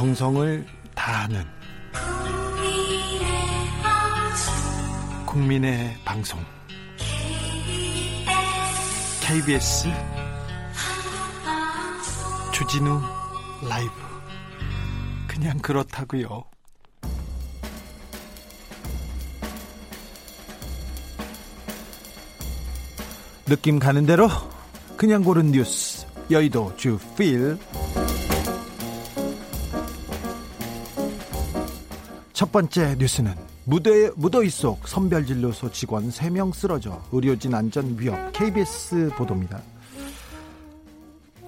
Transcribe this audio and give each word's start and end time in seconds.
정성을 0.00 0.64
다하는 0.94 1.44
국민의 5.26 5.94
방송. 6.06 6.40
KBS 9.20 9.88
주진우 12.50 12.98
라이브. 13.68 13.92
그냥 15.28 15.58
그렇다고요. 15.58 16.44
느낌 23.44 23.78
가는 23.78 24.06
대로 24.06 24.30
그냥 24.96 25.22
고른 25.22 25.52
뉴스. 25.52 26.06
여의도 26.30 26.74
주필 26.76 27.58
첫 32.40 32.52
번째 32.52 32.96
뉴스는 32.98 33.34
무대, 33.66 34.10
무더위 34.16 34.48
속 34.48 34.88
선별진료소 34.88 35.72
직원 35.72 36.08
3명 36.08 36.54
쓰러져 36.54 37.02
의료진 37.12 37.54
안전 37.54 37.98
위협 37.98 38.32
KBS 38.32 39.10
보도입니다. 39.14 39.60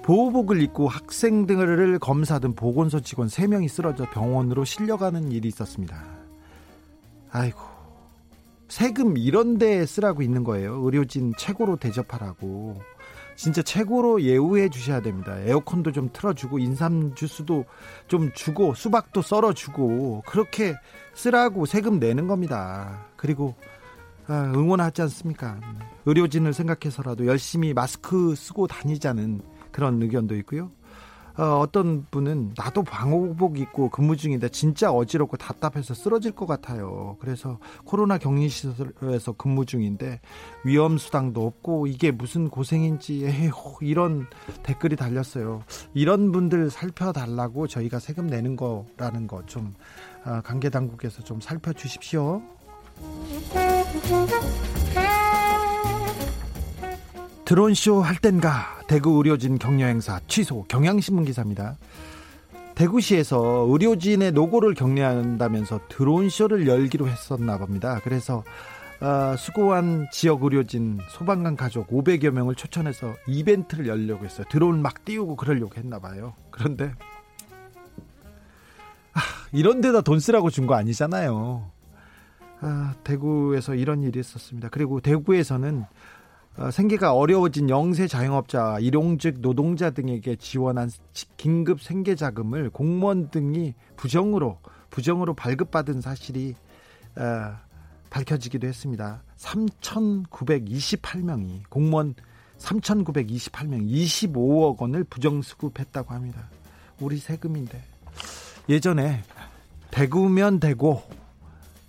보호복을 0.03 0.61
입고 0.61 0.87
학생 0.87 1.47
등을 1.47 1.97
검사하던 1.97 2.53
보건소 2.53 2.99
직원 2.99 3.27
3명이 3.27 3.69
쓰러져 3.69 4.07
병원으로 4.11 4.65
실려가는 4.65 5.31
일이 5.31 5.47
있었습니다. 5.47 5.99
아이고 7.31 7.59
세금 8.67 9.17
이런 9.17 9.57
데 9.57 9.87
쓰라고 9.87 10.21
있는 10.21 10.43
거예요. 10.43 10.75
의료진 10.75 11.33
최고로 11.39 11.77
대접하라고. 11.77 12.79
진짜 13.35 13.61
최고로 13.61 14.21
예우해 14.21 14.69
주셔야 14.69 15.01
됩니다. 15.01 15.37
에어컨도 15.39 15.91
좀 15.91 16.09
틀어주고 16.13 16.59
인삼 16.59 17.15
주스도 17.15 17.65
좀 18.07 18.31
주고 18.33 18.73
수박도 18.73 19.21
썰어주고 19.21 20.23
그렇게 20.25 20.75
쓰라고 21.13 21.65
세금 21.65 21.99
내는 21.99 22.27
겁니다. 22.27 23.05
그리고 23.15 23.55
아, 24.27 24.51
응원하지 24.55 25.01
않습니까? 25.03 25.59
의료진을 26.05 26.53
생각해서라도 26.53 27.25
열심히 27.25 27.73
마스크 27.73 28.35
쓰고 28.35 28.67
다니자는 28.67 29.41
그런 29.71 30.01
의견도 30.01 30.35
있고요. 30.37 30.71
어, 31.37 31.65
떤 31.71 32.05
분은 32.11 32.53
나도 32.55 32.83
방호복 32.83 33.57
입고 33.57 33.89
근무 33.89 34.15
중인데 34.15 34.49
진짜 34.49 34.91
어지럽고 34.91 35.37
답답해서 35.37 35.93
쓰러질 35.93 36.33
것 36.33 36.45
같아요. 36.45 37.17
그래서 37.19 37.59
코로나 37.85 38.17
격리시설에서 38.17 39.33
근무 39.33 39.65
중인데 39.65 40.21
위험 40.63 40.97
수당도 40.97 41.45
없고 41.45 41.87
이게 41.87 42.11
무슨 42.11 42.49
고생인지 42.49 43.25
에휴 43.25 43.51
이런 43.81 44.27
댓글이 44.61 44.95
달렸어요. 44.95 45.63
이런 45.93 46.31
분들 46.31 46.69
살펴달라고 46.69 47.67
저희가 47.67 47.99
세금 47.99 48.27
내는 48.27 48.55
거라는 48.55 49.27
거좀 49.27 49.73
아, 50.23 50.41
관계 50.41 50.69
당국에서 50.69 51.23
좀 51.23 51.41
살펴주십시오. 51.41 52.41
드론쇼 57.45 58.01
할 58.01 58.15
땐가 58.17 58.81
대구 58.87 59.17
의료진 59.17 59.57
격려 59.57 59.85
행사 59.87 60.19
취소 60.27 60.63
경향신문 60.67 61.25
기사입니다. 61.25 61.77
대구시에서 62.75 63.67
의료진의 63.69 64.31
노고를 64.31 64.73
격려한다면서 64.73 65.81
드론쇼를 65.89 66.67
열기로 66.67 67.07
했었나 67.07 67.57
봅니다. 67.57 67.99
그래서 68.03 68.43
어, 69.01 69.35
수고한 69.37 70.07
지역 70.11 70.43
의료진 70.43 70.99
소방관 71.09 71.57
가족 71.57 71.89
500여 71.89 72.31
명을 72.31 72.55
초청해서 72.55 73.13
이벤트를 73.27 73.87
열려고 73.87 74.23
했어요. 74.23 74.45
드론 74.49 74.81
막 74.81 75.03
띄우고 75.03 75.35
그러려고 75.35 75.75
했나 75.75 75.99
봐요. 75.99 76.33
그런데 76.49 76.93
아, 79.13 79.19
이런 79.51 79.81
데다 79.81 80.01
돈 80.01 80.19
쓰라고 80.19 80.49
준 80.49 80.65
거 80.65 80.75
아니잖아요. 80.75 81.69
아, 82.61 82.93
대구에서 83.03 83.75
이런 83.75 84.01
일이 84.03 84.19
있었습니다. 84.21 84.69
그리고 84.71 85.01
대구에서는 85.01 85.81
어, 85.81 85.85
생계가 86.71 87.15
어려워진 87.15 87.69
영세 87.69 88.07
자영업자, 88.07 88.77
일용직 88.79 89.41
노동자 89.41 89.89
등에게 89.89 90.35
지원한 90.35 90.91
긴급 91.35 91.81
생계 91.81 92.13
자금을 92.15 92.69
공무원 92.69 93.29
등이 93.29 93.73
부정으로 93.95 94.59
부정으로 94.91 95.33
발급받은 95.33 96.01
사실이 96.01 96.53
어, 97.15 97.55
밝혀지기도 98.11 98.67
했습니다. 98.67 99.23
3,928명이 99.37 101.61
공무원 101.69 102.13
3,928명 102.59 103.89
25억 103.89 104.79
원을 104.79 105.03
부정 105.05 105.41
수급했다고 105.41 106.13
합니다. 106.13 106.47
우리 106.99 107.17
세금인데 107.17 107.81
예전에 108.69 109.23
대구면 109.89 110.59
대고 110.59 111.01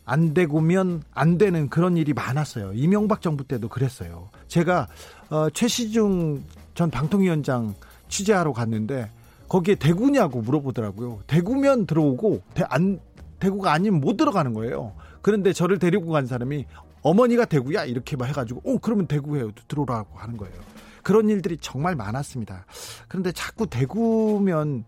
안 0.04 0.34
되고면 0.34 1.02
안 1.12 1.38
되는 1.38 1.68
그런 1.68 1.96
일이 1.96 2.12
많았어요. 2.12 2.72
이명박 2.74 3.22
정부 3.22 3.44
때도 3.44 3.68
그랬어요. 3.68 4.30
제가 4.48 4.88
어, 5.30 5.48
최시중 5.50 6.44
전 6.74 6.90
방통위원장 6.90 7.74
취재하러 8.08 8.52
갔는데 8.52 9.10
거기에 9.48 9.76
대구냐고 9.76 10.40
물어보더라고요. 10.42 11.20
대구면 11.26 11.86
들어오고 11.86 12.42
대, 12.54 12.64
안, 12.68 13.00
대구가 13.38 13.72
아니면 13.72 14.00
못 14.00 14.16
들어가는 14.16 14.52
거예요. 14.52 14.94
그런데 15.22 15.52
저를 15.52 15.78
데리고 15.78 16.10
간 16.10 16.26
사람이 16.26 16.66
어머니가 17.02 17.44
대구야 17.44 17.84
이렇게 17.84 18.16
막 18.16 18.26
해가지고 18.26 18.60
오 18.64 18.78
그러면 18.78 19.06
대구에 19.06 19.44
들어오라고 19.68 20.18
하는 20.18 20.36
거예요. 20.36 20.54
그런 21.02 21.28
일들이 21.28 21.58
정말 21.60 21.94
많았습니다. 21.94 22.64
그런데 23.08 23.30
자꾸 23.32 23.66
대구면 23.66 24.84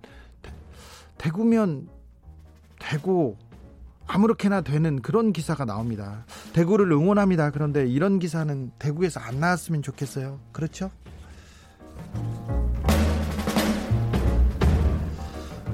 대구면 1.19 1.89
대구 2.79 3.37
아무렇게나 4.07 4.61
되는 4.61 5.03
그런 5.03 5.33
기사가 5.33 5.65
나옵니다. 5.65 6.25
대구를 6.53 6.91
응원합니다. 6.93 7.51
그런데 7.51 7.87
이런 7.87 8.19
기사는 8.19 8.71
대구에서 8.79 9.21
안 9.21 9.41
나왔으면 9.41 9.83
좋겠어요. 9.83 10.39
그렇죠? 10.53 10.91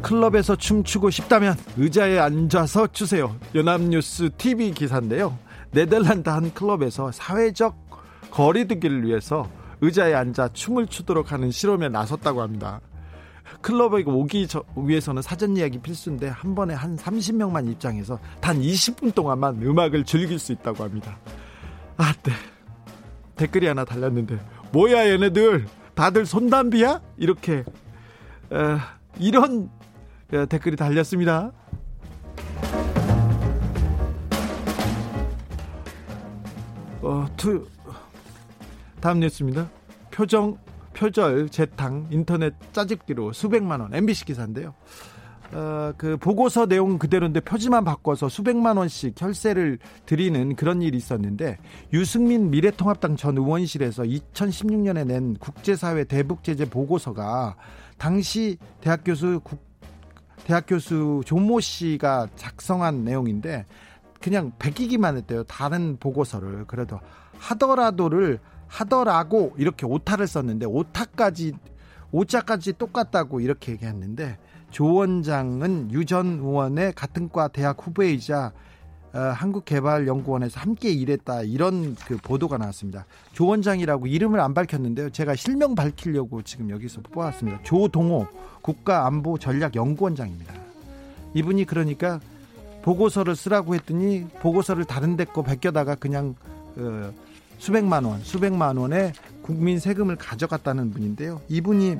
클럽에서 0.02 0.56
춤추고 0.56 1.10
싶다면 1.10 1.56
의자에 1.76 2.18
앉아서 2.18 2.88
추세요. 2.88 3.36
연합뉴스 3.54 4.30
TV 4.36 4.72
기사인데요. 4.72 5.38
네덜란드 5.70 6.28
한 6.28 6.52
클럽에서 6.52 7.12
사회적 7.12 8.30
거리두기를 8.30 9.04
위해서 9.04 9.48
의자에 9.80 10.14
앉아 10.14 10.48
춤을 10.52 10.86
추도록 10.88 11.32
하는 11.32 11.50
실험에 11.50 11.88
나섰다고 11.88 12.42
합니다. 12.42 12.80
클럽에 13.60 14.02
오기 14.06 14.46
위해서는 14.76 15.22
사전 15.22 15.56
예약이 15.56 15.78
필수인데 15.78 16.28
한 16.28 16.54
번에 16.54 16.74
한 16.74 16.96
30명만 16.96 17.70
입장해서 17.70 18.18
단 18.40 18.60
20분 18.60 19.14
동안만 19.14 19.62
음악을 19.62 20.04
즐길 20.04 20.38
수 20.38 20.52
있다고 20.52 20.82
합니다. 20.84 21.18
아, 21.96 22.12
네. 22.22 22.32
댓글이 23.36 23.66
하나 23.66 23.84
달렸는데 23.84 24.38
뭐야 24.72 25.08
얘네들 25.08 25.66
다들 25.94 26.26
손담비야? 26.26 27.00
이렇게 27.16 27.64
에, 28.52 28.78
이런 29.18 29.70
에, 30.32 30.46
댓글이 30.46 30.76
달렸습니다. 30.76 31.52
어, 37.02 37.26
또 37.36 37.66
다음 39.00 39.18
뉴스입니다. 39.20 39.68
표정 40.12 40.56
표절, 40.94 41.48
재탕, 41.48 42.08
인터넷 42.10 42.54
짜집기로 42.72 43.32
수백만 43.32 43.80
원 43.80 43.94
MBC 43.94 44.24
기사인데요. 44.24 44.74
어, 45.52 45.92
그 45.98 46.16
보고서 46.16 46.66
내용 46.66 46.98
그대로인데 46.98 47.40
표지만 47.40 47.84
바꿔서 47.84 48.28
수백만 48.28 48.78
원씩 48.78 49.20
혈세를 49.20 49.78
들이는 50.06 50.56
그런 50.56 50.80
일이 50.80 50.96
있었는데 50.96 51.58
유승민 51.92 52.50
미래통합당 52.50 53.16
전 53.16 53.36
의원실에서 53.36 54.04
2016년에 54.04 55.06
낸 55.06 55.34
국제사회 55.34 56.04
대북제재 56.04 56.70
보고서가 56.70 57.56
당시 57.98 58.56
대학 58.80 59.02
교수 59.04 59.40
국, 59.44 59.60
대학 60.44 60.64
교수 60.66 61.20
조모 61.26 61.60
씨가 61.60 62.28
작성한 62.36 63.04
내용인데 63.04 63.66
그냥 64.22 64.52
베끼기만 64.58 65.18
했대요. 65.18 65.44
다른 65.44 65.98
보고서를 65.98 66.64
그래도 66.66 66.98
하더라도를 67.38 68.38
하더라고 68.72 69.52
이렇게 69.58 69.84
오타를 69.84 70.26
썼는데 70.26 70.64
오타까지 70.66 71.52
오자까지 72.10 72.74
똑같다고 72.74 73.40
이렇게 73.40 73.72
얘기했는데 73.72 74.38
조 74.70 74.94
원장은 74.94 75.90
유 75.92 76.04
전 76.06 76.38
의원의 76.38 76.94
같은 76.94 77.28
과 77.28 77.48
대학 77.48 77.76
후배이자 77.86 78.52
어, 79.14 79.18
한국개발연구원에서 79.18 80.58
함께 80.58 80.90
일했다 80.90 81.42
이런 81.42 81.94
그 82.06 82.16
보도가 82.16 82.56
나왔습니다. 82.56 83.04
조 83.34 83.46
원장이라고 83.46 84.06
이름을 84.06 84.40
안 84.40 84.54
밝혔는데요. 84.54 85.10
제가 85.10 85.34
실명 85.36 85.74
밝히려고 85.74 86.40
지금 86.40 86.70
여기서 86.70 87.02
뽑았습니다. 87.02 87.62
조동호 87.64 88.26
국가안보전략연구원장입니다. 88.62 90.54
이분이 91.34 91.66
그러니까 91.66 92.20
보고서를 92.80 93.36
쓰라고 93.36 93.74
했더니 93.74 94.26
보고서를 94.40 94.86
다른 94.86 95.16
데 95.16 95.24
거 95.26 95.42
베껴다가 95.42 95.94
그냥 95.96 96.34
어, 96.76 97.12
수백만 97.62 98.02
원, 98.02 98.18
수백만 98.24 98.76
원의 98.76 99.12
국민 99.40 99.78
세금을 99.78 100.16
가져갔다는 100.16 100.90
분인데요. 100.90 101.40
이분이 101.48 101.96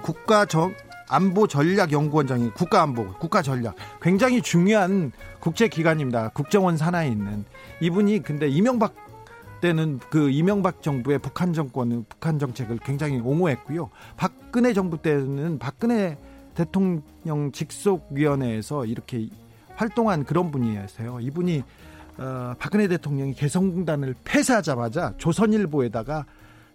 국가 0.00 0.46
정, 0.46 0.72
안보 1.10 1.46
전략 1.46 1.92
연구원장이 1.92 2.52
국가 2.52 2.80
안보, 2.80 3.06
국가 3.18 3.42
전략 3.42 3.76
굉장히 4.00 4.40
중요한 4.40 5.12
국제 5.40 5.68
기관입니다. 5.68 6.30
국정원 6.30 6.78
산하에 6.78 7.08
있는 7.08 7.44
이분이 7.82 8.22
근데 8.22 8.48
이명박 8.48 8.94
때는 9.60 10.00
그 10.08 10.30
이명박 10.30 10.80
정부의 10.80 11.18
북한 11.18 11.52
정권은 11.52 12.06
북한 12.08 12.38
정책을 12.38 12.78
굉장히 12.78 13.20
옹호했고요. 13.20 13.90
박근혜 14.16 14.72
정부 14.72 14.96
때는 15.02 15.58
박근혜 15.58 16.16
대통령 16.54 17.52
직속위원회에서 17.52 18.86
이렇게 18.86 19.28
활동한 19.74 20.24
그런 20.24 20.50
분이세요. 20.50 21.20
이분이 21.20 21.62
어, 22.18 22.54
박근혜 22.58 22.88
대통령이 22.88 23.34
개성공단을 23.34 24.14
폐쇄하자마자 24.24 25.14
조선일보에다가 25.18 26.26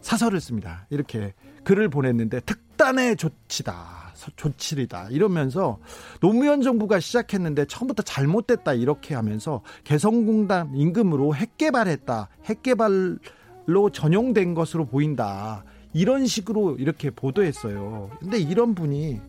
사설을 0.02 0.40
씁니다. 0.40 0.86
이렇게 0.90 1.34
글을 1.64 1.90
보냈는데 1.90 2.40
특단의 2.42 3.18
조치다. 3.18 4.08
조치이다 4.36 5.10
이러면서 5.12 5.80
노무현 6.20 6.62
정부가 6.62 7.00
시작했는데 7.00 7.66
처음부터 7.66 8.04
잘못됐다 8.04 8.74
이렇게 8.74 9.16
하면서 9.16 9.62
개성공단 9.84 10.76
임금으로 10.76 11.36
핵개발했다 11.36 12.30
핵개발로 12.46 13.90
전용된 13.94 14.56
것으로 14.56 14.86
보인다 14.86 15.64
이런 15.94 16.26
식으로 16.26 16.78
이렇게 16.78 17.12
보도했어요 17.12 18.10
근데 18.20 18.40
이런 18.40 18.76
분이 18.76 19.22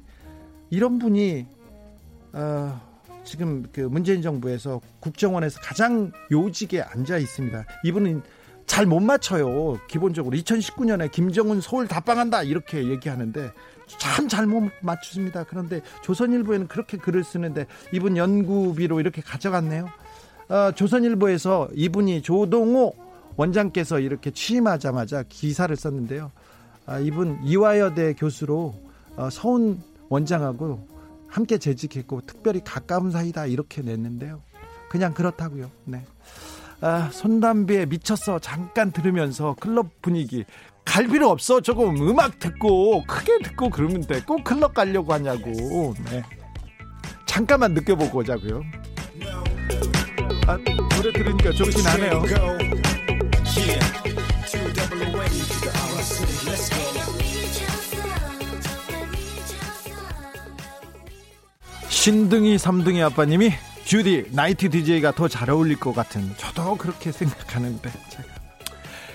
이런 0.71 0.99
분이 0.99 1.47
어, 2.33 2.88
지금 3.29 3.67
그 3.73 3.81
문재인 3.83 4.23
정부에서 4.23 4.81
국정원에서 5.01 5.61
가장 5.61 6.11
요직에 6.33 6.81
앉아 6.81 7.19
있습니다 7.19 7.65
이분은 7.85 8.23
잘 8.67 8.87
못 8.87 9.01
맞춰요 9.01 9.79
기본적으로 9.89 10.37
2019년에 10.37 11.11
김정은 11.11 11.61
서울 11.61 11.87
답방한다 11.89 12.43
이렇게 12.43 12.89
얘기하는데 12.89 13.51
참 13.99 14.29
잘 14.29 14.47
못 14.47 14.71
맞춥니다. 14.83 15.45
그런데 15.45 15.81
조선일보에는 16.03 16.69
그렇게 16.69 16.99
글을 16.99 17.25
쓰는데 17.25 17.67
이분 17.93 18.19
연구비로 18.19 19.01
이렇게 19.01 19.23
가져갔네요. 19.23 19.89
어, 20.51 20.73
조선일보에서 20.75 21.71
이분이 21.75 22.21
조동호 22.21 22.93
원장께서 23.37 24.01
이렇게 24.01 24.31
취임하자마자 24.31 25.25
기사를 25.31 25.75
썼는데요. 25.75 26.31
아, 26.85 26.99
이분 26.99 27.39
이화여대 27.45 28.13
교수로 28.15 28.75
어, 29.17 29.31
서훈 29.31 29.81
원장하고 30.11 30.87
함께 31.29 31.59
재직했고 31.59 32.23
특별히 32.27 32.61
가까운 32.65 33.11
사이다 33.11 33.47
이렇게 33.47 33.83
냈는데요. 33.83 34.41
그냥 34.89 35.13
그렇다고요. 35.15 35.71
네. 35.85 36.05
아, 36.81 37.11
손담비에 37.13 37.87
미쳤어 37.87 38.39
잠깐 38.39 38.93
들으면서 38.93 39.57
클럽 39.61 40.01
분위기 40.01 40.45
갈 40.85 41.07
필요 41.07 41.29
없어. 41.29 41.61
조금 41.61 41.97
음악 42.09 42.39
듣고 42.39 43.05
크게 43.05 43.41
듣고 43.43 43.69
그러면 43.69 44.01
돼. 44.03 44.23
꼭 44.23 44.43
클럽 44.43 44.73
가려고 44.73 45.13
하냐고. 45.13 45.95
네. 46.11 46.23
잠깐만 47.27 47.75
느껴보고 47.75 48.21
오자고요. 48.21 48.63
아, 50.47 50.57
노래 50.97 51.13
들으니까 51.13 51.53
좋긴 51.53 51.85
하네요. 51.87 52.23
신등이 62.09 62.57
삼등이 62.57 63.03
아빠님이 63.03 63.53
주디 63.85 64.29
나이트 64.31 64.71
DJ가 64.71 65.13
더 65.13 65.29
잘 65.29 65.51
어울릴 65.51 65.79
것 65.79 65.95
같은 65.95 66.35
저도 66.39 66.75
그렇게 66.77 67.13
생각하는데 67.13 67.91
제가 68.09 68.25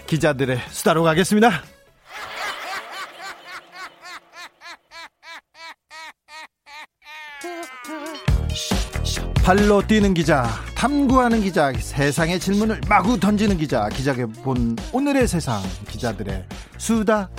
기자들의 0.06 0.60
수다로 0.70 1.02
가겠습니다. 1.02 1.64
발로 9.44 9.82
뛰는 9.82 10.14
기자, 10.14 10.48
탐구하는 10.76 11.42
기자, 11.42 11.74
세상의 11.74 12.40
질문을 12.40 12.82
마구 12.88 13.20
던지는 13.20 13.58
기자, 13.58 13.90
기자가 13.90 14.28
본 14.44 14.76
오늘의 14.92 15.28
세상, 15.28 15.64
기자들의 15.90 16.46
수다. 16.78 17.32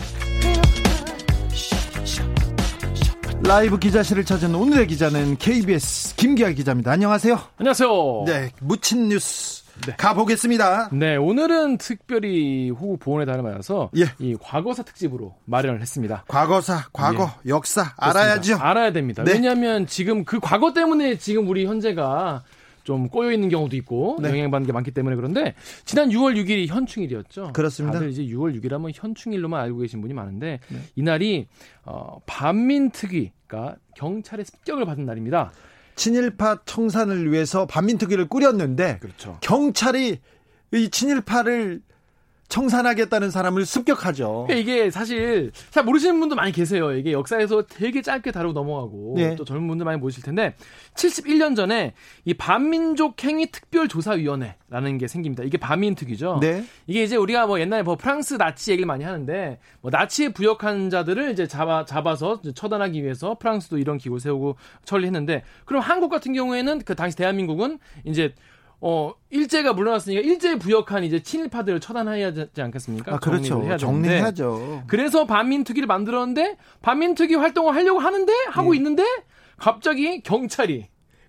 라이브 3.46 3.79
기자실을 3.79 4.25
찾은 4.25 4.55
오늘의 4.55 4.87
기자는 4.87 5.37
KBS 5.37 6.17
김기아 6.17 6.50
기자입니다. 6.50 6.91
안녕하세요. 6.91 7.38
안녕하세요. 7.58 8.25
네, 8.26 8.50
묻힌 8.62 9.11
뉴스 9.11 9.64
네. 9.87 9.94
가보겠습니다. 9.99 10.88
네, 10.93 11.17
오늘은 11.17 11.76
특별히 11.76 12.70
호국 12.70 13.00
보훈의 13.00 13.26
달을 13.26 13.43
맞아서 13.43 13.91
예. 13.99 14.06
이 14.19 14.35
과거사 14.41 14.82
특집으로 14.85 15.35
마련을 15.44 15.82
했습니다. 15.82 16.25
과거사, 16.26 16.87
과거, 16.94 17.31
예. 17.44 17.50
역사 17.50 17.93
알아야죠. 17.99 18.56
알아야 18.56 18.93
됩니다. 18.93 19.23
네. 19.25 19.32
왜냐하면 19.32 19.87
지금 19.87 20.25
그 20.25 20.40
과거 20.40 20.73
때문에 20.73 21.19
지금 21.19 21.47
우리 21.47 21.67
현재가 21.67 22.44
좀 22.84 23.08
꼬여 23.08 23.32
있는 23.32 23.48
경우도 23.48 23.75
있고 23.76 24.19
네. 24.20 24.28
영향받는 24.28 24.66
게 24.66 24.72
많기 24.72 24.90
때문에 24.92 25.16
그런데 25.16 25.54
지난 25.84 26.10
6월 26.10 26.36
6일이 26.36 26.69
현충일이었죠. 26.69 27.52
그렇습니다. 27.54 27.94
다들 27.94 28.10
이제 28.10 28.22
6월 28.22 28.54
6일 28.60 28.70
하면 28.70 28.92
현충일로만 28.94 29.60
알고 29.60 29.78
계신 29.78 30.00
분이 30.00 30.14
많은데 30.14 30.60
네. 30.69 30.78
이날이 30.94 31.48
어, 31.82 32.20
반민특위, 32.26 33.32
그러니까 33.46 33.76
경찰의 33.96 34.44
습격을 34.44 34.84
받은 34.84 35.04
날입니다. 35.04 35.52
친일파 35.96 36.62
청산을 36.64 37.32
위해서 37.32 37.66
반민특위를 37.66 38.28
꾸렸는데 38.28 38.98
그렇죠. 39.00 39.38
경찰이 39.40 40.19
이 40.72 40.90
친일파를 40.90 41.82
청산하겠다는 42.49 43.31
사람을 43.31 43.64
습격하죠. 43.64 44.44
그러니까 44.46 44.55
이게 44.55 44.91
사실 44.91 45.50
잘 45.70 45.85
모르시는 45.85 46.19
분도 46.20 46.37
많이 46.37 46.52
계세요. 46.52 46.93
이게 46.93 47.12
역사에서 47.12 47.62
되게 47.67 48.02
짧게 48.02 48.31
다루고 48.32 48.52
넘어가고 48.52 49.14
네. 49.17 49.35
또 49.37 49.44
젊은 49.44 49.67
분들 49.69 49.85
많이 49.85 49.99
모실 49.99 50.23
텐데 50.23 50.55
71년 50.94 51.56
전에 51.56 51.94
이 52.25 52.35
반민족 52.35 53.23
행위 53.25 53.50
특별 53.50 53.88
조사위원회라는 53.88 54.99
게 54.99 55.08
생깁니다. 55.08 55.43
이게 55.43 55.58
반민특위죠. 55.58 56.38
네. 56.41 56.64
이게 56.87 57.02
이제 57.02 57.17
우리가 57.17 57.46
뭐 57.46 57.61
옛날에 57.61 57.82
뭐 57.82 57.96
프랑스 57.96 58.35
나치 58.35 58.73
얘기를 58.73 58.87
많이 58.87 59.05
하는데 59.05 59.58
뭐 59.81 59.90
나치에 59.90 60.29
부역한 60.29 60.90
자들을 60.90 61.32
이제 61.32 61.47
잡아 61.47 61.85
잡아서 61.85 62.40
처단하기 62.55 63.02
위해서 63.02 63.37
프랑스도 63.38 63.79
이런 63.79 63.99
기구를 63.99 64.20
세우고 64.20 64.56
처리했는데 64.85 65.43
그럼 65.64 65.82
한국 65.82 66.08
같은 66.11 66.32
경우에는 66.32 66.81
그 66.81 66.94
당시 66.94 67.17
대한민국은 67.17 67.79
이제 68.05 68.35
어 68.81 69.15
일제가 69.31 69.73
물러났으니까 69.73 70.21
일제 70.23 70.59
부역한 70.59 71.05
이제 71.05 71.23
친일파들을 71.23 71.81
처단해야 71.81 72.32
되지 72.32 72.61
않겠습니까? 72.61 73.15
아, 73.15 73.19
그렇죠. 73.19 73.62
해야 73.62 73.76
정리해야죠. 73.76 74.85
그래서 74.87 75.26
반민특위를 75.26 75.87
만들었는데 75.87 76.57
반민특위 76.83 77.35
활동을 77.35 77.75
하려고 77.75 78.00
하는데 78.00 78.33
하고 78.49 78.75
예. 78.75 78.78
있는데 78.78 79.04
갑자기 79.57 80.21
경찰이 80.21 80.88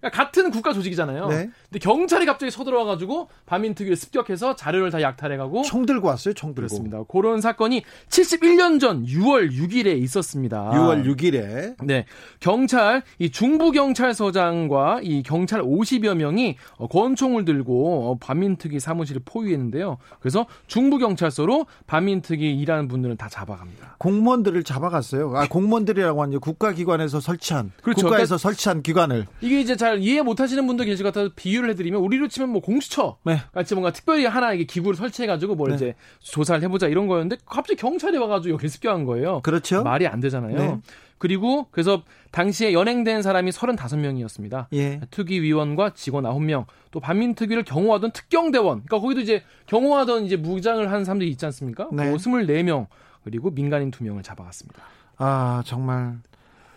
같은 0.09 0.51
국가 0.51 0.73
조직이잖아요. 0.73 1.27
네. 1.27 1.49
근데 1.69 1.79
경찰이 1.79 2.25
갑자기 2.25 2.51
서들어와가지고 2.51 3.29
반민특위를 3.45 3.95
습격해서 3.95 4.55
자료를 4.55 4.91
다 4.91 5.01
약탈해가고 5.01 5.63
총 5.63 5.85
들고 5.85 6.07
왔어요. 6.07 6.33
총 6.33 6.53
들고. 6.53 6.67
그렇습니다. 6.67 7.03
그런 7.07 7.41
사건이 7.41 7.83
71년 8.09 8.79
전 8.79 9.05
6월 9.05 9.51
6일에 9.51 9.97
있었습니다. 10.03 10.71
6월 10.71 11.05
6일에. 11.05 11.75
네, 11.83 12.05
경찰 12.39 13.03
이 13.19 13.29
중부 13.29 13.71
경찰서장과 13.71 14.99
이 15.03 15.23
경찰 15.23 15.61
50여 15.61 16.15
명이 16.15 16.55
어, 16.77 16.87
권총을 16.87 17.45
들고 17.45 18.11
어, 18.11 18.17
반민특위 18.19 18.79
사무실을 18.79 19.21
포위했는데요. 19.25 19.97
그래서 20.19 20.45
중부 20.67 20.97
경찰서로 20.97 21.65
반민특위 21.87 22.57
일하는 22.59 22.87
분들은 22.87 23.17
다 23.17 23.27
잡아갑니다. 23.29 23.95
공무원들을 23.99 24.63
잡아갔어요. 24.63 25.33
아 25.35 25.47
공무원들이라고 25.47 26.21
하는 26.21 26.39
국가기관에서 26.39 27.19
설치한 27.19 27.71
그렇죠. 27.81 28.03
국가에서 28.07 28.35
그러니까 28.35 28.37
설치한 28.37 28.81
기관을 28.83 29.25
이게 29.41 29.59
이제 29.59 29.75
잘 29.75 29.94
이해 30.01 30.21
못하시는 30.21 30.65
분도 30.67 30.83
계실 30.83 31.03
것 31.03 31.13
같아서 31.13 31.31
비유를 31.35 31.69
해드리면 31.71 32.01
우리로 32.01 32.27
치면 32.27 32.49
뭐 32.49 32.61
공수처 32.61 33.17
네. 33.23 33.41
같이 33.53 33.75
뭔가 33.75 33.91
특별히 33.91 34.25
하나 34.25 34.53
이게 34.53 34.65
기구를 34.65 34.95
설치해가지고 34.95 35.55
뭘 35.55 35.69
네. 35.71 35.75
이제 35.75 35.95
조사를 36.19 36.61
해보자 36.63 36.87
이런 36.87 37.07
거였는데 37.07 37.37
갑자기 37.45 37.79
경찰이 37.79 38.17
와가지고 38.17 38.53
여기 38.53 38.67
습격한 38.67 39.05
거예요. 39.05 39.41
그렇죠. 39.41 39.83
말이 39.83 40.07
안 40.07 40.19
되잖아요. 40.19 40.57
네. 40.57 40.79
그리고 41.17 41.67
그래서 41.71 42.03
당시에 42.31 42.73
연행된 42.73 43.21
사람이 43.21 43.51
35명이었습니다. 43.51 44.67
예. 44.73 44.99
특위위원과 45.11 45.93
직원 45.93 46.25
9명, 46.25 46.65
또 46.91 46.99
반민특위를 46.99 47.63
경호하던 47.63 48.11
특경대원, 48.11 48.83
그러니까 48.83 48.99
거기도 48.99 49.21
이제 49.21 49.43
경호하던 49.67 50.25
이제 50.25 50.35
무장을 50.35 50.91
한 50.91 51.05
사람들이 51.05 51.29
있지 51.31 51.45
않습니까? 51.45 51.87
네. 51.93 52.11
24명, 52.11 52.87
그리고 53.23 53.49
민간인 53.49 53.91
2명을 53.91 54.23
잡아갔습니다. 54.23 54.83
아, 55.17 55.63
정말 55.65 56.17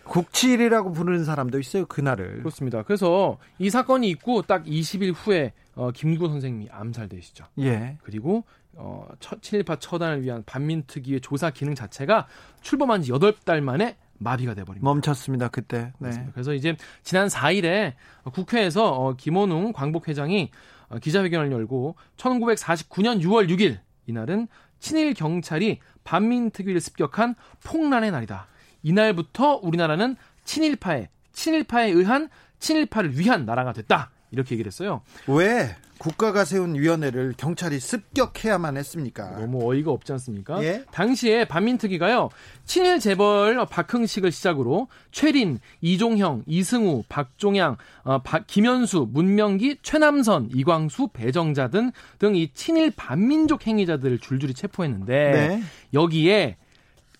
국치일이라고 0.09 0.93
부르는 0.93 1.25
사람도 1.25 1.59
있어요 1.59 1.87
그날을 1.87 2.38
그렇습니다. 2.38 2.83
그래서 2.83 3.38
이 3.59 3.71
사건이 3.71 4.09
있고 4.11 4.43
딱 4.43 4.65
20일 4.65 5.15
후에 5.15 5.53
어, 5.75 5.91
김구 5.93 6.29
선생님이 6.29 6.69
암살되시죠. 6.71 7.45
예. 7.61 7.99
그리고 8.03 8.45
어, 8.75 9.07
친일파 9.41 9.77
처단을 9.77 10.23
위한 10.23 10.43
반민특위의 10.45 11.21
조사 11.21 11.50
기능 11.50 11.75
자체가 11.75 12.27
출범한 12.61 13.03
지 13.03 13.12
8달 13.12 13.61
만에 13.61 13.97
마비가 14.19 14.55
돼버립니다. 14.55 14.85
멈췄습니다 14.85 15.49
그때. 15.49 15.93
네. 15.99 16.11
그래서 16.33 16.53
이제 16.55 16.77
지난 17.03 17.29
4일에 17.29 17.95
국회에서 18.33 18.91
어, 18.91 19.15
김원웅 19.15 19.73
광복회장이 19.73 20.50
어, 20.88 20.99
기자회견을 20.99 21.53
열고 21.53 21.97
1949년 22.17 23.21
6월 23.23 23.49
6일 23.49 23.79
이날은 24.07 24.49
친일 24.81 25.15
경찰이 25.15 25.81
반민특위를 26.05 26.81
습격한 26.81 27.35
폭란의 27.65 28.11
날이다. 28.11 28.47
이날부터 28.88 29.61
우리나라는 29.62 30.16
친일파에 30.45 31.09
친일파에 31.33 31.90
의한 31.90 32.28
친일파를 32.59 33.18
위한 33.18 33.45
나라가 33.45 33.73
됐다. 33.73 34.11
이렇게 34.30 34.54
얘기를 34.54 34.68
했어요. 34.68 35.00
왜 35.26 35.75
국가가 35.99 36.45
세운 36.45 36.75
위원회를 36.75 37.35
경찰이 37.37 37.80
습격해야만 37.80 38.76
했습니까? 38.76 39.30
너무 39.38 39.68
어이가 39.68 39.90
없지 39.90 40.12
않습니까? 40.12 40.62
예? 40.62 40.85
당시에 40.92 41.45
반민특위가요. 41.47 42.28
친일 42.66 43.00
재벌 43.00 43.64
박흥식을 43.66 44.30
시작으로 44.30 44.88
최린, 45.12 45.59
이종형, 45.80 46.45
이승우, 46.47 47.04
박종양, 47.09 47.76
어, 48.04 48.18
박, 48.23 48.47
김현수, 48.47 49.09
문명기, 49.11 49.78
최남선, 49.83 50.50
이광수, 50.54 51.09
배정자 51.12 51.68
등 51.68 51.90
등 52.18 52.35
이 52.37 52.50
친일 52.52 52.92
반민족 52.95 53.66
행위자들을 53.66 54.18
줄줄이 54.18 54.52
체포했는데 54.54 55.30
네. 55.33 55.62
여기에 55.95 56.57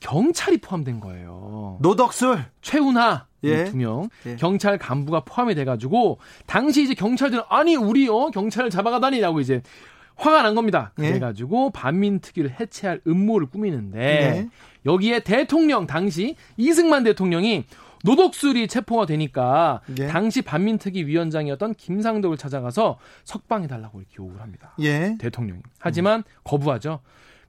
경찰이 0.01 0.59
포함된 0.59 1.01
거예요. 1.01 1.79
노덕술, 1.81 2.45
최운하, 2.63 3.27
예. 3.45 3.65
두 3.65 3.77
명. 3.77 4.09
예. 4.27 4.37
경찰 4.37 4.79
간부가 4.79 5.21
포함이 5.21 5.55
돼가지고 5.55 6.19
당시 6.47 6.85
이제 6.85 6.95
경찰들은 6.95 7.45
아니 7.49 7.77
우리 7.77 8.09
어 8.09 8.31
경찰을 8.31 8.71
잡아가다니라고 8.71 9.41
이제 9.41 9.63
화가 10.17 10.43
난 10.43 10.55
겁니다. 10.55 10.93
예. 10.99 11.09
그래가지고 11.09 11.71
반민특위를 11.71 12.57
해체할 12.59 13.01
음모를 13.07 13.49
꾸미는데 13.49 13.99
예. 14.01 14.49
여기에 14.87 15.21
대통령 15.21 15.87
당시 15.87 16.37
이승만 16.57 17.05
대통령이 17.05 17.65
노독술이 18.05 18.69
체포가 18.69 19.07
되니까 19.07 19.81
예. 19.99 20.07
당시 20.07 20.43
반민특위 20.43 21.07
위원장이었던 21.07 21.75
김상덕을 21.75 22.37
찾아가서 22.37 22.99
석방해 23.25 23.67
달라고 23.67 24.01
이렇게 24.01 24.17
요구를 24.19 24.41
합니다. 24.41 24.75
예. 24.81 25.17
대통령이. 25.19 25.61
하지만 25.79 26.23
거부하죠. 26.45 27.01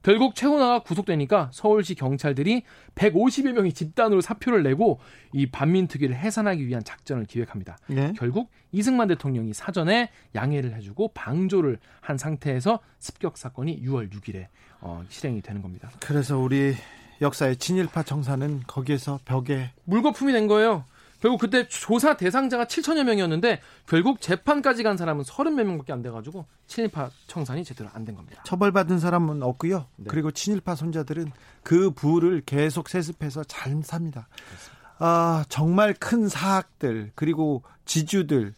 결국 0.02 0.34
최훈아가 0.34 0.80
구속되니까 0.80 1.50
서울시 1.52 1.94
경찰들이 1.94 2.62
150여 2.94 3.52
명이 3.52 3.72
집단으로 3.72 4.20
사표를 4.20 4.62
내고 4.62 4.98
이 5.32 5.46
반민특위를 5.46 6.16
해산하기 6.16 6.66
위한 6.66 6.82
작전을 6.82 7.26
기획합니다. 7.26 7.78
네. 7.86 8.12
결국 8.16 8.50
이승만 8.72 9.08
대통령이 9.08 9.52
사전에 9.52 10.10
양해를 10.34 10.74
해주고 10.74 11.08
방조를 11.14 11.78
한 12.00 12.16
상태에서 12.16 12.80
습격 12.98 13.36
사건이 13.36 13.82
6월 13.82 14.10
6일에 14.10 14.46
어, 14.80 15.04
실행이 15.08 15.42
되는 15.42 15.60
겁니다. 15.60 15.90
그래서 16.00 16.38
우리 16.38 16.74
역사의 17.20 17.56
친일파 17.56 18.02
청사는 18.02 18.62
거기에서 18.66 19.20
벽에 19.26 19.72
물거품이 19.84 20.32
된 20.32 20.46
거예요. 20.46 20.84
결국 21.20 21.38
그때 21.40 21.68
조사 21.68 22.16
대상자가 22.16 22.64
7천여 22.64 23.04
명이었는데 23.04 23.60
결국 23.86 24.20
재판까지 24.20 24.82
간 24.82 24.96
사람은 24.96 25.24
30몇 25.24 25.64
명밖에 25.64 25.92
안 25.92 26.02
돼가지고 26.02 26.46
친일파 26.66 27.10
청산이 27.26 27.64
제대로 27.64 27.90
안 27.92 28.04
된 28.04 28.14
겁니다. 28.14 28.42
처벌받은 28.46 28.98
사람은 28.98 29.42
없고요. 29.42 29.86
네. 29.96 30.06
그리고 30.08 30.30
친일파 30.30 30.74
손자들은 30.74 31.30
그 31.62 31.90
부를 31.90 32.42
계속 32.46 32.88
세습해서 32.88 33.44
잘 33.44 33.82
삽니다. 33.82 34.28
그렇습니다. 34.46 34.80
아, 34.98 35.44
정말 35.48 35.94
큰 35.94 36.28
사학들 36.28 37.12
그리고 37.14 37.62
지주들 37.84 38.54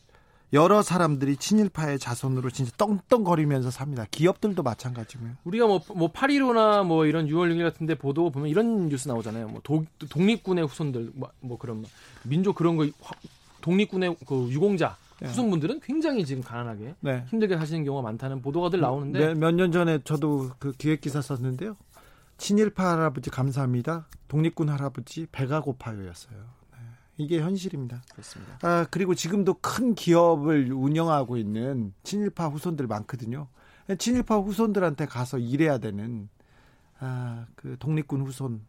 여러 0.52 0.82
사람들이 0.82 1.36
친일파의 1.36 1.98
자손으로 1.98 2.50
진짜 2.50 2.72
떵떵거리면서 2.76 3.70
삽니다. 3.70 4.04
기업들도 4.10 4.62
마찬가지고요. 4.62 5.30
우리가 5.44 5.66
뭐, 5.66 5.80
뭐 5.94 6.12
8.15나 6.12 6.84
뭐 6.84 7.06
이런 7.06 7.26
6월 7.26 7.50
6일 7.52 7.62
같은 7.62 7.86
데 7.86 7.94
보도 7.94 8.30
보면 8.30 8.48
이런 8.48 8.88
뉴스 8.88 9.08
나오잖아요. 9.08 9.48
뭐 9.48 9.60
도, 9.64 9.84
독립군의 10.10 10.66
후손들, 10.66 11.12
뭐, 11.14 11.30
뭐 11.40 11.56
그런 11.58 11.84
민족 12.24 12.54
그런 12.54 12.76
거, 12.76 12.86
독립군의 13.62 14.16
그 14.26 14.48
유공자 14.50 14.96
네. 15.20 15.28
후손분들은 15.28 15.80
굉장히 15.80 16.26
지금 16.26 16.42
가난하게 16.42 16.96
네. 17.00 17.24
힘들게 17.28 17.56
사시는 17.56 17.84
경우가 17.84 18.02
많다는 18.02 18.42
보도가들 18.42 18.80
나오는데 18.80 19.18
네, 19.18 19.34
몇년 19.34 19.72
전에 19.72 20.00
저도 20.04 20.50
그 20.58 20.72
기획 20.72 21.00
기사 21.00 21.22
썼는데요. 21.22 21.76
친일파 22.36 22.92
할아버지 22.92 23.30
감사합니다. 23.30 24.08
독립군 24.28 24.68
할아버지 24.68 25.26
배가 25.30 25.60
고파요였어요. 25.60 26.61
이게 27.22 27.40
현실입니다. 27.40 28.02
그렇습니다. 28.12 28.58
아, 28.62 28.86
그리고 28.90 29.14
지금도 29.14 29.54
큰 29.54 29.94
기업을 29.94 30.72
운영하고 30.72 31.36
있는 31.36 31.92
친일파 32.02 32.48
후손들 32.48 32.86
많거든요. 32.86 33.48
친일파 33.98 34.38
후손들한테 34.38 35.06
가서 35.06 35.38
일해야 35.38 35.78
되는 35.78 36.28
아, 36.98 37.46
그 37.56 37.76
독립군 37.78 38.22
후손 38.22 38.60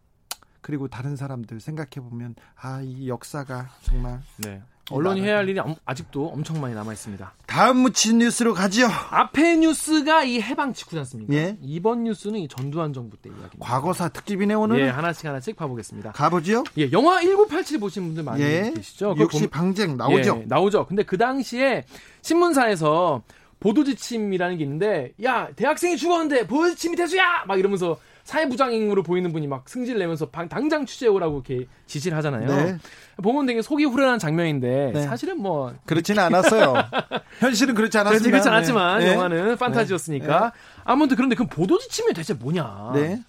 그리고 0.62 0.88
다른 0.88 1.16
사람들 1.16 1.60
생각해 1.60 2.08
보면 2.10 2.36
아, 2.56 2.82
이 2.82 3.10
역사가 3.10 3.70
정말 3.82 4.22
네. 4.38 4.62
언론이 4.92 5.22
해야 5.22 5.38
할 5.38 5.48
일이 5.48 5.60
아직도 5.86 6.28
엄청 6.28 6.60
많이 6.60 6.76
남아 6.76 6.92
있습니다. 6.92 7.34
다음 7.46 7.78
묻힌 7.78 8.18
뉴스로 8.18 8.54
가죠. 8.54 8.86
앞에 9.12 9.56
뉴스가 9.58 10.24
이 10.24 10.42
해방 10.42 10.74
직후지 10.74 10.98
않습니까? 11.00 11.34
예. 11.34 11.58
이번 11.62 12.04
뉴스는 12.04 12.40
이 12.40 12.48
전두환 12.48 12.92
정부 12.92 13.16
때 13.18 13.30
이야기입니다. 13.30 13.58
과거사 13.60 14.10
특집이네 14.10 14.54
오늘. 14.56 14.82
예, 14.82 14.90
하나씩 14.90 15.26
하나씩 15.26 15.56
봐보겠습니다. 15.56 16.12
가보죠. 16.12 16.66
예, 16.78 16.92
영화 16.92 17.22
1987 17.22 17.80
보신 17.80 18.04
분들 18.08 18.24
많이 18.24 18.44
예. 18.44 18.72
계시죠? 18.76 19.16
역시 19.20 19.48
방쟁 19.48 19.96
나오죠. 19.96 20.40
예, 20.42 20.46
나오죠. 20.48 20.86
근데 20.88 21.04
그 21.04 21.18
당시에 21.18 21.86
신문사에서 22.22 23.24
보도지침이라는 23.62 24.58
게 24.58 24.64
있는데, 24.66 25.14
야 25.24 25.48
대학생이 25.56 25.96
죽었는데 25.96 26.48
보도지침이 26.48 26.98
대수야! 26.98 27.46
막 27.48 27.58
이러면서 27.58 27.98
사회부장으로 28.24 29.04
보이는 29.04 29.32
분이 29.32 29.48
막 29.48 29.68
승질 29.68 29.98
내면서 29.98 30.26
당장 30.28 30.86
취재오라고 30.86 31.44
이렇게 31.46 31.68
지시를 31.88 32.18
하잖아요. 32.18 32.48
네. 32.48 32.78
보면 33.22 33.46
되게 33.46 33.62
속이 33.62 33.86
후련한 33.86 34.20
장면인데 34.20 34.92
네. 34.94 35.02
사실은 35.04 35.42
뭐 35.42 35.74
그렇지는 35.86 36.24
않았어요. 36.24 36.74
현실은 37.40 37.76
그렇지 37.76 37.98
않았습니다. 37.98 38.30
그렇지 38.30 38.50
않았지만 38.50 39.00
네. 39.00 39.14
영화는 39.14 39.48
네. 39.50 39.56
판타지였으니까 39.56 40.40
네. 40.40 40.52
아무튼 40.86 41.16
그런데 41.18 41.36
그 41.36 41.46
보도 41.46 41.78
지침이 41.78 42.14
대체 42.14 42.34
뭐냐? 42.34 42.92
네. 42.96 43.22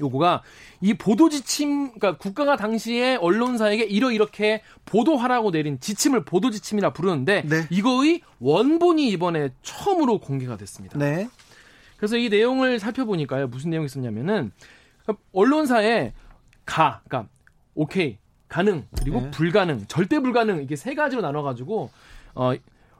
요거가 0.00 0.42
이 0.82 0.94
보도 0.94 1.30
지침, 1.30 1.92
그러니까 1.92 2.18
국가가 2.18 2.56
당시에 2.56 3.16
언론사에게 3.16 3.84
이러 3.84 4.10
이렇게 4.10 4.62
보도하라고 4.84 5.50
내린 5.50 5.80
지침을 5.80 6.24
보도 6.24 6.50
지침이라 6.50 6.92
부르는데 6.92 7.42
네. 7.46 7.66
이거의 7.70 8.20
원본이 8.40 9.08
이번에 9.08 9.50
처음으로 9.62 10.18
공개가 10.18 10.58
됐습니다. 10.58 10.98
네. 10.98 11.28
그래서 11.96 12.16
이 12.16 12.28
내용을 12.28 12.78
살펴보니까요. 12.78 13.48
무슨 13.48 13.70
내용이 13.70 13.86
있었냐면은 13.86 14.52
언론사에 15.32 16.12
가, 16.64 17.00
그러니까 17.06 17.30
오케이, 17.74 18.18
가능, 18.48 18.86
그리고 18.98 19.20
네. 19.20 19.30
불가능, 19.30 19.86
절대 19.86 20.20
불가능 20.20 20.62
이게 20.62 20.76
세 20.76 20.94
가지로 20.94 21.22
나눠 21.22 21.42
가지고 21.42 21.90
어 22.34 22.52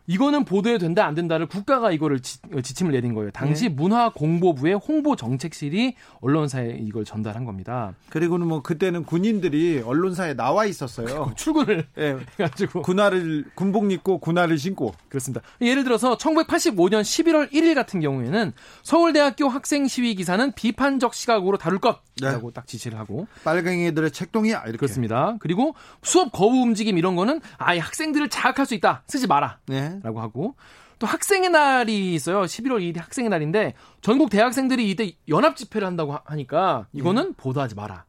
이거는 0.06 0.44
보도해도 0.44 0.84
된다 0.84 1.06
안 1.06 1.14
된다를 1.14 1.46
국가가 1.46 1.90
이거를 1.90 2.20
지, 2.20 2.38
어, 2.52 2.60
침을 2.60 2.92
내린 2.92 3.14
거예요. 3.14 3.30
당시 3.30 3.68
네. 3.68 3.75
문화공보부의 3.75 4.75
홍보정책실이 4.75 5.94
언론사에 6.20 6.78
이걸 6.80 7.04
전달한 7.04 7.44
겁니다. 7.44 7.94
그리고는 8.10 8.46
뭐 8.46 8.62
그때는 8.62 9.04
군인들이 9.04 9.82
언론사에 9.84 10.34
나와 10.34 10.66
있었어요. 10.66 11.32
출근을 11.36 11.86
네. 11.94 12.16
해가지고 12.38 12.82
군화를 12.82 13.44
군복 13.54 13.92
입고 13.92 14.18
군화를 14.18 14.58
신고 14.58 14.94
그렇습니다. 15.08 15.42
예를 15.60 15.84
들어서 15.84 16.16
1985년 16.16 17.02
11월 17.02 17.52
1일 17.52 17.75
같은 17.75 18.00
경우에는 18.00 18.52
서울대학교 18.82 19.48
학생 19.48 19.86
시위 19.86 20.14
기사는 20.14 20.52
비판적 20.52 21.14
시각으로 21.14 21.58
다룰 21.58 21.78
것이 21.78 22.05
라고 22.20 22.50
네. 22.50 22.54
딱 22.54 22.66
지시를 22.66 22.99
하고 22.99 23.26
빨갱이들의 23.44 24.11
책동이야 24.11 24.62
이렇게 24.62 24.78
그렇습니다. 24.78 25.37
그리고 25.38 25.75
수업 26.02 26.32
거부 26.32 26.62
움직임 26.62 26.96
이런 26.96 27.14
거는 27.14 27.40
아예 27.58 27.78
학생들을 27.78 28.30
자극할 28.30 28.64
수 28.64 28.75
있다 28.75 29.02
쓰지 29.06 29.26
마라. 29.26 29.58
네. 29.66 30.00
라고 30.02 30.20
하고 30.20 30.54
또 30.99 31.06
학생의 31.06 31.50
날이 31.50 32.14
있어요. 32.14 32.42
11월 32.42 32.80
2일 32.80 32.99
학생의 32.99 33.28
날인데 33.28 33.75
전국 34.00 34.30
대학생들이 34.30 34.90
이때 34.90 35.12
연합 35.28 35.56
집회를 35.56 35.87
한다고 35.87 36.18
하니까 36.25 36.87
이거는 36.92 37.28
네. 37.28 37.35
보도하지 37.37 37.75
마라. 37.75 38.04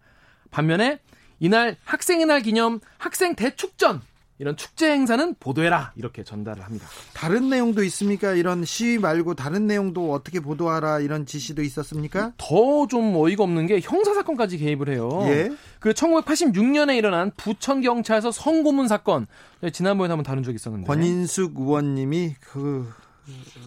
반면에 0.51 0.99
이날 1.39 1.75
학생의 1.83 2.25
날 2.25 2.41
기념 2.41 2.79
학생 2.97 3.35
대축전 3.35 4.01
이런 4.39 4.55
축제 4.55 4.91
행사는 4.91 5.35
보도해라 5.39 5.93
이렇게 5.95 6.23
전달을 6.23 6.63
합니다. 6.63 6.85
다른 7.13 7.49
내용도 7.49 7.83
있습니까? 7.85 8.33
이런 8.33 8.63
시위 8.65 8.99
말고 8.99 9.33
다른 9.33 9.65
내용도 9.65 10.13
어떻게 10.13 10.39
보도하라 10.39 10.99
이런 10.99 11.25
지시도 11.25 11.63
있었습니까? 11.63 12.33
더 12.37 12.85
좀 12.87 13.15
어이가 13.15 13.43
없는 13.43 13.65
게 13.67 13.79
형사 13.81 14.13
사건까지 14.13 14.57
개입을 14.59 14.89
해요. 14.89 15.09
예. 15.25 15.49
그 15.79 15.91
1986년에 15.91 16.95
일어난 16.97 17.31
부천 17.35 17.81
경찰서 17.81 18.31
성고문 18.31 18.87
사건 18.87 19.25
지난번에 19.73 20.09
한번 20.11 20.23
다룬 20.23 20.43
적이 20.43 20.55
있었는데 20.55 20.85
권인숙 20.87 21.59
의원님이 21.59 22.35
그 22.39 22.87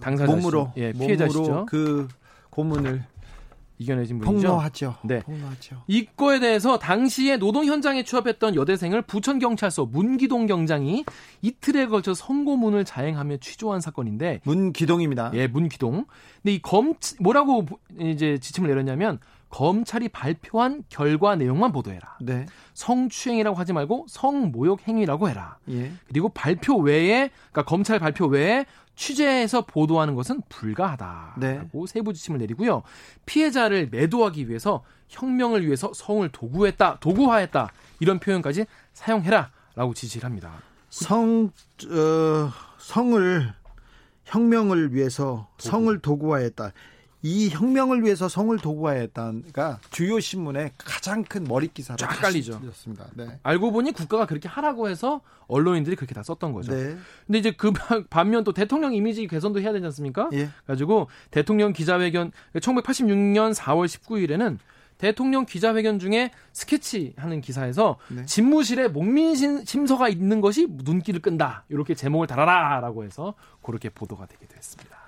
당사자 0.00 0.30
몸으로 0.32 0.72
예, 0.76 0.92
피해자시죠. 0.92 1.66
그 1.68 2.08
고문을 2.50 3.04
이겨내신 3.80 4.18
분이죠. 4.18 4.46
폭로하죠. 4.46 4.94
네. 5.04 5.20
폭로하죠. 5.20 5.82
이거에 5.86 6.38
대해서 6.38 6.78
당시에 6.78 7.38
노동 7.38 7.64
현장에 7.64 8.04
취업했던 8.04 8.54
여대생을 8.54 9.02
부천 9.02 9.38
경찰서 9.38 9.86
문기동 9.86 10.46
경장이 10.46 11.04
이틀에 11.40 11.86
걸쳐 11.86 12.12
선고문을 12.12 12.84
자행하며 12.84 13.38
취조한 13.38 13.80
사건인데 13.80 14.40
문기동입니다. 14.44 15.32
예, 15.34 15.46
문기동. 15.46 16.04
근데 16.42 16.54
이 16.54 16.60
검 16.62 16.94
뭐라고 17.20 17.66
이제 17.98 18.38
지침을 18.38 18.68
내렸냐면 18.68 19.18
검찰이 19.50 20.08
발표한 20.08 20.84
결과 20.88 21.36
내용만 21.36 21.72
보도해라. 21.72 22.18
네. 22.20 22.46
성추행이라고 22.74 23.56
하지 23.56 23.72
말고 23.72 24.06
성모욕 24.08 24.86
행위라고 24.86 25.28
해라. 25.28 25.58
예. 25.68 25.92
그리고 26.08 26.28
발표 26.28 26.76
외에 26.78 27.30
그러니까 27.50 27.64
검찰 27.64 27.98
발표 27.98 28.26
외에 28.26 28.64
취재해서 28.94 29.66
보도하는 29.66 30.14
것은 30.14 30.42
불가하다라고 30.48 31.38
네. 31.40 31.68
세부 31.86 32.12
지침을 32.12 32.38
내리고요. 32.38 32.82
피해자를 33.26 33.88
매도하기 33.90 34.48
위해서 34.48 34.84
혁명을 35.08 35.66
위해서 35.66 35.92
성을 35.92 36.26
도구했다, 36.28 36.98
도구화했다 37.00 37.68
이런 37.98 38.18
표현까지 38.20 38.66
사용해라. 38.92 39.50
라고 39.74 39.94
지시를 39.94 40.24
합니다. 40.24 40.52
성, 40.90 41.50
어, 41.90 42.52
성을 42.78 43.52
혁명을 44.24 44.94
위해서 44.94 45.48
도구. 45.56 45.68
성을 45.68 45.98
도구화했다. 46.00 46.72
이 47.22 47.50
혁명을 47.50 48.02
위해서 48.02 48.28
성을 48.28 48.56
도구화했다가 48.56 49.80
주요 49.90 50.20
신문의 50.20 50.72
가장 50.78 51.22
큰 51.22 51.44
머리 51.44 51.68
기사로 51.68 51.96
쫙 51.96 52.08
깔리죠. 52.08 52.60
습니다 52.72 53.06
네. 53.14 53.38
알고 53.42 53.72
보니 53.72 53.92
국가가 53.92 54.26
그렇게 54.26 54.48
하라고 54.48 54.88
해서 54.88 55.20
언론인들이 55.46 55.96
그렇게 55.96 56.14
다 56.14 56.22
썼던 56.22 56.52
거죠. 56.52 56.72
네. 56.72 56.96
근데 57.26 57.38
이제 57.38 57.50
그 57.50 57.72
반면 58.08 58.44
또 58.44 58.52
대통령 58.52 58.94
이미지 58.94 59.26
개선도 59.26 59.60
해야 59.60 59.72
되지 59.72 59.84
않습니까? 59.86 60.30
예. 60.32 60.48
가지고 60.66 61.08
대통령 61.30 61.72
기자회견 61.72 62.32
1986년 62.54 63.54
4월 63.54 63.86
19일에는 63.86 64.58
대통령 64.96 65.46
기자회견 65.46 65.98
중에 65.98 66.30
스케치하는 66.52 67.40
기사에서 67.40 67.96
네. 68.08 68.24
집무실에 68.26 68.88
목민 68.88 69.34
심서가 69.64 70.08
있는 70.10 70.42
것이 70.42 70.66
눈길을 70.68 71.20
끈다. 71.20 71.64
이렇게 71.70 71.94
제목을 71.94 72.26
달아라라고 72.26 73.04
해서 73.04 73.34
그렇게 73.62 73.88
보도가 73.88 74.26
되기도 74.26 74.56
했습니다. 74.56 74.99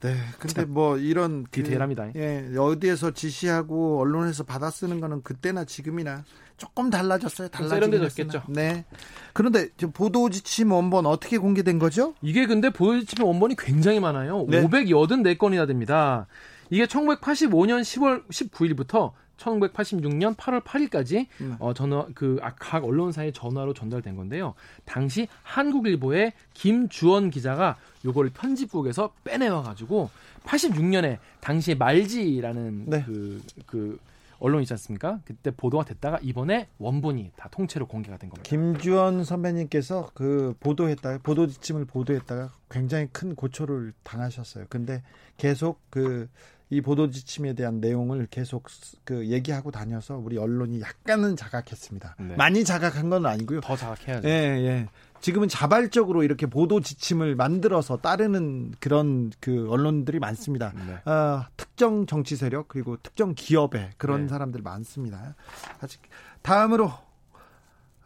네. 0.00 0.14
근데 0.38 0.64
뭐 0.64 0.98
이런 0.98 1.44
그 1.44 1.62
디테일합니다. 1.62 2.12
그, 2.12 2.18
예, 2.18 2.56
어디에서 2.56 3.12
지시하고 3.12 4.00
언론에서 4.00 4.44
받아 4.44 4.70
쓰는 4.70 5.00
거는 5.00 5.22
그때나 5.22 5.64
지금이나 5.64 6.24
조금 6.56 6.90
달라졌어요. 6.90 7.48
달라졌겠죠. 7.48 8.44
네. 8.48 8.84
그런데 9.32 9.68
보도 9.92 10.30
지침 10.30 10.72
원본 10.72 11.06
어떻게 11.06 11.38
공개된 11.38 11.78
거죠? 11.78 12.14
이게 12.22 12.46
근데 12.46 12.70
보도 12.70 13.00
지침 13.00 13.24
원본이 13.24 13.56
굉장히 13.56 14.00
많아요. 14.00 14.46
네. 14.48 14.62
584건이나 14.62 15.66
됩니다. 15.66 16.26
이게 16.70 16.86
1985년 16.86 17.82
10월 17.82 18.26
19일부터 18.28 19.12
1986년 19.36 20.36
8월 20.36 20.62
8일까지 20.62 21.26
음. 21.40 21.56
어, 21.58 21.74
전화 21.74 22.06
그각 22.14 22.74
아, 22.74 22.78
언론사의 22.78 23.32
전화로 23.32 23.74
전달된 23.74 24.16
건데요. 24.16 24.54
당시 24.84 25.28
한국일보의 25.42 26.32
김주원 26.54 27.30
기자가 27.30 27.76
요거를 28.04 28.30
편집국에서 28.30 29.12
빼내와 29.24 29.62
가지고 29.62 30.10
86년에 30.44 31.18
당시에 31.40 31.74
말지라는 31.74 32.84
네. 32.86 33.02
그, 33.04 33.42
그 33.66 33.98
언론 34.38 34.62
있지 34.62 34.72
않습니까? 34.74 35.20
그때 35.24 35.50
보도가 35.50 35.84
됐다가 35.84 36.18
이번에 36.22 36.68
원본이 36.78 37.32
다 37.36 37.48
통째로 37.50 37.86
공개가 37.86 38.16
된 38.18 38.28
겁니다. 38.28 38.48
김주원 38.48 39.24
선배님께서 39.24 40.10
그 40.14 40.54
보도했다가 40.60 41.18
보도 41.22 41.46
지침을 41.46 41.86
보도했다가 41.86 42.52
굉장히 42.70 43.08
큰 43.12 43.34
고초를 43.34 43.92
당하셨어요. 44.02 44.66
근데 44.68 45.02
계속 45.36 45.80
그 45.90 46.28
이 46.68 46.80
보도 46.80 47.10
지침에 47.10 47.54
대한 47.54 47.80
내용을 47.80 48.26
계속 48.28 48.64
그 49.04 49.26
얘기하고 49.28 49.70
다녀서 49.70 50.16
우리 50.16 50.36
언론이 50.36 50.80
약간은 50.80 51.36
자각했습니다. 51.36 52.16
네. 52.18 52.36
많이 52.36 52.64
자각한 52.64 53.08
건 53.08 53.24
아니고요. 53.26 53.60
더 53.60 53.76
자각해야죠. 53.76 54.28
예, 54.28 54.32
예. 54.32 54.88
지금은 55.20 55.48
자발적으로 55.48 56.24
이렇게 56.24 56.46
보도 56.46 56.80
지침을 56.80 57.36
만들어서 57.36 57.98
따르는 57.98 58.72
그런 58.80 59.30
그 59.40 59.68
언론들이 59.70 60.18
많습니다. 60.18 60.72
네. 60.74 61.10
어, 61.10 61.44
특정 61.56 62.06
정치 62.06 62.36
세력 62.36 62.68
그리고 62.68 62.96
특정 63.02 63.34
기업에 63.34 63.90
그런 63.96 64.22
네. 64.22 64.28
사람들 64.28 64.60
많습니다. 64.62 65.36
아직 65.80 66.00
다음으로 66.42 66.92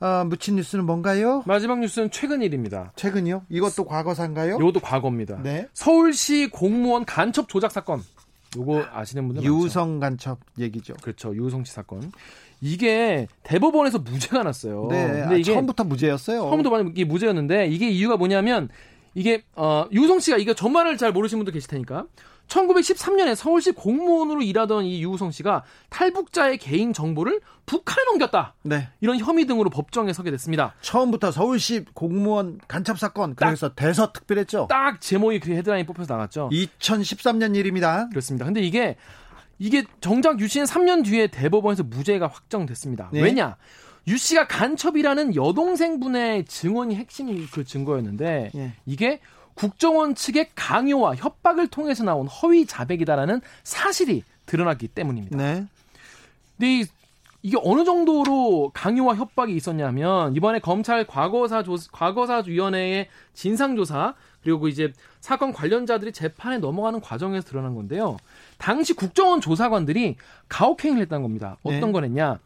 어, 0.01 0.25
묻힌 0.25 0.57
뉴스는 0.57 0.85
뭔가요? 0.87 1.43
마지막 1.47 1.81
뉴스는 1.81 2.11
최근 2.11 2.43
일입니다. 2.43 2.93
최근이요? 2.97 3.45
이것도 3.49 3.85
과거사인가요? 3.85 4.57
이것도 4.57 4.81
과거입니다. 4.81 5.43
네. 5.43 5.69
서울시 5.75 6.49
공무원 6.51 7.05
간첩 7.05 7.49
조작 7.49 7.71
사건. 7.73 8.03
요거 8.57 8.87
아시는 8.93 9.29
분들 9.29 9.45
유성 9.45 9.99
많죠? 9.99 10.01
간첩 10.01 10.41
얘기죠. 10.59 10.95
그렇죠. 11.03 11.35
유성 11.35 11.65
씨 11.65 11.73
사건. 11.73 12.13
이게 12.61 13.27
대법원에서 13.43 13.99
무죄가 14.01 14.43
났어요. 14.43 14.89
네. 14.91 15.07
근데 15.07 15.23
아, 15.23 15.33
이게 15.35 15.53
처음부터 15.53 15.85
무죄였어요. 15.85 16.41
처음부터 16.41 16.83
이게 16.83 17.05
무죄였는데 17.05 17.69
이게 17.69 17.89
이유가 17.89 18.17
뭐냐면 18.17 18.69
이게 19.15 19.43
어 19.55 19.87
유성 19.93 20.21
씨가 20.21 20.37
이거 20.37 20.55
전말을 20.55 20.97
잘 20.99 21.13
모르시는 21.13 21.41
분도 21.41 21.53
계실 21.53 21.69
테니까 21.71 22.07
1913년에 22.51 23.35
서울시 23.35 23.71
공무원으로 23.73 24.43
일하던 24.43 24.85
이 24.85 25.03
유우성 25.03 25.31
씨가 25.31 25.63
탈북자의 25.89 26.59
개인 26.59 26.93
정보를 26.93 27.41
북한에 27.65 28.05
넘겼다. 28.11 28.55
네. 28.63 28.89
이런 29.01 29.19
혐의 29.19 29.47
등으로 29.47 29.71
법정에 29.71 30.13
서게 30.13 30.31
됐습니다. 30.33 30.75
처음부터 30.83 31.31
서울시 31.31 31.85
공무원 31.95 32.59
간첩 32.67 32.99
사건 32.99 33.35
그래서 33.37 33.75
대서 33.75 34.13
특별했죠. 34.13 34.67
딱 34.69 35.01
제목이 35.01 35.41
그 35.41 35.53
헤드라인 35.53 35.87
뽑혀서 35.87 36.13
나갔죠. 36.13 36.51
2013년 36.53 37.57
일입니다. 37.57 38.09
그렇습니다. 38.09 38.45
근데 38.45 38.61
이게 38.61 38.97
이게 39.59 39.85
정작 40.01 40.41
유 40.41 40.49
씨는 40.49 40.67
3년 40.67 41.05
뒤에 41.05 41.29
대법원에서 41.29 41.85
무죄가 41.85 42.27
확정됐습니다. 42.27 43.11
네. 43.13 43.23
왜냐? 43.23 43.57
유 44.09 44.17
씨가 44.17 44.49
간첩이라는 44.49 45.37
여동생분의 45.37 46.47
증언이 46.47 46.97
핵심 46.97 47.47
그 47.53 47.65
증거였는데 47.65 48.51
네. 48.55 48.75
이게 48.87 49.21
국정원 49.61 50.15
측의 50.15 50.49
강요와 50.55 51.17
협박을 51.17 51.67
통해서 51.67 52.03
나온 52.03 52.27
허위 52.27 52.65
자백이다라는 52.65 53.43
사실이 53.63 54.23
드러났기 54.47 54.89
때문입니다. 54.89 55.37
네. 55.37 55.67
근데 56.57 56.89
이, 57.43 57.51
게 57.51 57.59
어느 57.63 57.85
정도로 57.85 58.71
강요와 58.73 59.17
협박이 59.17 59.55
있었냐면 59.55 60.35
이번에 60.35 60.61
검찰 60.61 61.07
과거사 61.07 61.63
조, 61.63 61.77
과거사 61.93 62.45
위원회의 62.47 63.09
진상 63.35 63.77
조사 63.77 64.15
그리고 64.43 64.67
이제 64.67 64.95
사건 65.21 65.53
관련자들이 65.53 66.13
재판에 66.13 66.57
넘어가는 66.57 66.99
과정에서 67.03 67.47
드러난 67.47 67.75
건데요. 67.75 68.17
당시 68.57 68.95
국정원 68.95 69.43
조사관들이 69.43 70.17
가혹행위를 70.49 71.03
했다는 71.03 71.23
겁니다. 71.23 71.59
어떤 71.63 71.81
네. 71.81 71.93
거랬냐? 71.93 72.39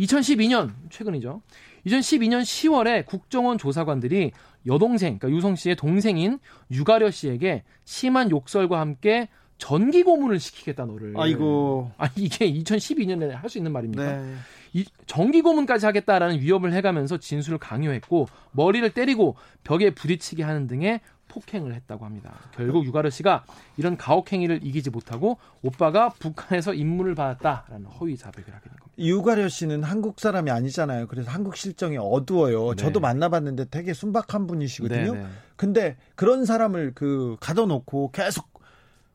2012년 0.00 0.72
최근이죠. 0.90 1.40
2012년 1.86 2.42
10월에 2.42 3.06
국정원 3.06 3.58
조사관들이 3.58 4.32
여동생, 4.66 5.18
그러니까 5.18 5.36
유성 5.36 5.56
씨의 5.56 5.76
동생인 5.76 6.38
유가려 6.70 7.10
씨에게 7.10 7.62
심한 7.84 8.30
욕설과 8.30 8.80
함께 8.80 9.28
전기 9.58 10.02
고문을 10.02 10.38
시키겠다 10.38 10.84
너를. 10.86 11.14
아이고. 11.16 11.90
아 11.98 12.08
이게 12.16 12.50
2012년에 12.52 13.30
할 13.30 13.48
수 13.48 13.58
있는 13.58 13.72
말입니까? 13.72 14.16
네. 14.16 14.34
이 14.74 14.84
전기 15.06 15.40
고문까지 15.42 15.86
하겠다라는 15.86 16.40
위협을 16.40 16.72
해가면서 16.74 17.16
진술을 17.18 17.58
강요했고 17.58 18.28
머리를 18.52 18.88
때리고 18.90 19.36
벽에 19.64 19.90
부딪히게 19.90 20.42
하는 20.42 20.66
등의 20.66 21.00
폭행을 21.28 21.74
했다고 21.74 22.04
합니다. 22.04 22.34
결국 22.54 22.84
유가르 22.84 23.10
씨가 23.10 23.44
이런 23.76 23.96
가혹 23.96 24.32
행위를 24.32 24.60
이기지 24.62 24.90
못하고 24.90 25.38
오빠가 25.62 26.10
북한에서 26.10 26.74
임무를 26.74 27.14
받았다라는 27.14 27.86
허위 27.86 28.16
자백을 28.16 28.54
하게 28.54 28.68
된 28.68 28.76
겁니다. 28.76 28.87
유가려 28.98 29.48
씨는 29.48 29.82
한국 29.82 30.20
사람이 30.20 30.50
아니잖아요. 30.50 31.06
그래서 31.06 31.30
한국 31.30 31.56
실정이 31.56 31.96
어두워요. 31.98 32.70
네. 32.70 32.76
저도 32.76 33.00
만나봤는데 33.00 33.66
되게 33.70 33.92
순박한 33.94 34.46
분이시거든요. 34.46 35.14
네, 35.14 35.22
네. 35.22 35.26
근데 35.56 35.96
그런 36.16 36.44
사람을 36.44 36.92
그 36.94 37.36
가둬놓고 37.40 38.10
계속 38.12 38.58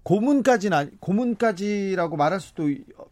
고문까지는 0.04 0.92
고문까지라고 1.00 2.18
말할 2.18 2.40
수도 2.42 2.70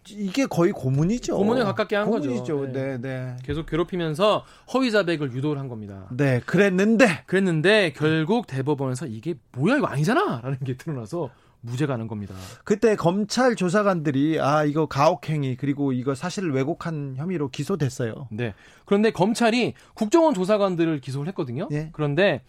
이게 0.09 0.45
거의 0.45 0.71
고문이죠. 0.73 1.37
고문에 1.37 1.63
가깝게 1.63 1.95
한 1.95 2.05
고문이죠. 2.05 2.57
거죠. 2.57 2.65
네. 2.67 2.97
네, 2.97 3.01
네. 3.01 3.37
계속 3.43 3.65
괴롭히면서 3.65 4.43
허위 4.73 4.91
자백을 4.91 5.31
유도를 5.31 5.59
한 5.59 5.69
겁니다. 5.69 6.07
네, 6.11 6.41
그랬는데 6.45 7.23
그랬는데 7.27 7.93
결국 7.95 8.47
대법원에서 8.47 9.07
이게 9.07 9.35
뭐야 9.53 9.77
이거 9.77 9.87
아니잖아라는 9.87 10.59
게 10.65 10.75
드러나서 10.75 11.29
무죄 11.61 11.85
가 11.85 11.95
는 11.95 12.07
겁니다. 12.07 12.33
그때 12.63 12.95
검찰 12.95 13.55
조사관들이 13.55 14.39
아 14.39 14.63
이거 14.65 14.87
가혹행위 14.87 15.55
그리고 15.57 15.93
이거 15.93 16.15
사실을 16.15 16.51
왜곡한 16.53 17.15
혐의로 17.17 17.49
기소됐어요. 17.49 18.27
네. 18.31 18.53
그런데 18.85 19.11
검찰이 19.11 19.73
국정원 19.93 20.33
조사관들을 20.33 20.99
기소를 21.01 21.27
했거든요. 21.29 21.67
네. 21.69 21.89
그런데 21.93 22.41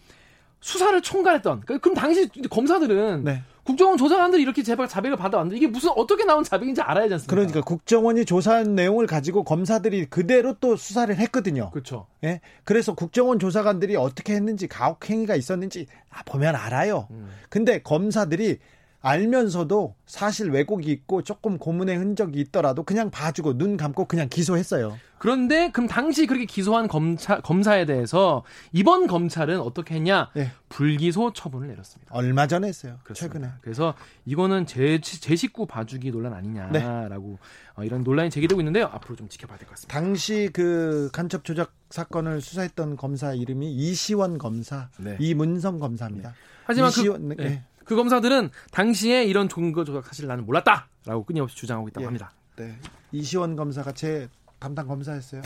수사를 0.59 1.01
총괄했던 1.01 1.63
그, 1.65 1.79
그럼 1.79 1.93
당시 1.93 2.29
검사들은 2.49 3.25
네. 3.25 3.43
국정원 3.63 3.97
조사관들이 3.97 4.41
이렇게 4.41 4.63
제발 4.63 4.87
자백을 4.87 5.17
받아왔는데 5.17 5.57
이게 5.57 5.67
무슨 5.67 5.89
어떻게 5.95 6.25
나온 6.25 6.43
자백인지 6.43 6.81
알아야지 6.81 7.13
않습니까? 7.13 7.33
그러니까 7.35 7.61
국정원이 7.61 8.25
조사한 8.25 8.75
내용을 8.75 9.05
가지고 9.07 9.43
검사들이 9.43 10.05
그대로 10.05 10.53
또 10.59 10.75
수사를 10.75 11.13
했거든요. 11.15 11.69
그렇죠. 11.71 12.07
예. 12.23 12.41
그래서 12.63 12.93
국정원 12.93 13.39
조사관들이 13.39 13.95
어떻게 13.95 14.33
했는지 14.35 14.67
가혹행위가 14.67 15.35
있었는지 15.35 15.87
아, 16.09 16.23
보면 16.23 16.55
알아요. 16.55 17.07
음. 17.11 17.29
근데 17.49 17.81
검사들이 17.81 18.59
알면서도 19.03 19.95
사실 20.05 20.49
왜곡이 20.49 20.89
있고 20.89 21.23
조금 21.23 21.57
고문의 21.57 21.97
흔적이 21.97 22.39
있더라도 22.39 22.83
그냥 22.83 23.11
봐주고 23.11 23.57
눈 23.57 23.75
감고 23.75 24.05
그냥 24.05 24.29
기소했어요. 24.29 24.97
그런데 25.19 25.71
그럼 25.71 25.87
당시 25.87 26.25
그렇게 26.25 26.45
기소한 26.45 26.87
검사, 26.87 27.39
검사에 27.41 27.85
대해서 27.85 28.43
이번 28.71 29.07
검찰은 29.07 29.59
어떻게 29.59 29.95
했냐? 29.95 30.29
네. 30.33 30.51
불기소 30.69 31.33
처분을 31.33 31.67
내렸습니다. 31.67 32.13
얼마 32.15 32.47
전에 32.47 32.67
했어요. 32.69 32.97
그렇습니다. 33.03 33.33
최근에. 33.33 33.53
그래서 33.61 33.93
이거는 34.25 34.65
제, 34.65 34.99
제 35.01 35.35
식구 35.35 35.65
봐주기 35.65 36.09
논란 36.11 36.33
아니냐라고 36.33 37.27
네. 37.29 37.37
어, 37.75 37.83
이런 37.83 38.03
논란이 38.03 38.29
제기되고 38.29 38.59
있는데요. 38.61 38.85
앞으로 38.85 39.17
좀 39.17 39.27
지켜봐야 39.27 39.57
될 39.57 39.67
것 39.67 39.71
같습니다. 39.75 39.93
당시 39.99 40.49
그 40.53 41.09
간첩 41.11 41.43
조작 41.43 41.73
사건을 41.89 42.39
수사했던 42.41 42.95
검사 42.95 43.33
이름이 43.33 43.69
이시원 43.73 44.37
검사, 44.37 44.89
네. 44.97 45.17
이문성 45.19 45.79
검사입니다. 45.79 46.29
네. 46.29 46.35
하지만 46.65 46.91
그 46.91 46.99
이시원, 47.01 47.29
그, 47.35 47.41
네. 47.41 47.63
그 47.85 47.95
검사들은 47.95 48.49
당시에 48.71 49.25
이런 49.25 49.49
종거 49.49 49.83
조작 49.83 50.05
사실 50.05 50.27
나는 50.27 50.45
몰랐다라고 50.45 51.25
끊임없이 51.25 51.55
주장하고 51.55 51.87
있다고 51.89 52.01
예. 52.03 52.05
합니다. 52.05 52.31
네. 52.55 52.77
이시원 53.11 53.55
검사가 53.55 53.91
제 53.93 54.27
담당 54.59 54.87
검사였어요. 54.87 55.41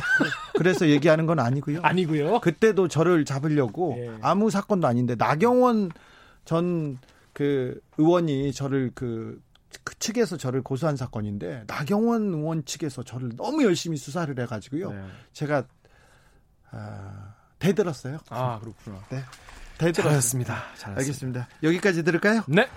그래서 0.55 0.87
얘기하는 0.89 1.25
건 1.25 1.39
아니고요. 1.39 1.79
아니고요. 1.81 2.39
그때도 2.39 2.87
저를 2.87 3.25
잡으려고 3.25 3.95
예. 3.97 4.17
아무 4.21 4.49
사건도 4.49 4.87
아닌데 4.87 5.15
나경원 5.15 5.91
전 6.45 6.99
그 7.37 7.79
의원이 7.99 8.51
저를 8.51 8.89
그, 8.95 9.39
그 9.83 9.93
측에서 9.99 10.37
저를 10.37 10.63
고소한 10.63 10.97
사건인데 10.97 11.65
나경원 11.67 12.33
의원 12.33 12.65
측에서 12.65 13.03
저를 13.03 13.29
너무 13.35 13.63
열심히 13.63 13.95
수사를 13.95 14.35
해가지고요. 14.39 14.91
네. 14.91 15.03
제가 15.33 15.67
아, 16.71 17.35
대들었어요. 17.59 18.17
아 18.29 18.59
그렇구나. 18.59 19.05
네. 19.11 19.21
대들었습니다. 19.77 20.63
알겠습니다. 20.83 21.47
여기까지 21.63 22.03
들을까요? 22.03 22.43
네. 22.47 22.67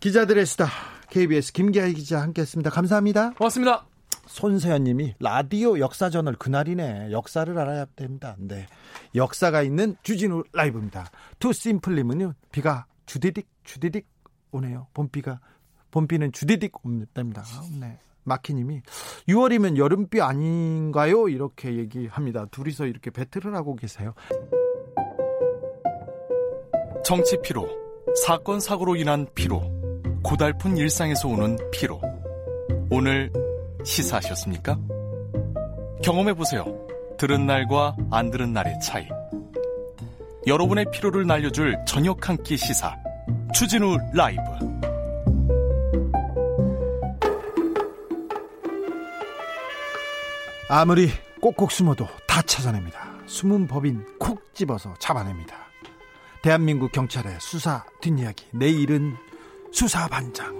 기자들의 0.00 0.44
수다 0.46 0.68
KBS 1.10 1.52
김기아 1.52 1.86
기자 1.88 2.20
함께했습니다. 2.22 2.70
감사합니다. 2.70 3.30
고맙습니다. 3.32 3.86
손세현님이 4.26 5.14
라디오 5.20 5.78
역사전을 5.78 6.34
그날이네 6.34 7.12
역사를 7.12 7.56
알아야 7.56 7.86
됩니다. 7.96 8.34
네, 8.38 8.66
역사가 9.14 9.62
있는 9.62 9.96
주진우 10.02 10.44
라이브입니다. 10.52 11.10
투심플님은요 11.38 12.34
비가 12.52 12.86
주디딕 13.06 13.44
주디딕 13.64 14.04
오네요. 14.50 14.88
봄비가 14.94 15.40
봄비는 15.90 16.32
주디딕 16.32 16.72
옵니다. 16.82 17.44
네. 17.80 17.98
마키님이 18.24 18.82
6월이면 19.28 19.76
여름비 19.76 20.20
아닌가요? 20.20 21.28
이렇게 21.28 21.76
얘기합니다. 21.76 22.46
둘이서 22.46 22.86
이렇게 22.86 23.10
배틀을 23.10 23.54
하고 23.54 23.76
계세요. 23.76 24.14
정치 27.06 27.40
피로, 27.40 27.68
사건 28.24 28.58
사고로 28.58 28.96
인한 28.96 29.28
피로, 29.32 29.62
고달픈 30.24 30.76
일상에서 30.76 31.28
오는 31.28 31.56
피로. 31.70 32.00
오늘 32.90 33.32
시사하셨습니까? 33.84 34.76
경험해 36.02 36.34
보세요. 36.34 36.64
들은 37.16 37.46
날과 37.46 37.94
안 38.10 38.32
들은 38.32 38.52
날의 38.52 38.80
차이. 38.80 39.06
여러분의 40.48 40.86
피로를 40.92 41.28
날려줄 41.28 41.76
저녁 41.86 42.28
한 42.28 42.36
끼 42.42 42.56
시사. 42.56 42.96
추진우 43.54 43.98
라이브. 44.12 44.42
아무리 50.68 51.08
꼭꼭 51.40 51.70
숨어도 51.70 52.08
다 52.26 52.42
찾아냅니다. 52.42 53.14
숨은 53.26 53.68
법인 53.68 54.04
콕 54.18 54.42
집어서 54.52 54.92
잡아냅니다. 54.98 55.65
대한민국 56.46 56.92
경찰의 56.92 57.38
수사 57.40 57.84
뒷이야기. 58.00 58.46
내일은 58.52 59.16
수사반장. 59.72 60.54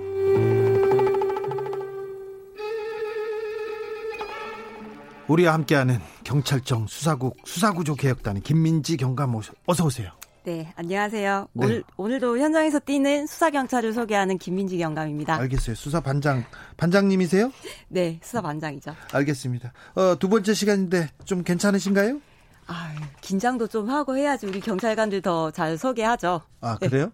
우리와 5.28 5.54
함께하는 5.54 6.00
경찰청 6.24 6.88
수사국 6.88 7.36
수사구조 7.44 7.94
개혁단 7.94 8.40
김민지 8.40 8.96
경감 8.96 9.40
어서 9.66 9.84
오세요. 9.84 10.10
네, 10.42 10.72
안녕하세요. 10.74 11.46
네. 11.52 11.64
오늘 11.64 11.84
오늘도 11.96 12.38
현장에서 12.40 12.80
뛰는 12.80 13.28
수사 13.28 13.50
경찰을 13.50 13.92
소개하는 13.92 14.38
김민지 14.38 14.78
경감입니다. 14.78 15.36
알겠어요. 15.36 15.76
수사 15.76 16.00
반장 16.00 16.44
반장님이세요? 16.78 17.52
네, 17.86 18.18
수사 18.24 18.42
반장이죠. 18.42 18.92
알겠습니다. 19.12 19.72
어, 19.94 20.16
두 20.18 20.28
번째 20.28 20.52
시간인데 20.52 21.10
좀 21.24 21.44
괜찮으신가요? 21.44 22.20
아, 22.68 22.92
긴장도 23.20 23.68
좀 23.68 23.88
하고 23.90 24.16
해야지 24.16 24.46
우리 24.46 24.60
경찰관들 24.60 25.22
더 25.22 25.50
잘 25.52 25.78
소개하죠. 25.78 26.40
아, 26.60 26.76
그래요? 26.78 27.12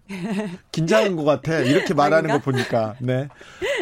긴장한 0.71 1.15
것 1.15 1.23
같아. 1.23 1.59
이렇게 1.59 1.93
말하는 1.93 2.29
거 2.31 2.39
보니까. 2.39 2.95
네. 2.99 3.27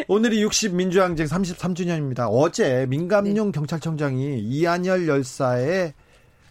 오늘이 0.08 0.42
60 0.42 0.74
민주항쟁 0.74 1.26
33주년입니다. 1.26 2.28
어제 2.30 2.86
민감용 2.88 3.46
네. 3.46 3.52
경찰청장이 3.52 4.38
이한열 4.40 5.08
열사의 5.08 5.94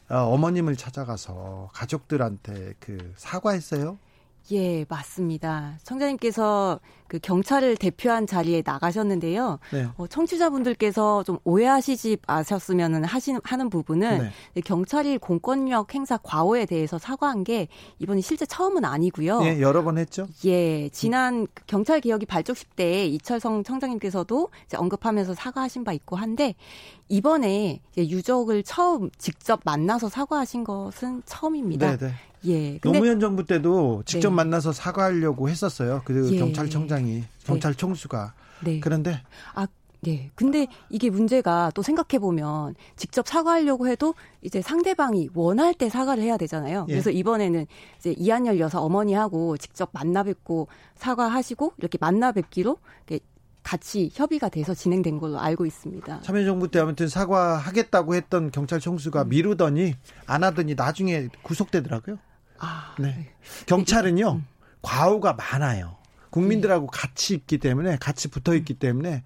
어, 0.10 0.16
어머님을 0.34 0.76
찾아가서 0.76 1.70
가족들한테 1.74 2.74
그 2.80 3.14
사과했어요. 3.16 3.98
예, 4.52 4.86
맞습니다. 4.90 5.78
청자님께서 5.84 6.80
그 7.08 7.20
경찰을 7.20 7.76
대표한 7.76 8.26
자리에 8.26 8.64
나가셨는데요. 8.66 9.60
네. 9.72 9.88
어, 9.98 10.08
청취자분들께서 10.08 11.24
좀 11.24 11.38
오해하시지 11.44 12.18
마셨으면 12.26 13.04
하시 13.04 13.34
하는 13.44 13.70
부분은 13.70 14.32
네. 14.54 14.62
경찰이 14.62 15.18
공권력 15.18 15.94
행사 15.94 16.18
과오에 16.18 16.66
대해서 16.66 16.98
사과한 16.98 17.44
게 17.44 17.68
이번이 18.00 18.22
실제 18.22 18.46
처음은 18.46 18.86
아니고요. 18.86 19.42
예, 19.44 19.60
여러 19.62 19.84
번 19.84 19.98
했죠. 19.98 20.28
예, 20.46 20.90
지난 20.90 21.48
경찰 21.68 22.00
개혁이 22.00 22.26
발족식 22.26 22.76
때 22.76 23.06
이철성 23.06 23.64
청장님께서도 23.64 24.50
언급하면서 24.76 25.34
사과하신 25.34 25.84
바 25.84 25.92
있고 25.92 26.16
한데 26.16 26.56
이번에 27.10 27.82
유족을 27.98 28.64
처음 28.64 29.10
직접 29.18 29.60
만나서 29.66 30.08
사과하신 30.08 30.64
것은 30.64 31.24
처음입니다. 31.26 31.98
네, 31.98 32.08
네. 32.08 32.14
예. 32.48 32.80
노무현 32.80 33.20
정부 33.20 33.46
때도 33.46 34.04
직접 34.06 34.30
네. 34.30 34.36
만나서 34.36 34.72
사과하려고 34.72 35.50
했었어요. 35.50 36.02
그 36.06 36.34
예. 36.34 36.38
경찰청장이 36.38 37.12
네. 37.12 37.28
경찰 37.44 37.76
총수가. 37.76 38.34
네. 38.64 38.80
그런데 38.80 39.22
아 39.54 39.68
네. 40.02 40.32
근데 40.34 40.68
이게 40.90 41.10
문제가 41.12 41.72
또 41.76 41.84
생각해 41.84 42.20
보면 42.20 42.76
직접 42.96 43.28
사과하려고 43.28 43.88
해도 43.88 44.16
이제 44.42 44.62
상대방이 44.62 45.30
원할 45.36 45.76
때 45.76 45.90
사과를 45.90 46.24
해야 46.24 46.38
되잖아요. 46.38 46.86
예. 46.90 46.94
그래서 46.94 47.12
이번에는 47.12 47.68
이제 48.00 48.16
이한열 48.18 48.60
여사 48.60 48.80
어머니하고 48.80 49.58
직접 49.58 49.90
만나 49.94 50.24
뵙고 50.24 50.68
사과하시고 50.96 51.74
이렇게 51.78 52.00
만나 52.02 52.32
뵙기로 52.32 52.78
이렇게 53.08 53.24
같이 53.64 54.10
협의가 54.12 54.50
돼서 54.50 54.74
진행된 54.74 55.20
걸로 55.20 55.40
알고 55.40 55.68
있습니다. 55.68 56.22
참여정부 56.22 56.70
때 56.72 56.80
아무튼 56.80 57.08
사과하겠다고 57.08 58.16
했던 58.16 58.50
경찰 58.50 58.80
총수가 58.80 59.22
음. 59.22 59.30
미루더니 59.30 59.94
안 60.26 60.44
하더니 60.44 60.74
나중에 60.74 61.28
구속되더라고요. 61.44 62.18
아, 62.62 62.95
네. 63.00 63.08
네. 63.08 63.30
경찰은요 63.65 64.32
음. 64.32 64.47
과오가 64.82 65.34
많아요. 65.34 65.97
국민들하고 66.30 66.88
네. 66.91 66.97
같이 66.97 67.34
있기 67.34 67.58
때문에 67.58 67.97
같이 67.97 68.30
붙어 68.30 68.56
있기 68.56 68.76
때문에 68.76 69.24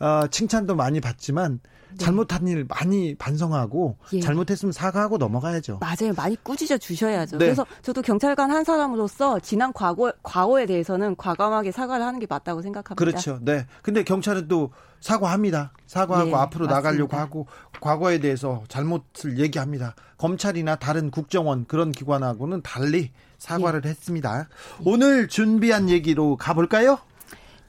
어, 0.00 0.26
칭찬도 0.30 0.74
많이 0.76 1.00
받지만 1.00 1.60
네. 1.90 1.96
잘못한 1.98 2.46
일 2.48 2.66
많이 2.68 3.14
반성하고 3.14 3.98
예. 4.14 4.20
잘못했으면 4.20 4.72
사과하고 4.72 5.16
넘어가야죠. 5.18 5.78
맞아요. 5.80 6.12
많이 6.16 6.36
꾸짖어 6.42 6.78
주셔야죠. 6.78 7.38
네. 7.38 7.44
그래서 7.46 7.66
저도 7.82 8.02
경찰관 8.02 8.50
한 8.50 8.64
사람으로서 8.64 9.38
지난 9.40 9.72
과거 9.72 10.12
과거에 10.22 10.66
대해서는 10.66 11.16
과감하게 11.16 11.70
사과를 11.70 12.04
하는 12.04 12.18
게 12.18 12.26
맞다고 12.28 12.62
생각합니다. 12.62 12.94
그렇죠. 12.94 13.38
네. 13.42 13.66
근데 13.82 14.02
경찰은 14.02 14.48
또 14.48 14.72
사과합니다. 15.04 15.72
사과하고 15.86 16.30
예, 16.30 16.34
앞으로 16.34 16.64
맞습니다. 16.64 16.74
나가려고 16.74 17.16
하고 17.18 17.46
과거에 17.78 18.20
대해서 18.20 18.64
잘못을 18.68 19.38
얘기합니다. 19.38 19.94
검찰이나 20.16 20.76
다른 20.76 21.10
국정원 21.10 21.66
그런 21.66 21.92
기관하고는 21.92 22.62
달리 22.62 23.10
사과를 23.36 23.82
예. 23.84 23.90
했습니다. 23.90 24.48
오늘 24.82 25.28
준비한 25.28 25.90
얘기로 25.90 26.36
가볼까요? 26.38 26.98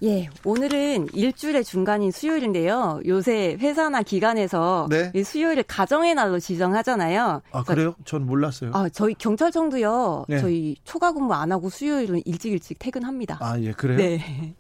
예, 0.03 0.29
오늘은 0.45 1.09
일주일의 1.13 1.65
중간인 1.65 2.11
수요일인데요. 2.11 3.01
요새 3.05 3.57
회사나 3.59 4.03
기관에서 4.03 4.87
네. 4.89 5.11
수요일을 5.21 5.63
가정의 5.63 6.15
날로 6.15 6.39
지정하잖아요. 6.39 7.41
아, 7.51 7.63
그래요? 7.63 7.95
전 8.05 8.25
몰랐어요. 8.25 8.71
아, 8.73 8.87
저희 8.87 9.13
경찰청도요. 9.13 10.25
네. 10.29 10.39
저희 10.39 10.77
초과 10.85 11.11
근무 11.11 11.33
안 11.33 11.51
하고 11.51 11.69
수요일은 11.69 12.21
일찍 12.23 12.53
일찍 12.53 12.79
퇴근합니다. 12.79 13.39
아, 13.41 13.59
예, 13.59 13.73
그래요? 13.73 13.97
네. 13.97 14.55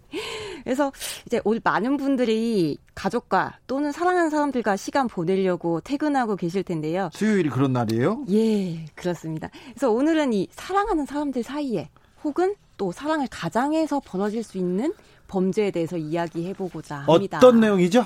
그래서 0.65 0.91
이제 1.27 1.39
오늘 1.45 1.61
많은 1.63 1.95
분들이 1.95 2.77
가족과 2.95 3.59
또는 3.67 3.91
사랑하는 3.91 4.31
사람들과 4.31 4.75
시간 4.75 5.07
보내려고 5.07 5.79
퇴근하고 5.79 6.35
계실 6.35 6.63
텐데요. 6.63 7.09
수요일이 7.13 7.49
그런 7.49 7.71
날이에요? 7.71 8.25
예, 8.31 8.83
그렇습니다. 8.95 9.49
그래서 9.69 9.91
오늘은 9.91 10.33
이 10.33 10.47
사랑하는 10.51 11.05
사람들 11.05 11.43
사이에 11.43 11.89
혹은 12.23 12.55
또 12.77 12.91
사랑을 12.91 13.27
가장해서 13.29 14.01
벌어질 14.03 14.43
수 14.43 14.57
있는 14.57 14.91
범죄에 15.27 15.69
대해서 15.69 15.97
이야기해보고자 15.97 16.97
합니다. 17.07 17.37
어떤 17.37 17.59
내용이죠? 17.59 18.03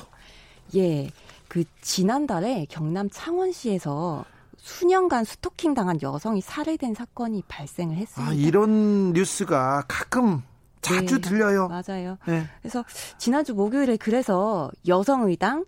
예, 0.76 1.10
그 1.48 1.64
지난달에 1.82 2.68
경남 2.70 3.10
창원시에서 3.10 4.26
수년간 4.58 5.24
스토킹 5.24 5.74
당한 5.74 5.98
여성이 6.02 6.42
살해된 6.42 6.94
사건이 6.94 7.44
발생을 7.48 7.96
했습니다. 7.96 8.32
아, 8.32 8.34
이런 8.34 9.14
뉴스가 9.14 9.86
가끔 9.88 10.44
자주 10.82 11.16
네, 11.20 11.30
들려요. 11.30 11.68
맞아요. 11.68 12.18
네. 12.28 12.46
그래서 12.62 12.84
지난주 13.18 13.54
목요일에 13.54 13.98
그래서 13.98 14.72
여성의당, 14.88 15.66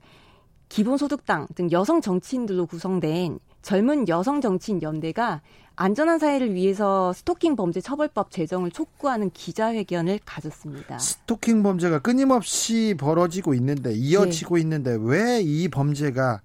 기본소득당 0.70 1.48
등 1.56 1.70
여성 1.72 2.02
정치인들로 2.02 2.66
구성된 2.66 3.40
젊은 3.62 4.08
여성 4.08 4.42
정치인 4.42 4.82
연대가 4.82 5.42
안전한 5.76 6.20
사회를 6.20 6.54
위해서 6.54 7.12
스토킹 7.14 7.56
범죄 7.56 7.82
처벌법 7.82 8.32
제정을 8.32 8.72
촉구하는 8.72 9.32
기자회견을 9.32 10.20
가졌습니다. 10.26 11.00
스토킹 11.00 11.64
범죄가 11.64 12.00
끊임없이 12.00 12.96
벌어지고 13.00 13.54
있는데 13.56 13.94
이어지고 13.94 14.56
네. 14.56 14.62
있는데 14.62 14.98
왜 15.00 15.42
이 15.42 15.68
범죄가 15.70 16.42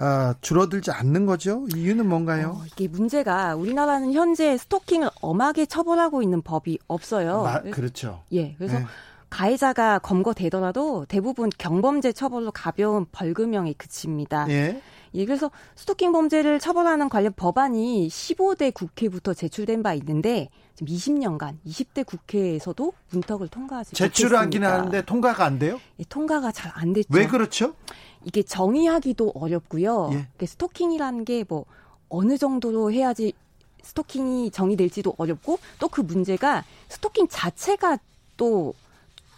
아, 0.00 0.34
줄어들지 0.40 0.90
않는 0.92 1.26
거죠? 1.26 1.66
이유는 1.74 2.08
뭔가요? 2.08 2.58
어, 2.60 2.64
이게 2.66 2.86
문제가 2.88 3.54
우리나라는 3.56 4.12
현재 4.12 4.56
스토킹을 4.56 5.10
엄하게 5.20 5.66
처벌하고 5.66 6.22
있는 6.22 6.40
법이 6.42 6.78
없어요. 6.86 7.42
마, 7.42 7.60
그렇죠. 7.62 8.22
예, 8.32 8.54
그래서 8.58 8.78
네. 8.78 8.84
가해자가 9.30 9.98
검거되더라도 9.98 11.04
대부분 11.06 11.50
경범죄 11.58 12.12
처벌로 12.12 12.50
가벼운 12.52 13.06
벌금형에 13.12 13.74
그칩니다. 13.74 14.46
예. 14.50 14.80
예, 15.14 15.24
그래서 15.24 15.50
스토킹 15.74 16.12
범죄를 16.12 16.60
처벌하는 16.60 17.08
관련 17.08 17.32
법안이 17.34 18.08
15대 18.08 18.72
국회부터 18.72 19.32
제출된 19.34 19.82
바 19.82 19.94
있는데 19.94 20.48
지금 20.74 20.94
20년간 20.94 21.56
20대 21.66 22.06
국회에서도 22.06 22.92
문턱을 23.10 23.48
통과하지 23.48 23.94
제출하기는 23.94 24.68
하는데 24.68 25.02
통과가 25.02 25.44
안 25.44 25.58
돼요? 25.58 25.80
예, 25.98 26.04
통과가 26.08 26.52
잘 26.52 26.70
안 26.74 26.92
됐죠. 26.92 27.08
왜 27.10 27.26
그렇죠? 27.26 27.74
이게 28.24 28.42
정의하기도 28.42 29.32
어렵고요. 29.34 30.10
예. 30.12 30.46
스토킹이라는 30.46 31.24
게 31.24 31.44
뭐 31.48 31.64
어느 32.10 32.38
정도로 32.38 32.90
해야지 32.92 33.32
스토킹이 33.82 34.50
정의될지도 34.50 35.14
어렵고 35.18 35.58
또 35.78 35.88
그 35.88 36.00
문제가 36.00 36.64
스토킹 36.88 37.28
자체가 37.28 37.98
또 38.36 38.74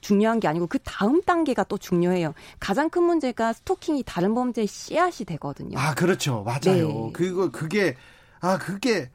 중요한 0.01 0.41
게 0.41 0.49
아니고 0.49 0.67
그 0.67 0.79
다음 0.83 1.21
단계가 1.23 1.63
또 1.65 1.77
중요해요. 1.77 2.33
가장 2.59 2.89
큰 2.89 3.03
문제가 3.03 3.53
스토킹이 3.53 4.03
다른 4.07 4.35
범죄의 4.35 4.67
씨앗이 4.67 5.27
되거든요. 5.27 5.79
아, 5.79 5.95
그렇죠. 5.95 6.43
맞아요. 6.43 6.89
네. 6.89 7.11
그거 7.13 7.51
그게 7.51 7.97
아, 8.41 8.57
그게 8.59 9.11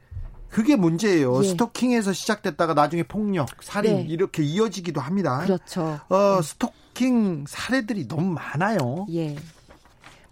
그게 0.48 0.76
문제예요. 0.76 1.42
예. 1.42 1.48
스토킹에서 1.48 2.12
시작됐다가 2.12 2.74
나중에 2.74 3.02
폭력, 3.02 3.48
살인 3.62 3.96
네. 3.96 4.02
이렇게 4.02 4.42
이어지기도 4.44 5.00
합니다. 5.00 5.40
그렇죠. 5.40 5.98
어, 6.08 6.40
스토킹 6.40 7.46
사례들이 7.48 8.06
너무 8.06 8.32
많아요. 8.32 9.06
예. 9.10 9.34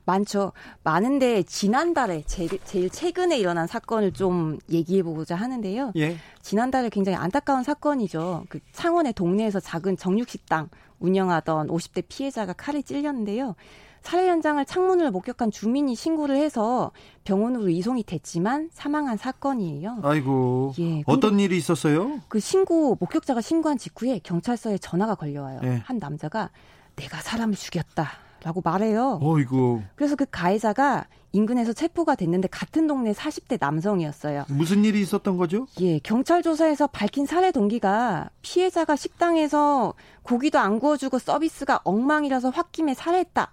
많죠. 0.05 0.53
많은데 0.83 1.43
지난달에 1.43 2.23
제일, 2.27 2.51
제일 2.65 2.91
최근에 2.91 3.39
일어난 3.39 3.67
사건을 3.67 4.13
좀 4.13 4.59
얘기해 4.71 5.03
보고자 5.03 5.35
하는데요. 5.35 5.93
예. 5.97 6.17
지난달에 6.43 6.89
굉장히 6.91 7.17
안타까운 7.17 7.63
사건이죠. 7.63 8.45
그 8.49 8.61
창원의 8.73 9.15
동네에서 9.15 9.61
작은 9.61 9.97
정육식당 9.97 10.69
운영하던 11.01 11.69
50대 11.69 12.05
피해자가 12.09 12.53
칼에 12.53 12.83
찔렸는데요. 12.83 13.55
살해 14.03 14.29
현장을 14.29 14.63
창문을 14.67 15.11
목격한 15.11 15.51
주민이 15.51 15.95
신고를 15.95 16.37
해서 16.37 16.93
병원으로 17.25 17.71
이송이 17.71 18.05
됐지만 18.05 18.69
사망한 18.71 19.17
사건이에요. 19.17 20.01
아이고. 20.03 20.75
예. 20.79 21.03
어떤 21.07 21.41
일이 21.41 21.57
있었어요? 21.57 22.21
그 22.29 22.39
신고 22.39 22.99
목격자가 23.01 23.41
신고한 23.41 23.79
직후에 23.79 24.21
경찰서에 24.23 24.77
전화가 24.77 25.15
걸려와요. 25.15 25.61
예. 25.65 25.83
한 25.85 25.99
남자가 25.99 26.51
내가 26.97 27.17
사람을 27.23 27.55
죽였다. 27.55 28.24
라고 28.45 28.61
말해요. 28.63 29.21
어이구. 29.23 29.81
그래서 29.95 30.17
그 30.17 30.27
가해자가 30.31 31.07
인근에서 31.33 31.73
체포가 31.73 32.15
됐는데 32.15 32.47
같은 32.49 32.87
동네 32.87 33.13
40대 33.13 33.57
남성이었어요. 33.59 34.45
무슨 34.49 34.85
일이 34.85 35.01
있었던 35.01 35.39
거죠? 35.39 35.67
예, 35.81 35.99
경찰 35.99 36.43
조사에서 36.43 36.87
밝힌 36.89 37.25
살해 37.25 37.51
동기가 37.53 38.29
피해자가 38.43 38.97
식당에서 38.97 39.95
고기도 40.23 40.59
안 40.59 40.79
구워주고 40.79 41.19
서비스가 41.19 41.81
엉망이라서 41.85 42.51
홧김에 42.51 42.93
살해했다. 42.93 43.51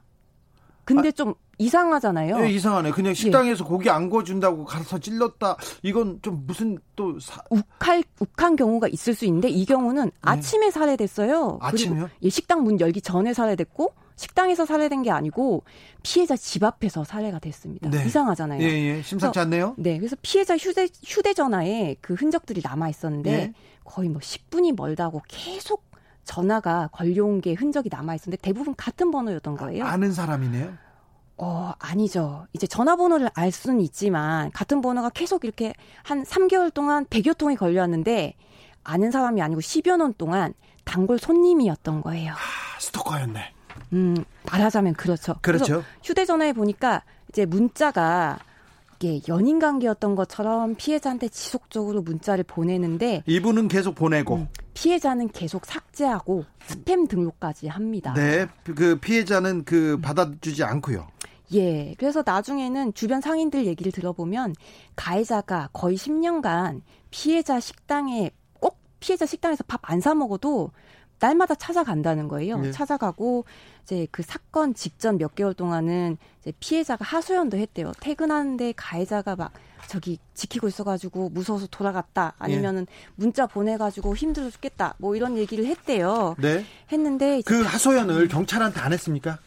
근데 0.84 1.08
아, 1.08 1.12
좀 1.12 1.36
이상하잖아요. 1.58 2.44
예, 2.44 2.50
이상하네. 2.50 2.92
그냥 2.92 3.14
식당에서 3.14 3.64
예. 3.64 3.70
고기 3.70 3.90
안 3.90 4.10
구워준다고 4.10 4.66
가서 4.66 5.00
찔렀다. 5.00 5.56
이건 5.84 6.20
좀 6.22 6.44
무슨 6.46 6.78
또 6.98 7.18
사... 7.20 7.42
욱할 7.50 8.04
욱한 8.20 8.58
경우가 8.58 8.90
있을 8.90 9.16
수 9.16 9.26
있는데 9.26 9.48
이 9.48 9.64
경우는 9.66 10.06
네. 10.06 10.12
아침에 10.22 10.70
살해됐어요. 10.70 11.60
아침에요? 11.62 12.10
예, 12.24 12.30
식당 12.30 12.64
문 12.64 12.80
열기 12.82 13.00
전에 13.00 13.34
살해됐고 13.34 13.94
식당에서 14.22 14.68
살해된 14.68 15.02
게 15.02 15.10
아니고 15.10 15.64
피해자 16.04 16.38
집 16.38 16.64
앞에서 16.64 17.04
살해가 17.04 17.40
됐습니다. 17.40 17.90
네. 17.90 18.06
이상하잖아요. 18.06 18.62
예, 18.62 18.68
예. 18.68 19.02
심상치 19.02 19.40
않네요. 19.40 19.74
네, 19.78 19.98
그래서 19.98 20.16
피해자 20.22 20.56
휴대 20.56 20.88
휴대전화에 21.04 21.96
그 22.02 22.14
흔적들이 22.14 22.62
남아 22.64 22.90
있었는데 22.90 23.32
예. 23.32 23.54
거의 23.84 24.10
뭐 24.10 24.22
10분이 24.22 24.76
멀다고 24.76 25.24
계속 25.28 25.90
전화가 26.24 26.90
걸려온 26.92 27.42
게 27.42 27.54
흔적이 27.54 27.90
남아 27.92 28.14
있었는데 28.14 28.42
대부분 28.44 28.76
같은 28.76 29.10
번호였던 29.10 29.58
거예요. 29.58 29.86
아, 29.86 29.90
아는 29.90 30.14
사람이네요. 30.14 30.72
어, 31.38 31.74
아니죠. 31.80 32.46
이제 32.54 32.68
전화번호를 32.68 33.32
알 33.34 33.52
수는 33.52 33.82
있지만 33.82 34.52
같은 34.52 34.82
번호가 34.82 35.10
계속 35.10 35.44
이렇게 35.46 35.74
한 36.04 36.24
3개월 36.24 36.72
동안 36.72 37.06
100여 37.06 37.36
통이 37.36 37.56
걸려왔는데 37.56 38.36
아는 38.84 39.10
사람이 39.10 39.42
아니고 39.42 39.62
10여 39.62 39.98
년 39.98 40.14
동안 40.14 40.54
단골 40.86 41.18
손님이었던 41.18 42.02
거예요. 42.02 42.34
아, 42.34 42.80
스토커였네. 42.80 43.54
음, 43.94 44.16
말하자면 44.52 44.94
그렇죠. 44.94 45.36
그렇죠. 45.42 45.84
휴대전화에 46.04 46.54
보니까 46.54 47.04
이제 47.30 47.46
문자가 47.46 48.40
이게 48.96 49.20
연인 49.28 49.60
관계였던 49.60 50.16
것처럼 50.16 50.76
피해자한테 50.76 51.28
지속적으로 51.30 52.02
문자를 52.04 52.44
보내는데 52.44 53.24
이분은 53.26 53.68
계속 53.68 53.96
보내고 53.96 54.36
음, 54.36 54.48
피해자는 54.76 55.30
계속 55.30 55.66
삭제하고 55.66 56.46
스팸 56.68 57.10
등록까지 57.10 57.68
합니다. 57.68 58.14
네, 58.14 58.48
그 58.64 58.98
피해자는 59.00 59.66
그 59.66 60.00
받아주지 60.02 60.64
않고요. 60.64 61.08
예. 61.54 61.96
그래서 61.98 62.24
나중에는 62.26 62.94
주변 62.94 63.20
상인들 63.20 63.66
얘기를 63.66 63.92
들어보면 63.92 64.56
가해자가 64.96 65.70
거의 65.74 65.98
10년간 65.98 66.82
피해자 67.10 67.60
식당에 67.60 68.30
꼭 68.60 68.78
피해자 69.02 69.26
식당에서 69.26 69.64
밥 69.68 69.82
안 69.90 70.00
사 70.00 70.14
먹어도 70.16 70.72
날마다 71.22 71.56
찾아간다는 71.56 72.28
거예요. 72.28 72.58
네. 72.58 72.72
찾아가고 72.72 73.46
이제 73.84 74.08
그 74.12 74.24
사건 74.24 74.74
직전 74.74 75.18
몇 75.18 75.36
개월 75.36 75.54
동안은 75.54 76.18
이제 76.42 76.52
피해자가 76.60 77.06
하소연도 77.06 77.58
했대요. 77.58 77.92
퇴근하는데 78.00 78.74
가해자가 78.76 79.36
막 79.36 79.54
저기 79.88 80.18
지키고 80.34 80.68
있어가지고 80.68 81.30
무서워서 81.30 81.68
돌아갔다. 81.68 82.34
아니면은 82.40 82.86
네. 82.88 82.94
문자 83.16 83.46
보내가지고 83.46 84.16
힘들어 84.16 84.50
죽겠다. 84.50 84.96
뭐 84.98 85.16
이런 85.16 85.38
얘기를 85.38 85.66
했대요. 85.66 86.36
네. 86.40 86.66
했는데 86.92 87.42
그 87.46 87.62
하소연을 87.62 88.28
경찰한테 88.28 88.80
안 88.80 88.92
했습니까? 88.92 89.38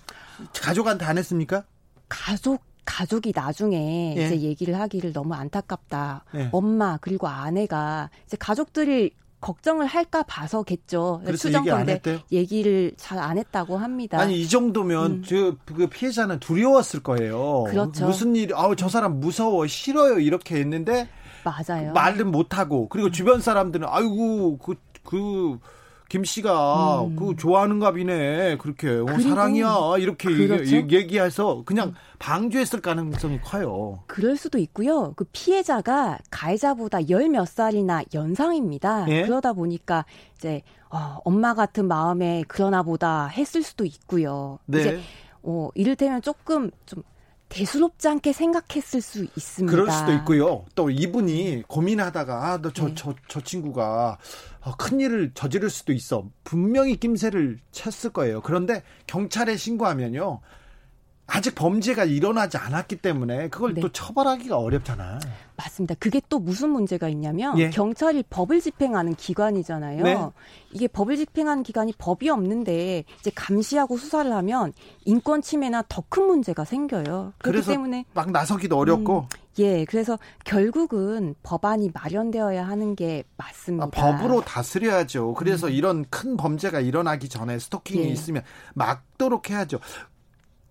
가족한테 0.60 1.04
안 1.04 1.18
했습니까? 1.18 1.64
가족 2.08 2.62
가족이 2.84 3.32
나중에 3.34 4.14
예. 4.16 4.26
이제 4.26 4.40
얘기를 4.40 4.78
하기를 4.78 5.12
너무 5.12 5.34
안타깝다. 5.34 6.24
예. 6.34 6.48
엄마 6.52 6.98
그리고 7.00 7.26
아내가 7.26 8.10
이제 8.26 8.36
가족들이 8.36 9.12
걱정을 9.44 9.86
할까 9.86 10.22
봐서겠죠. 10.22 11.22
추정컨대 11.36 12.00
얘기 12.32 12.62
를 12.62 12.92
잘 12.96 13.18
안 13.18 13.36
했다고 13.38 13.76
합니다. 13.76 14.18
아니 14.18 14.40
이 14.40 14.48
정도면 14.48 15.10
음. 15.10 15.22
저그 15.22 15.88
피해자는 15.88 16.40
두려웠을 16.40 17.02
거예요. 17.02 17.64
그렇죠. 17.68 18.06
무슨 18.06 18.34
일? 18.36 18.54
아우 18.54 18.74
저 18.76 18.88
사람 18.88 19.20
무서워 19.20 19.66
싫어요 19.66 20.18
이렇게 20.18 20.56
했는데 20.56 21.08
맞아요. 21.44 21.92
말은 21.92 22.30
못 22.30 22.56
하고 22.56 22.88
그리고 22.88 23.10
주변 23.10 23.40
사람들은 23.40 23.86
아이고 23.90 24.56
그그 24.58 24.80
그 25.04 25.58
김 26.08 26.22
씨가 26.22 27.02
음. 27.02 27.16
그 27.16 27.34
좋아하는가 27.36 27.92
비네 27.92 28.56
그렇게 28.58 28.88
어, 28.88 29.06
사랑이야 29.18 29.96
이렇게 29.98 30.28
그렇죠? 30.28 30.76
얘기, 30.76 31.18
해서 31.18 31.62
그냥 31.64 31.88
음. 31.88 31.94
방조했을 32.18 32.80
가능성이 32.80 33.40
커요. 33.40 34.02
그럴 34.06 34.36
수도 34.36 34.58
있고요. 34.58 35.12
그 35.16 35.24
피해자가 35.32 36.18
가해자보다 36.30 37.08
열 37.08 37.28
몇 37.28 37.48
살이나 37.48 38.02
연상입니다. 38.12 39.06
예? 39.08 39.22
그러다 39.22 39.52
보니까 39.54 40.04
이제 40.36 40.62
어, 40.90 41.18
엄마 41.24 41.54
같은 41.54 41.88
마음에 41.88 42.44
그러나 42.46 42.82
보다 42.82 43.26
했을 43.26 43.62
수도 43.62 43.84
있고요. 43.84 44.58
네. 44.66 44.80
이제 44.80 45.00
어, 45.42 45.68
이를테면 45.74 46.22
조금 46.22 46.70
좀 46.86 47.02
대수롭지 47.48 48.08
않게 48.08 48.32
생각했을 48.32 49.00
수 49.00 49.24
있습니다. 49.36 49.70
그럴 49.70 49.90
수도 49.90 50.12
있고요. 50.12 50.64
또 50.74 50.90
이분이 50.90 51.64
고민하다가 51.68 52.52
아, 52.52 52.58
너저 52.58 52.88
네. 52.88 52.94
저, 52.96 53.14
저 53.28 53.40
친구가 53.40 54.18
어, 54.60 54.76
큰 54.76 55.00
일을 55.00 55.32
저지를 55.34 55.70
수도 55.70 55.92
있어. 55.92 56.28
분명히 56.42 56.96
낌새를 56.96 57.58
쳤을 57.70 58.10
거예요. 58.10 58.40
그런데 58.40 58.82
경찰에 59.06 59.56
신고하면요. 59.56 60.40
아직 61.26 61.54
범죄가 61.54 62.04
일어나지 62.04 62.56
않았기 62.58 62.96
때문에 62.96 63.48
그걸 63.48 63.74
네. 63.74 63.80
또 63.80 63.90
처벌하기가 63.90 64.58
어렵잖아. 64.58 65.18
맞습니다. 65.56 65.94
그게 65.98 66.20
또 66.28 66.38
무슨 66.38 66.70
문제가 66.70 67.08
있냐면 67.08 67.58
예. 67.58 67.70
경찰이 67.70 68.24
법을 68.28 68.60
집행하는 68.60 69.14
기관이잖아요. 69.14 70.02
네. 70.02 70.18
이게 70.72 70.86
법을 70.88 71.16
집행하는 71.16 71.62
기관이 71.62 71.94
법이 71.96 72.28
없는데 72.28 73.04
이제 73.20 73.30
감시하고 73.34 73.96
수사를 73.96 74.30
하면 74.32 74.72
인권 75.04 75.42
침해나 75.42 75.82
더 75.88 76.04
큰 76.08 76.26
문제가 76.26 76.64
생겨요. 76.64 77.32
그렇기 77.38 77.66
때문에 77.66 78.04
막 78.14 78.30
나서기도 78.30 78.76
어렵고. 78.78 79.20
음, 79.20 79.28
예, 79.58 79.84
그래서 79.84 80.18
결국은 80.44 81.34
법안이 81.42 81.90
마련되어야 81.92 82.66
하는 82.66 82.94
게 82.94 83.24
맞습니다. 83.36 83.86
아, 83.86 83.90
법으로 83.90 84.42
다스려야죠. 84.42 85.34
그래서 85.34 85.66
음. 85.68 85.72
이런 85.72 86.04
큰 86.10 86.36
범죄가 86.36 86.80
일어나기 86.80 87.28
전에 87.28 87.58
스토킹이 87.58 88.04
예. 88.04 88.08
있으면 88.08 88.42
막도록 88.74 89.50
해야죠. 89.50 89.80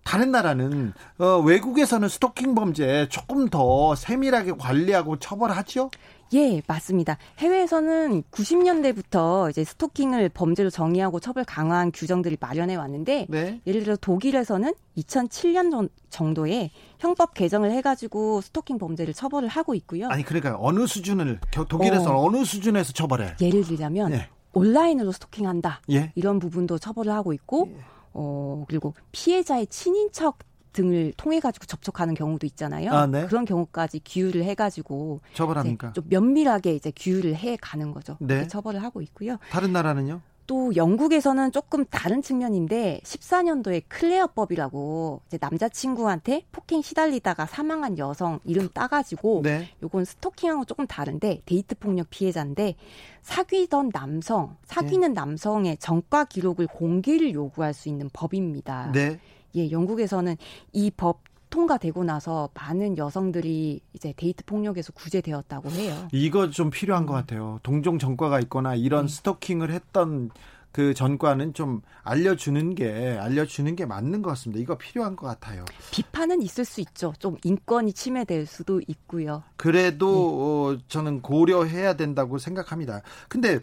다른 0.04 0.30
나라는 0.30 0.92
어, 1.18 1.38
외국에서는 1.38 2.08
스토킹 2.08 2.54
범죄 2.54 3.08
조금 3.08 3.48
더 3.48 3.94
세밀하게 3.94 4.52
관리하고 4.52 5.18
처벌하죠? 5.18 5.90
예, 6.34 6.62
맞습니다. 6.66 7.16
해외에서는 7.38 8.24
90년대부터 8.30 9.50
이제 9.50 9.62
스토킹을 9.64 10.30
범죄로 10.30 10.68
정의하고 10.70 11.20
처벌 11.20 11.44
강화한 11.44 11.92
규정들이 11.92 12.36
마련해 12.40 12.74
왔는데 12.76 13.26
네. 13.28 13.60
예를 13.66 13.84
들어 13.84 13.96
독일에서는 13.96 14.74
2007년 14.98 15.88
정도에 16.10 16.70
형법 16.98 17.34
개정을 17.34 17.70
해가지고 17.72 18.40
스토킹 18.40 18.78
범죄를 18.78 19.14
처벌을 19.14 19.48
하고 19.48 19.74
있고요. 19.74 20.08
아니 20.08 20.22
그러니까 20.24 20.56
어느 20.58 20.86
수준을 20.86 21.40
독일에서 21.68 22.18
어, 22.18 22.30
느 22.30 22.44
수준에서 22.44 22.92
처벌해? 22.92 23.36
예를 23.40 23.62
들자면 23.64 24.12
예. 24.12 24.28
온라인으로 24.52 25.12
스토킹한다 25.12 25.82
예. 25.92 26.12
이런 26.14 26.38
부분도 26.38 26.78
처벌을 26.78 27.12
하고 27.12 27.32
있고. 27.32 27.68
예. 27.70 27.93
어, 28.14 28.64
그리고 28.68 28.94
피해자의 29.12 29.66
친인척 29.66 30.38
등을 30.72 31.12
통해 31.16 31.38
가지고 31.40 31.66
접촉하는 31.66 32.14
경우도 32.14 32.46
있잖아요. 32.46 32.90
아, 32.92 33.06
네. 33.06 33.26
그런 33.26 33.44
경우까지 33.44 34.00
규율을 34.04 34.42
해 34.44 34.54
가지고 34.54 35.20
처벌합니까? 35.32 35.92
좀 35.92 36.04
면밀하게 36.08 36.74
이제 36.74 36.92
규율을 36.94 37.36
해 37.36 37.56
가는 37.60 37.92
거죠. 37.92 38.16
네. 38.20 38.46
처벌을 38.48 38.82
하고 38.82 39.00
있고요. 39.00 39.38
다른 39.50 39.72
나라는요? 39.72 40.20
또 40.46 40.74
영국에서는 40.76 41.52
조금 41.52 41.84
다른 41.86 42.20
측면인데 42.22 43.00
14년도에 43.04 43.82
클레어법이라고 43.88 45.22
이제 45.26 45.38
남자친구한테 45.40 46.44
폭행 46.52 46.82
시달리다가 46.82 47.46
사망한 47.46 47.98
여성 47.98 48.40
이름 48.44 48.68
따가지고 48.68 49.40
네. 49.42 49.68
요건 49.82 50.04
스토킹하고 50.04 50.64
조금 50.64 50.86
다른데 50.86 51.42
데이트 51.46 51.74
폭력 51.76 52.10
피해자인데 52.10 52.74
사귀던 53.22 53.90
남성 53.90 54.56
사귀는 54.64 55.14
네. 55.14 55.20
남성의 55.20 55.78
전과 55.78 56.24
기록을 56.26 56.66
공개를 56.66 57.32
요구할 57.32 57.72
수 57.72 57.88
있는 57.88 58.10
법입니다. 58.12 58.92
네. 58.92 59.18
예, 59.56 59.70
영국에서는 59.70 60.36
이 60.72 60.90
법 60.96 61.20
통과되고 61.54 62.02
나서 62.02 62.48
많은 62.52 62.98
여성들이 62.98 63.80
이제 63.92 64.12
데이트 64.16 64.44
폭력에서 64.44 64.92
구제되었다고 64.92 65.70
해요. 65.70 66.08
이거 66.10 66.50
좀 66.50 66.68
필요한 66.68 67.06
것 67.06 67.12
같아요. 67.12 67.60
동종 67.62 68.00
전과가 68.00 68.40
있거나 68.40 68.74
이런 68.74 69.06
네. 69.06 69.12
스토킹을 69.12 69.70
했던 69.70 70.30
그 70.72 70.94
전과는 70.94 71.54
좀 71.54 71.82
알려주는 72.02 72.74
게 72.74 73.16
알려주는 73.20 73.76
게 73.76 73.86
맞는 73.86 74.22
것 74.22 74.30
같습니다. 74.30 74.60
이거 74.60 74.76
필요한 74.76 75.14
것 75.14 75.28
같아요. 75.28 75.64
비판은 75.92 76.42
있을 76.42 76.64
수 76.64 76.80
있죠. 76.80 77.12
좀 77.20 77.36
인권이 77.44 77.92
침해될 77.92 78.46
수도 78.46 78.80
있고요. 78.88 79.44
그래도 79.56 80.08
네. 80.10 80.80
어, 80.82 80.84
저는 80.88 81.22
고려해야 81.22 81.94
된다고 81.94 82.38
생각합니다. 82.38 83.02
근데 83.28 83.60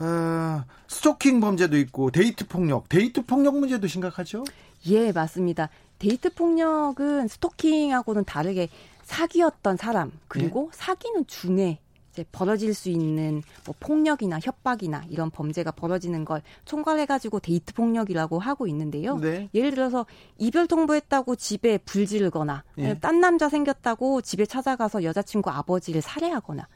어, 0.00 0.64
스토킹 0.88 1.38
범죄도 1.38 1.76
있고 1.76 2.10
데이트 2.10 2.48
폭력, 2.48 2.88
데이트 2.88 3.24
폭력 3.24 3.56
문제도 3.56 3.86
심각하죠? 3.86 4.42
예, 4.86 5.12
맞습니다. 5.12 5.68
데이트 6.00 6.30
폭력은 6.34 7.28
스토킹하고는 7.28 8.24
다르게 8.24 8.68
사귀었던 9.04 9.76
사람 9.76 10.10
그리고 10.28 10.70
예? 10.72 10.76
사귀는 10.76 11.26
중에 11.26 11.78
이제 12.10 12.24
벌어질 12.32 12.74
수 12.74 12.88
있는 12.88 13.42
뭐 13.64 13.74
폭력이나 13.78 14.40
협박이나 14.42 15.04
이런 15.10 15.30
범죄가 15.30 15.70
벌어지는 15.70 16.24
걸 16.24 16.42
총괄해가지고 16.64 17.40
데이트 17.40 17.74
폭력이라고 17.74 18.38
하고 18.38 18.66
있는데요. 18.66 19.16
네. 19.18 19.48
예를 19.54 19.72
들어서 19.72 20.06
이별 20.38 20.66
통보했다고 20.66 21.36
집에 21.36 21.78
불 21.78 22.06
지르거나 22.06 22.64
예. 22.78 22.98
딴 22.98 23.20
남자 23.20 23.48
생겼다고 23.48 24.22
집에 24.22 24.46
찾아가서 24.46 25.04
여자친구 25.04 25.50
아버지를 25.50 26.02
살해하거나 26.02 26.66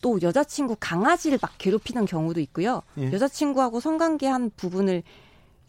또 0.00 0.20
여자친구 0.20 0.76
강아지를 0.80 1.38
막 1.40 1.52
괴롭히는 1.58 2.06
경우도 2.06 2.40
있고요. 2.40 2.82
예. 2.98 3.12
여자친구하고 3.12 3.78
성관계한 3.78 4.52
부분을 4.56 5.02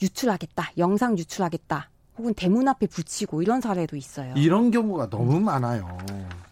유출하겠다, 0.01 0.71
영상 0.77 1.17
유출하겠다, 1.17 1.89
혹은 2.17 2.33
대문 2.33 2.67
앞에 2.67 2.87
붙이고 2.87 3.41
이런 3.41 3.61
사례도 3.61 3.95
있어요. 3.95 4.33
이런 4.37 4.71
경우가 4.71 5.09
너무 5.09 5.39
많아요. 5.39 5.97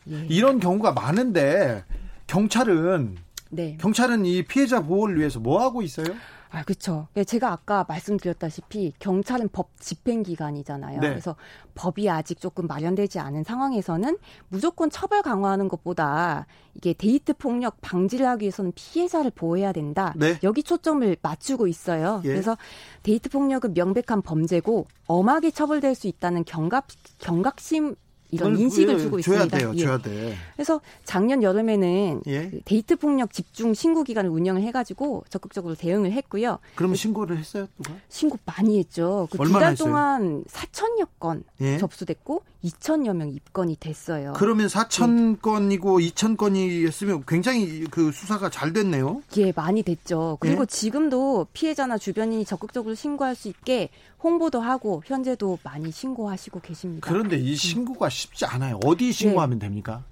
예. 0.10 0.26
이런 0.30 0.60
경우가 0.60 0.91
많은데 0.91 1.84
경찰은 2.28 3.15
네. 3.49 3.78
경찰은 3.80 4.26
이 4.26 4.43
피해자 4.43 4.82
보호를 4.82 5.17
위해서 5.19 5.39
뭐 5.39 5.62
하고 5.62 5.82
있어요? 5.82 6.08
아, 6.53 6.63
그렇죠. 6.63 7.07
제가 7.25 7.51
아까 7.51 7.83
말씀드렸다시피 7.89 8.93
경찰은 8.99 9.49
법 9.51 9.71
집행 9.79 10.21
기관이잖아요. 10.21 10.99
네. 10.99 11.09
그래서 11.09 11.35
법이 11.73 12.07
아직 12.11 12.39
조금 12.39 12.67
마련되지 12.67 13.17
않은 13.17 13.43
상황에서는 13.43 14.17
무조건 14.49 14.91
처벌 14.91 15.23
강화하는 15.23 15.67
것보다 15.67 16.45
이게 16.75 16.93
데이트 16.93 17.33
폭력 17.33 17.81
방지를 17.81 18.27
하기 18.27 18.43
위해서는 18.43 18.71
피해자를 18.75 19.31
보호해야 19.31 19.71
된다. 19.71 20.13
네. 20.15 20.37
여기 20.43 20.61
초점을 20.61 21.17
맞추고 21.23 21.65
있어요. 21.65 22.21
예. 22.23 22.27
그래서 22.27 22.55
데이트 23.01 23.29
폭력은 23.29 23.73
명백한 23.73 24.21
범죄고 24.21 24.85
엄하게 25.07 25.49
처벌될 25.49 25.95
수 25.95 26.05
있다는 26.05 26.45
경각 26.45 26.85
경각심 27.17 27.95
이런 28.34 28.58
인식을 28.58 28.98
주고 29.00 29.22
줘야 29.22 29.43
있습니다. 29.43 29.58
돼요, 29.58 29.72
예. 29.76 29.82
줘야 29.82 29.98
돼. 30.00 30.36
그래서 30.56 30.82
작년 31.04 31.43
여름에는 31.43 32.24
예? 32.28 32.50
그 32.50 32.62
데이트 32.65 32.96
폭력 32.96 33.32
집중 33.32 33.74
신고 33.74 34.04
기간을 34.04 34.30
운영을 34.30 34.62
해가지고 34.63 35.24
적극적으로 35.30 35.76
대응을 35.76 36.12
했고요. 36.12 36.60
그러면 36.76 36.96
신고를 36.96 37.38
했어요, 37.38 37.67
누가? 37.78 37.96
신고 38.10 38.38
많이 38.46 38.80
했죠. 38.80 39.28
그 39.32 39.38
두달 39.38 39.76
동안 39.76 40.43
4천여 40.46 41.08
건 41.19 41.43
예? 41.62 41.78
접수됐고 41.78 42.43
2천여 42.63 43.15
명 43.15 43.30
입건이 43.30 43.76
됐어요. 43.80 44.34
그러면 44.36 44.67
4천 44.67 45.34
예. 45.34 45.38
건이고 45.41 45.99
2천 45.99 46.38
건이었으면 46.38 47.23
굉장히 47.28 47.86
그 47.91 48.12
수사가 48.12 48.49
잘 48.49 48.73
됐네요. 48.73 49.21
예, 49.38 49.52
많이 49.52 49.84
됐죠. 49.84 50.38
그리고 50.39 50.62
예? 50.62 50.65
지금도 50.65 51.47
피해자나 51.54 51.97
주변인이 51.97 52.45
적극적으로 52.45 52.95
신고할 52.95 53.36
수 53.36 53.49
있게 53.49 53.89
홍보도 54.23 54.62
하고 54.62 55.04
현재도 55.06 55.60
많이 55.63 55.91
신고하시고 55.91 56.62
계십니다. 56.62 57.08
그런데 57.08 57.38
이 57.38 57.56
신고가 57.56 58.10
쉽지 58.10 58.45
않아요. 58.45 58.80
어디 58.86 59.12
신고하면 59.12 59.60
네. 59.60 59.67
됩니까? 59.67 60.04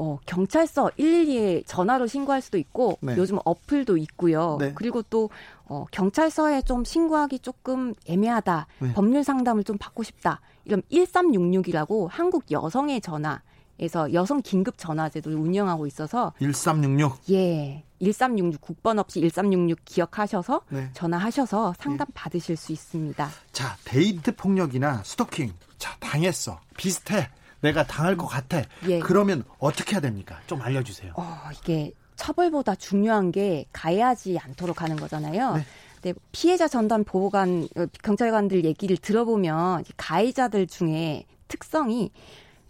어, 0.00 0.18
경찰서 0.26 0.92
112에 0.96 1.64
전화로 1.66 2.06
신고할 2.06 2.40
수도 2.40 2.56
있고 2.56 2.98
네. 3.00 3.16
요즘 3.16 3.38
어플도 3.44 3.96
있고요. 3.96 4.56
네. 4.60 4.72
그리고 4.74 5.02
또 5.02 5.28
어, 5.68 5.84
경찰서에 5.90 6.62
좀 6.62 6.84
신고하기 6.84 7.40
조금 7.40 7.94
애매하다. 8.06 8.66
네. 8.80 8.92
법률 8.94 9.22
상담을 9.22 9.64
좀 9.64 9.76
받고 9.78 10.02
싶다. 10.02 10.40
이런 10.64 10.82
1366이라고 10.90 12.08
한국 12.10 12.50
여성의 12.50 13.00
전화 13.00 13.40
에서 13.80 14.12
여성 14.12 14.42
긴급 14.42 14.76
전화제도를 14.76 15.38
운영하고 15.38 15.86
있어서 15.86 16.32
1366 16.40 17.30
예. 17.30 17.84
1366 18.00 18.60
국번 18.60 18.98
없이 18.98 19.20
1366 19.20 19.84
기억하셔서 19.84 20.62
네. 20.70 20.90
전화하셔서 20.94 21.74
상담 21.78 22.08
네. 22.08 22.12
받으실 22.14 22.56
수 22.56 22.72
있습니다. 22.72 23.30
자, 23.52 23.76
데이트 23.84 24.34
폭력이나 24.34 25.02
스토킹. 25.04 25.52
자, 25.78 25.96
당했어. 26.00 26.58
비슷해. 26.76 27.28
내가 27.60 27.84
당할 27.86 28.16
것 28.16 28.26
같아. 28.26 28.62
예. 28.88 28.98
그러면 28.98 29.44
어떻게 29.60 29.92
해야 29.92 30.00
됩니까? 30.00 30.40
좀 30.48 30.60
알려 30.60 30.82
주세요. 30.82 31.12
어, 31.16 31.24
이게 31.52 31.92
처벌보다 32.18 32.74
중요한 32.74 33.32
게 33.32 33.64
가해하지 33.72 34.38
않도록 34.38 34.82
하는 34.82 34.96
거잖아요. 34.96 35.54
네. 35.54 35.62
네, 36.02 36.14
피해자 36.32 36.68
전담 36.68 37.04
보호관 37.04 37.68
어, 37.76 37.86
경찰관들 38.02 38.64
얘기를 38.64 38.96
들어보면 38.96 39.84
가해자들 39.96 40.66
중에 40.66 41.24
특성이 41.48 42.10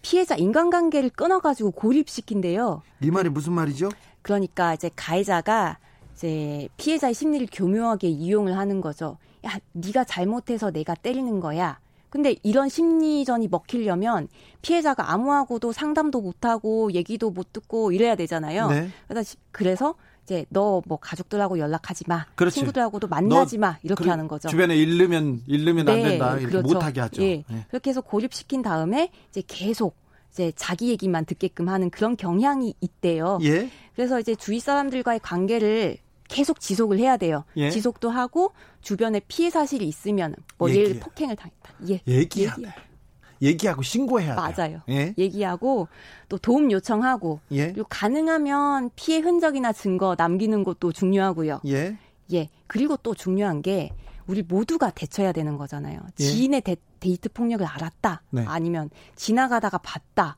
피해자 0.02 0.36
인간관계를 0.36 1.10
끊어가지고 1.10 1.72
고립시킨대요. 1.72 2.82
이 3.02 3.10
말이 3.10 3.28
무슨 3.28 3.52
말이죠? 3.54 3.90
그러니까 4.22 4.74
이제 4.74 4.90
가해자가 4.94 5.78
이제 6.14 6.68
피해자의 6.76 7.14
심리를 7.14 7.46
교묘하게 7.50 8.08
이용을 8.08 8.56
하는 8.56 8.80
거죠. 8.80 9.18
야, 9.46 9.58
네가 9.72 10.04
잘못해서 10.04 10.70
내가 10.70 10.94
때리는 10.94 11.40
거야. 11.40 11.78
근데 12.10 12.36
이런 12.42 12.68
심리전이 12.68 13.48
먹히려면 13.48 14.28
피해자가 14.62 15.12
아무하고도 15.12 15.72
상담도 15.72 16.20
못하고 16.20 16.92
얘기도 16.92 17.30
못 17.30 17.52
듣고 17.52 17.92
이래야 17.92 18.14
되잖아요. 18.16 18.68
네. 18.68 18.88
그래서 19.08 19.36
그래서 19.52 19.94
이제 20.24 20.44
너 20.50 20.82
뭐 20.86 20.98
가족들하고 21.00 21.58
연락하지 21.58 22.04
마. 22.06 22.26
그렇지. 22.34 22.56
친구들하고도 22.56 23.08
만나지 23.08 23.58
마. 23.58 23.78
이렇게 23.82 24.04
그, 24.04 24.10
하는 24.10 24.28
거죠. 24.28 24.48
주변에 24.48 24.76
잃으면 24.76 25.42
잃으면 25.46 25.86
네, 25.86 25.92
안 25.92 26.02
된다. 26.02 26.36
그렇죠. 26.38 26.62
못하게 26.62 27.00
하죠. 27.00 27.22
예. 27.22 27.44
네. 27.48 27.66
그렇게 27.68 27.90
해서 27.90 28.00
고립시킨 28.00 28.62
다음에 28.62 29.10
이제 29.30 29.42
계속 29.46 29.96
이제 30.32 30.52
자기 30.54 30.88
얘기만 30.90 31.24
듣게끔 31.24 31.68
하는 31.68 31.90
그런 31.90 32.16
경향이 32.16 32.74
있대요. 32.80 33.38
예. 33.42 33.70
그래서 33.96 34.20
이제 34.20 34.34
주위 34.34 34.60
사람들과의 34.60 35.20
관계를 35.20 35.96
계속 36.28 36.60
지속을 36.60 36.98
해야 36.98 37.16
돼요. 37.16 37.44
예. 37.56 37.70
지속도 37.70 38.10
하고 38.10 38.52
주변에 38.82 39.20
피해 39.28 39.48
사실이 39.50 39.88
있으면 39.88 40.34
뭐. 40.58 40.70
예를 40.70 41.00
폭행을 41.00 41.36
당했다. 41.36 41.57
예. 41.88 42.00
얘기하네. 42.06 42.68
얘기. 42.68 42.78
얘기하고 43.40 43.82
신고해야. 43.82 44.34
맞아요. 44.34 44.80
예? 44.88 45.14
얘기하고 45.16 45.88
또 46.28 46.38
도움 46.38 46.72
요청하고 46.72 47.40
예? 47.52 47.72
그리고 47.72 47.86
가능하면 47.88 48.90
피해 48.96 49.20
흔적이나 49.20 49.72
증거 49.72 50.16
남기는 50.18 50.64
것도 50.64 50.92
중요하고요. 50.92 51.60
예. 51.66 51.96
예. 52.32 52.48
그리고 52.66 52.96
또 52.96 53.14
중요한 53.14 53.62
게 53.62 53.92
우리 54.26 54.42
모두가 54.42 54.90
대처해야 54.90 55.32
되는 55.32 55.56
거잖아요. 55.56 56.00
예. 56.20 56.24
지인의 56.24 56.60
데, 56.62 56.76
이트 57.04 57.28
폭력을 57.28 57.64
알았다. 57.64 58.22
네. 58.30 58.44
아니면 58.46 58.90
지나가다가 59.14 59.78
봤다. 59.78 60.36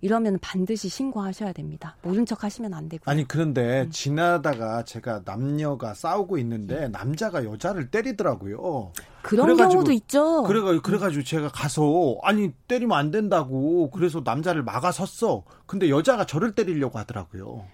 이러면 0.00 0.38
반드시 0.40 0.88
신고하셔야 0.88 1.52
됩니다. 1.52 1.96
모른 2.02 2.26
척 2.26 2.44
하시면 2.44 2.74
안 2.74 2.88
되고요. 2.88 3.04
아니 3.06 3.26
그런데 3.26 3.82
음. 3.82 3.90
지나다가 3.90 4.84
제가 4.84 5.22
남녀가 5.24 5.94
싸우고 5.94 6.38
있는데 6.38 6.88
남자가 6.88 7.44
여자를 7.44 7.90
때리더라고요. 7.90 8.92
그런 9.22 9.46
그래가지고, 9.46 9.72
경우도 9.72 9.92
있죠. 9.92 10.42
그래가 10.42 10.80
그래가지고 10.80 11.24
제가 11.24 11.48
가서 11.48 12.18
아니 12.22 12.52
때리면 12.68 12.96
안 12.96 13.10
된다고 13.10 13.90
그래서 13.90 14.22
남자를 14.24 14.62
막아섰어. 14.62 15.44
근데 15.66 15.88
여자가 15.88 16.26
저를 16.26 16.54
때리려고 16.54 16.98
하더라고요. 16.98 17.64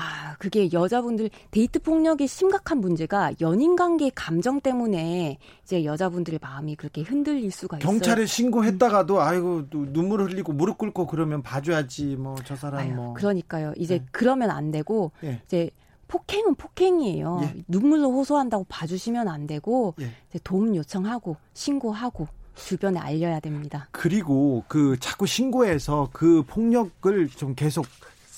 아, 0.00 0.36
그게 0.38 0.70
여자분들 0.72 1.28
데이트 1.50 1.80
폭력의 1.80 2.28
심각한 2.28 2.78
문제가 2.78 3.32
연인 3.40 3.74
관계 3.74 4.10
감정 4.14 4.60
때문에 4.60 5.38
이제 5.64 5.84
여자분들의 5.84 6.38
마음이 6.40 6.76
그렇게 6.76 7.02
흔들릴 7.02 7.50
수가 7.50 7.78
있어요. 7.78 7.90
경찰에 7.90 8.24
신고했다가도 8.24 9.20
아이고 9.20 9.68
눈물 9.70 10.22
흘리고 10.22 10.52
무릎 10.52 10.78
꿇고 10.78 11.06
그러면 11.08 11.42
봐줘야지 11.42 12.14
뭐 12.16 12.36
저 12.44 12.54
사람 12.54 12.80
아유, 12.80 12.94
뭐. 12.94 13.12
그러니까요. 13.14 13.72
이제 13.76 13.98
네. 13.98 14.06
그러면 14.12 14.50
안 14.50 14.70
되고 14.70 15.10
네. 15.20 15.42
이제 15.46 15.70
폭행은 16.06 16.54
폭행이에요. 16.54 17.40
예. 17.42 17.54
눈물로 17.66 18.12
호소한다고 18.12 18.66
봐주시면 18.68 19.26
안 19.28 19.46
되고 19.48 19.94
예. 20.00 20.10
도움 20.44 20.76
요청하고 20.76 21.36
신고하고 21.54 22.28
주변에 22.54 22.98
알려야 23.00 23.40
됩니다. 23.40 23.88
그리고 23.90 24.64
그 24.68 24.96
자꾸 25.00 25.26
신고해서 25.26 26.08
그 26.12 26.42
폭력을 26.46 27.28
좀 27.30 27.54
계속 27.54 27.84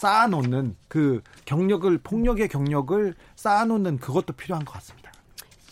쌓아놓는 0.01 0.77
그 0.89 1.21
경력을 1.45 1.99
폭력의 1.99 2.49
경력을 2.49 3.15
쌓아놓는 3.37 3.99
그것도 3.99 4.33
필요한 4.33 4.65
것 4.65 4.73
같습니다. 4.73 5.13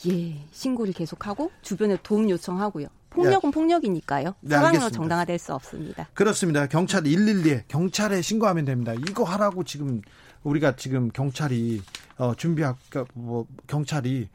예, 0.06 0.36
신고를 0.52 0.92
계속하고 0.92 1.50
주변에 1.62 1.96
도움 2.02 2.28
요청하고요. 2.28 2.88
폭력은 3.08 3.50
네. 3.50 3.54
폭력이니까요. 3.54 4.34
네, 4.42 4.54
사랑으로 4.54 4.90
정당화될 4.90 5.38
수 5.38 5.54
없습니다. 5.54 6.08
그렇습니다. 6.12 6.66
경찰 6.66 7.04
112에 7.04 7.62
경찰에 7.68 8.20
신고하면 8.20 8.66
됩니다. 8.66 8.92
이거 8.92 9.24
하라고 9.24 9.64
지금 9.64 10.02
우리가 10.42 10.76
지금 10.76 11.08
경찰이 11.08 11.80
어 12.18 12.34
준비하고 12.34 12.78
그러니까 12.90 13.12
뭐 13.14 13.46
경찰이 13.66 14.28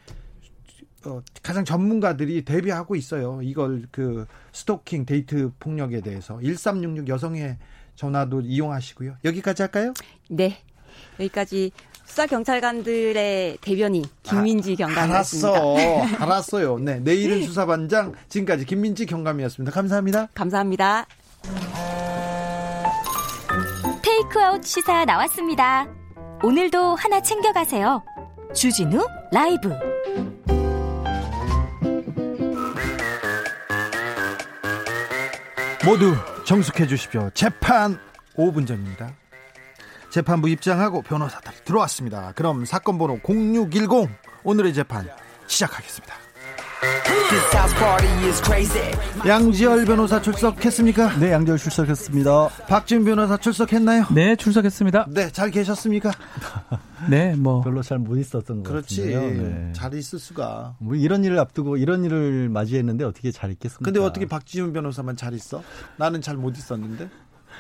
어, 1.06 1.22
가장 1.44 1.66
전문가들이 1.66 2.46
대비하고 2.46 2.96
있어요. 2.96 3.42
이걸 3.44 3.84
그 3.92 4.26
스토킹 4.54 5.06
데이트 5.06 5.52
폭력에 5.60 6.02
대해서 6.02 6.40
1366 6.42 7.08
여성의 7.10 7.58
전화도 7.96 8.42
이용하시고요. 8.42 9.16
여기까지 9.24 9.62
할까요? 9.64 9.94
네. 10.30 10.58
여기까지 11.20 11.72
수사 12.06 12.28
경찰관들의 12.28 13.58
대변인 13.62 14.04
김민지 14.22 14.74
아, 14.74 14.86
경감이었습니다. 14.86 15.50
알았어, 15.50 15.76
알았어요. 16.20 16.80
네, 16.80 17.00
내일은 17.00 17.44
수사반장 17.44 18.14
지금까지 18.30 18.66
김민지 18.66 19.06
경감이었습니다. 19.06 19.72
감사합니다. 19.72 20.28
감사합니다. 20.34 21.08
테이크아웃 24.04 24.64
시사 24.64 25.06
나왔습니다. 25.06 25.88
오늘도 26.44 26.96
하나 26.96 27.22
챙겨가세요. 27.22 28.04
주진우 28.54 29.08
라이브. 29.32 29.72
모두 35.86 36.14
정숙해 36.46 36.88
주십시오. 36.88 37.30
재판 37.34 37.98
5분 38.36 38.68
전입니다. 38.68 39.16
재판부 40.10 40.50
입장하고 40.50 41.02
변호사들 41.02 41.54
들어왔습니다. 41.64 42.34
그럼 42.36 42.66
사건 42.66 42.98
번호 42.98 43.20
0610 43.24 44.10
오늘의 44.44 44.74
재판 44.74 45.10
시작하겠습니다. 45.48 46.23
양지열 49.26 49.86
변호사 49.86 50.22
출석했습니까? 50.22 51.18
네, 51.18 51.32
양지열 51.32 51.58
출석했습니다. 51.58 52.50
박지훈 52.68 53.06
변호사 53.06 53.38
출석했나요? 53.38 54.06
네, 54.14 54.36
출석했습니다. 54.36 55.08
네, 55.10 55.32
잘 55.32 55.50
계셨습니까? 55.50 56.12
네, 57.10 57.36
뭐 57.36 57.62
별로 57.62 57.82
잘 57.82 58.00
못 58.00 58.18
있었던 58.18 58.64
것 58.64 58.70
그렇지. 58.70 59.14
같은데요. 59.14 59.44
네. 59.44 59.72
잘 59.74 59.94
있을 59.94 60.20
수가. 60.20 60.76
뭐 60.80 60.96
이런 60.96 61.24
일을 61.24 61.40
앞두고 61.40 61.78
이런 61.78 62.04
일을 62.04 62.50
맞이했는데 62.50 63.06
어떻게 63.06 63.32
잘 63.32 63.52
있겠습니까? 63.52 63.86
근데 63.86 64.00
어떻게 64.00 64.26
박지훈 64.28 64.74
변호사만 64.74 65.16
잘 65.16 65.34
있어? 65.34 65.64
나는 65.98 66.22
잘 66.22 66.36
못 66.36 66.58
있었는데. 66.58 67.10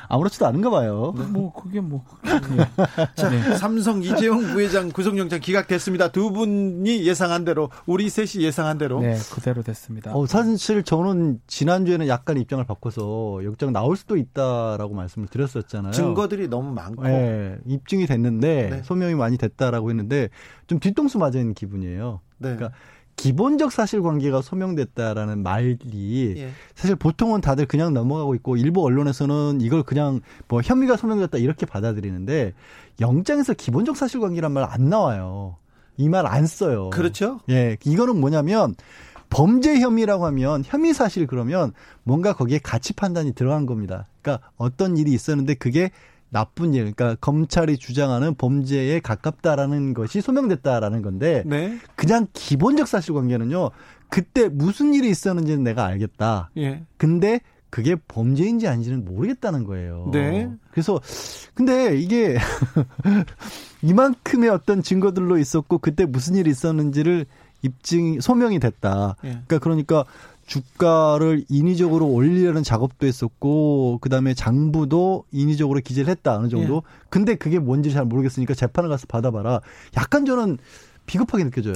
아무렇지도 0.08 0.46
않은가 0.46 0.70
봐요. 0.70 1.14
네. 1.18 1.24
뭐 1.26 1.54
그게 1.54 1.80
뭐. 1.80 2.04
자, 3.16 3.30
네. 3.30 3.56
삼성 3.58 4.04
이재용 4.04 4.42
부회장 4.42 4.92
구속영장 4.92 5.40
기각됐습니다. 5.40 6.10
두 6.12 6.32
분이 6.32 7.06
예상한 7.06 7.46
대로 7.46 7.70
우리 7.86 8.10
셋이 8.10 8.44
예상한 8.44 8.78
대로. 8.78 9.02
네, 9.02 9.18
그대로 9.32 9.62
됐습니다. 9.64 10.16
어, 10.16 10.26
사실 10.26 10.84
저는 10.84 11.40
지난주에는 11.48 12.08
약간 12.08 12.38
입장을 12.38 12.64
바꿔서 12.66 13.40
영장 13.44 13.72
나올 13.72 13.96
수도 13.96 14.18
있다라고 14.18 14.94
말씀을 14.94 15.28
드렸었잖아요. 15.28 15.92
증거들이 15.94 16.48
너무 16.48 16.74
많고. 16.74 17.04
네, 17.04 17.58
입증이 17.68 18.06
됐는데 18.06 18.70
네. 18.70 18.84
소명이 18.84 19.16
많이 19.16 19.38
됐다라고 19.38 19.90
했는데 19.90 20.30
좀 20.68 20.80
뒤통수 20.80 21.18
맞은 21.18 21.54
기분이에요. 21.54 22.22
네. 22.38 22.56
그러니까 22.56 22.78
기본적 23.16 23.72
사실관계가 23.72 24.42
소명됐다라는 24.42 25.44
말이 25.44 26.34
예. 26.38 26.50
사실 26.76 26.96
보통은 26.96 27.42
다들 27.42 27.66
그냥 27.68 27.94
넘어가고 27.94 28.36
있고 28.36 28.58
일부 28.58 28.84
언론에서는 28.84 29.62
이걸 29.62 29.84
그냥 29.84 30.20
뭐 30.48 30.62
혐의가 30.62 30.98
소명됐다 30.98 31.38
이렇게 31.38 31.66
받아들이는데 31.66 32.54
영장에서 33.00 33.54
기본적 33.54 33.96
사실관계란 33.98 34.52
말 34.52 34.64
안 34.70 34.90
나와요. 34.90 35.58
이 35.98 36.10
말 36.10 36.26
안 36.26 36.48
써요. 36.48 36.90
그렇죠? 36.90 37.40
예, 37.50 37.78
이거는 37.86 38.20
뭐냐면 38.20 38.76
범죄 39.30 39.80
혐의라고 39.80 40.26
하면 40.28 40.64
혐의 40.66 40.94
사실 40.94 41.26
그러면 41.28 41.72
뭔가 42.04 42.34
거기에 42.34 42.60
가치 42.62 42.94
판단이 42.94 43.34
들어간 43.34 43.66
겁니다. 43.66 44.08
그러니까 44.22 44.48
어떤 44.58 44.98
일이 44.98 45.12
있었는데 45.12 45.56
그게 45.56 45.92
나쁜 46.34 46.74
일, 46.74 46.92
그러니까 46.92 47.16
검찰이 47.22 47.78
주장하는 47.78 48.34
범죄에 48.36 49.00
가깝다라는 49.00 49.94
것이 49.94 50.20
소명됐다라는 50.20 51.02
건데 51.04 51.44
네. 51.46 51.78
그냥 51.96 52.28
기본적 52.34 52.88
사실관계는요. 52.88 53.70
그때 54.10 54.50
무슨 54.50 54.94
일이 54.94 55.10
있었는지는 55.10 55.64
내가 55.64 55.86
알겠다. 55.86 56.50
예. 56.58 56.84
근데 56.98 57.40
그게 57.70 57.96
범죄인지 58.08 58.68
아닌지는 58.68 59.06
모르겠다는 59.06 59.64
거예요. 59.64 60.10
네. 60.12 60.50
그래서 60.72 61.00
근데 61.54 61.98
이게 61.98 62.38
이만큼의 63.82 64.50
어떤 64.50 64.84
증거들로 64.84 65.38
있었고 65.38 65.78
그때 65.78 66.06
무슨 66.06 66.36
일이 66.36 66.50
있었는지를 66.50 67.26
입증 67.62 68.20
소명이 68.20 68.60
됐다. 68.60 69.16
예. 69.24 69.30
그러니까 69.48 69.60
그러니까 69.60 70.06
주가를 70.46 71.46
인위적으로 71.50 72.08
올리려는 72.08 72.64
작업도 72.64 73.08
했었고 73.08 74.00
그다음에 74.02 74.34
장부도 74.34 75.26
인위적으로 75.32 75.80
기재를 75.80 76.10
했다 76.10 76.36
어느 76.36 76.50
정도. 76.50 76.78
예. 76.78 77.06
근데 77.10 77.36
그게 77.36 77.60
뭔지 77.60 77.92
잘 77.92 78.06
모르겠으니까 78.06 78.54
재판을 78.54 78.90
가서 78.90 79.08
받아봐라. 79.08 79.62
약간 79.98 80.26
저는 80.26 80.58
비겁하게 81.06 81.46
느껴져요. 81.46 81.76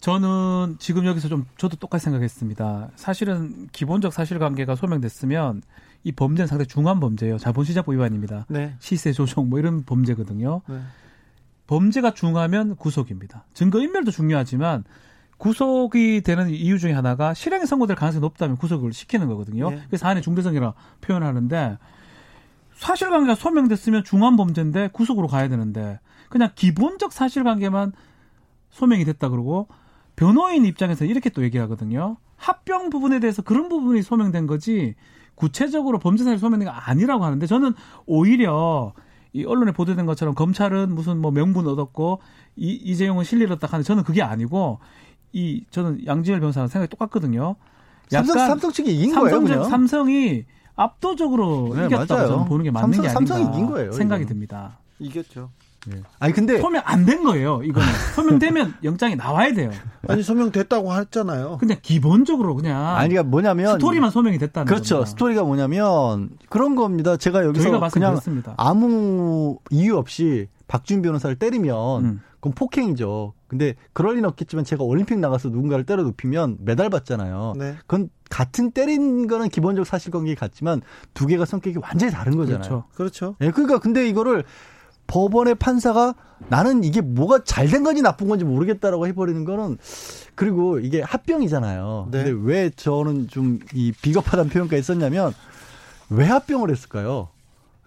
저는 0.00 0.76
지금 0.78 1.06
여기서 1.06 1.28
좀 1.28 1.44
저도 1.56 1.76
똑같이 1.76 2.04
생각했습니다. 2.04 2.90
사실은 2.96 3.68
기본적 3.72 4.12
사실관계가 4.12 4.74
소명됐으면 4.76 5.62
이 6.04 6.12
범죄는 6.12 6.46
상당히 6.46 6.66
중한 6.66 7.00
범죄예요. 7.00 7.38
자본시장법 7.38 7.94
위반입니다. 7.94 8.46
네. 8.48 8.74
시세 8.78 9.12
조정 9.12 9.50
뭐 9.50 9.58
이런 9.58 9.84
범죄거든요. 9.84 10.62
네. 10.68 10.80
범죄가 11.66 12.14
중하면 12.14 12.74
구속입니다. 12.76 13.44
증거 13.54 13.80
인멸도 13.80 14.10
중요하지만 14.10 14.84
구속이 15.40 16.20
되는 16.20 16.50
이유 16.50 16.78
중에 16.78 16.92
하나가 16.92 17.32
실형이 17.32 17.64
선고될 17.66 17.96
가능성이 17.96 18.20
높다면 18.20 18.58
구속을 18.58 18.92
시키는 18.92 19.26
거거든요. 19.26 19.70
네. 19.70 19.82
그래서 19.86 20.02
사안의 20.02 20.22
중대성이라 20.22 20.74
표현하는데 21.00 21.78
사실관계가 22.74 23.34
소명됐으면 23.34 24.04
중한 24.04 24.36
범죄인데 24.36 24.90
구속으로 24.92 25.28
가야 25.28 25.48
되는데 25.48 25.98
그냥 26.28 26.50
기본적 26.54 27.12
사실관계만 27.12 27.92
소명이 28.68 29.04
됐다 29.06 29.30
그러고 29.30 29.68
변호인 30.14 30.66
입장에서 30.66 31.06
이렇게 31.06 31.30
또 31.30 31.42
얘기하거든요. 31.42 32.18
합병 32.36 32.90
부분에 32.90 33.18
대해서 33.18 33.40
그런 33.40 33.70
부분이 33.70 34.02
소명된 34.02 34.46
거지 34.46 34.94
구체적으로 35.34 35.98
범죄 35.98 36.22
사실 36.22 36.38
소명된 36.38 36.68
게 36.68 36.70
아니라고 36.70 37.24
하는데 37.24 37.46
저는 37.46 37.72
오히려 38.04 38.92
이 39.32 39.44
언론에 39.44 39.72
보도된 39.72 40.04
것처럼 40.04 40.34
검찰은 40.34 40.94
무슨 40.94 41.18
뭐 41.18 41.30
명분 41.30 41.66
얻었고 41.66 42.20
이, 42.56 42.72
이재용은 42.72 43.24
실리를 43.24 43.58
딱 43.58 43.72
하는데 43.72 43.86
저는 43.86 44.02
그게 44.04 44.22
아니고 44.22 44.80
이 45.32 45.64
저는 45.70 46.06
양지열 46.06 46.40
변호사랑 46.40 46.68
생각이 46.68 46.90
똑같거든요. 46.90 47.56
삼성, 48.08 48.36
삼성 48.38 48.72
측이 48.72 48.92
이긴 48.92 49.14
삼성, 49.14 49.44
거예요. 49.44 49.58
그냥? 49.58 49.70
삼성이 49.70 50.44
압도적으로 50.76 51.72
네, 51.76 51.86
이겼다고 51.86 52.26
저는 52.28 52.44
보는 52.46 52.64
게 52.64 52.70
맞는 52.70 52.92
삼성, 52.94 53.02
게 53.02 53.08
아닌가 53.08 53.34
삼성이 53.34 53.54
이긴 53.54 53.66
거예요, 53.70 53.92
생각이 53.92 54.22
이건. 54.22 54.28
듭니다. 54.28 54.78
이겼죠. 54.98 55.50
네. 55.86 55.96
아니 56.18 56.34
근데 56.34 56.58
소명 56.60 56.82
안 56.84 57.06
된 57.06 57.22
거예요. 57.24 57.62
이거는 57.62 57.88
소명되면 58.14 58.74
영장이 58.84 59.16
나와야 59.16 59.54
돼요. 59.54 59.70
아니 60.08 60.22
소명됐다고 60.22 60.92
했잖아요. 60.94 61.56
근데 61.58 61.78
기본적으로 61.80 62.54
그냥 62.54 62.96
아니 62.96 63.14
가 63.14 63.22
뭐냐면 63.22 63.72
스토리만 63.74 64.10
소명이 64.10 64.36
됐다는 64.38 64.66
그렇죠. 64.66 64.96
겁니다. 64.96 65.10
스토리가 65.10 65.42
뭐냐면 65.44 66.30
그런 66.50 66.74
겁니다. 66.76 67.16
제가 67.16 67.44
여기서 67.46 67.70
그냥 67.90 68.10
그렇습니다. 68.10 68.54
아무 68.58 69.58
이유 69.70 69.96
없이 69.96 70.48
박준 70.70 71.02
변호사를 71.02 71.34
때리면 71.36 72.04
음. 72.04 72.20
그건 72.36 72.52
폭행이죠. 72.52 73.34
근데 73.48 73.74
그럴 73.92 74.14
리는 74.14 74.28
없겠지만 74.28 74.64
제가 74.64 74.84
올림픽 74.84 75.18
나가서 75.18 75.48
누군가를 75.48 75.84
때려 75.84 76.04
눕히면 76.04 76.58
메달 76.60 76.88
받잖아요. 76.90 77.54
네. 77.58 77.74
그건 77.88 78.08
같은 78.30 78.70
때린 78.70 79.26
거는 79.26 79.48
기본적 79.48 79.84
사실관계 79.84 80.36
같지만 80.36 80.80
두 81.12 81.26
개가 81.26 81.44
성격이 81.44 81.78
완전히 81.82 82.12
다른 82.12 82.36
거잖아요. 82.36 82.60
그렇죠. 82.62 82.84
그렇죠. 82.94 83.36
예, 83.40 83.50
그러니까 83.50 83.80
근데 83.80 84.08
이거를 84.08 84.44
법원의 85.08 85.56
판사가 85.56 86.14
나는 86.48 86.84
이게 86.84 87.00
뭐가 87.00 87.42
잘 87.44 87.66
된 87.68 87.82
건지 87.82 88.00
나쁜 88.00 88.28
건지 88.28 88.44
모르겠다라고 88.44 89.08
해버리는 89.08 89.44
거는 89.44 89.76
그리고 90.36 90.78
이게 90.78 91.02
합병이잖아요. 91.02 92.08
네. 92.12 92.24
근데 92.24 92.40
왜 92.44 92.70
저는 92.70 93.26
좀 93.26 93.58
이 93.74 93.92
비겁하다는 94.00 94.50
표현까지 94.50 94.82
썼냐면 94.84 95.32
왜 96.10 96.26
합병을 96.26 96.70
했을까요? 96.70 97.28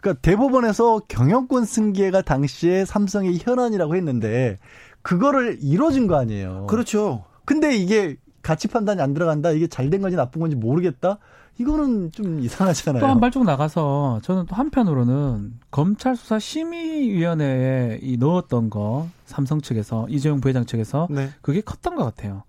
그러니까 0.03 0.21
대법원에서 0.21 1.03
경영권 1.07 1.63
승계가 1.63 2.21
당시에 2.23 2.83
삼성의 2.83 3.39
현안이라고 3.41 3.95
했는데 3.95 4.59
그거를 5.01 5.57
이뤄준 5.61 6.07
거 6.07 6.17
아니에요. 6.17 6.67
그렇죠. 6.67 7.23
근데 7.45 7.75
이게 7.75 8.17
가치 8.41 8.67
판단이 8.67 9.01
안 9.01 9.13
들어간다. 9.13 9.51
이게 9.51 9.67
잘 9.67 9.89
된 9.89 10.01
건지 10.01 10.17
나쁜 10.17 10.41
건지 10.41 10.57
모르겠다. 10.57 11.19
이거는 11.57 12.11
좀 12.11 12.41
이상하잖아요. 12.41 12.99
또 12.99 13.07
한 13.07 13.19
발짝 13.21 13.43
나가서 13.45 14.19
저는 14.23 14.45
또 14.47 14.55
한편으로는 14.55 15.53
검찰 15.71 16.17
수사 16.17 16.37
심의위원회에 16.37 17.99
이 18.01 18.17
넣었던 18.17 18.69
거 18.69 19.07
삼성 19.25 19.61
측에서 19.61 20.07
이재용 20.09 20.41
부회장 20.41 20.65
측에서 20.65 21.07
네. 21.11 21.29
그게 21.41 21.61
컸던 21.61 21.95
것 21.95 22.03
같아요. 22.03 22.43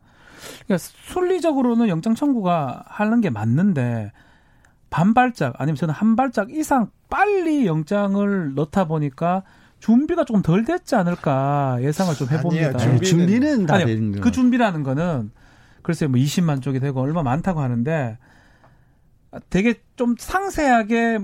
그러니까 0.66 0.78
순리적으로는 1.12 1.88
영장 1.88 2.14
청구가 2.16 2.84
하는 2.86 3.20
게 3.20 3.30
맞는데 3.30 4.11
반발짝 4.95 5.55
아니면 5.59 5.74
저는 5.74 5.92
한 5.92 6.14
발짝 6.14 6.53
이상 6.53 6.88
빨리 7.11 7.66
영장을 7.66 8.55
넣다 8.55 8.84
보니까 8.84 9.42
준비가 9.80 10.24
조금 10.24 10.40
덜 10.40 10.64
됐지 10.64 10.95
않을까 10.95 11.78
예상을 11.80 12.14
좀 12.14 12.28
해봅니다. 12.28 12.66
아니에요, 12.68 12.78
준비는, 12.78 13.03
준비는 13.03 13.66
다 13.66 13.74
아니, 13.74 14.12
그 14.20 14.30
준비라는 14.30 14.84
거는 14.84 15.32
글쎄요 15.82 16.11
뭐 16.11 16.20
20만 16.20 16.62
쪽이 16.62 16.78
되고 16.78 17.01
얼마 17.01 17.24
많다고 17.24 17.61
하는데 17.61 18.18
되게 19.51 19.74
좀 19.97 20.14
상세하게 20.16 21.18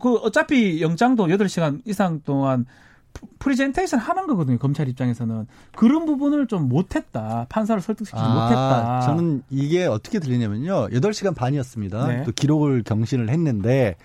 그 0.00 0.14
어차피 0.18 0.80
영장도 0.80 1.26
8시간 1.26 1.82
이상 1.86 2.20
동안 2.22 2.66
프리젠테이션 3.38 3.98
하는 4.00 4.26
거거든요. 4.26 4.58
검찰 4.58 4.88
입장에서는 4.88 5.46
그런 5.76 6.06
부분을 6.06 6.46
좀 6.46 6.68
못했다. 6.68 7.46
판사를 7.48 7.80
설득시키지 7.80 8.22
아, 8.22 8.34
못했다. 8.34 9.00
저는 9.02 9.42
이게 9.50 9.86
어떻게 9.86 10.18
들리냐면요. 10.18 10.88
8시간 10.88 11.34
반이었습니다. 11.34 12.06
네. 12.06 12.22
또 12.24 12.32
기록을 12.32 12.82
경신을 12.82 13.30
했는데 13.30 13.96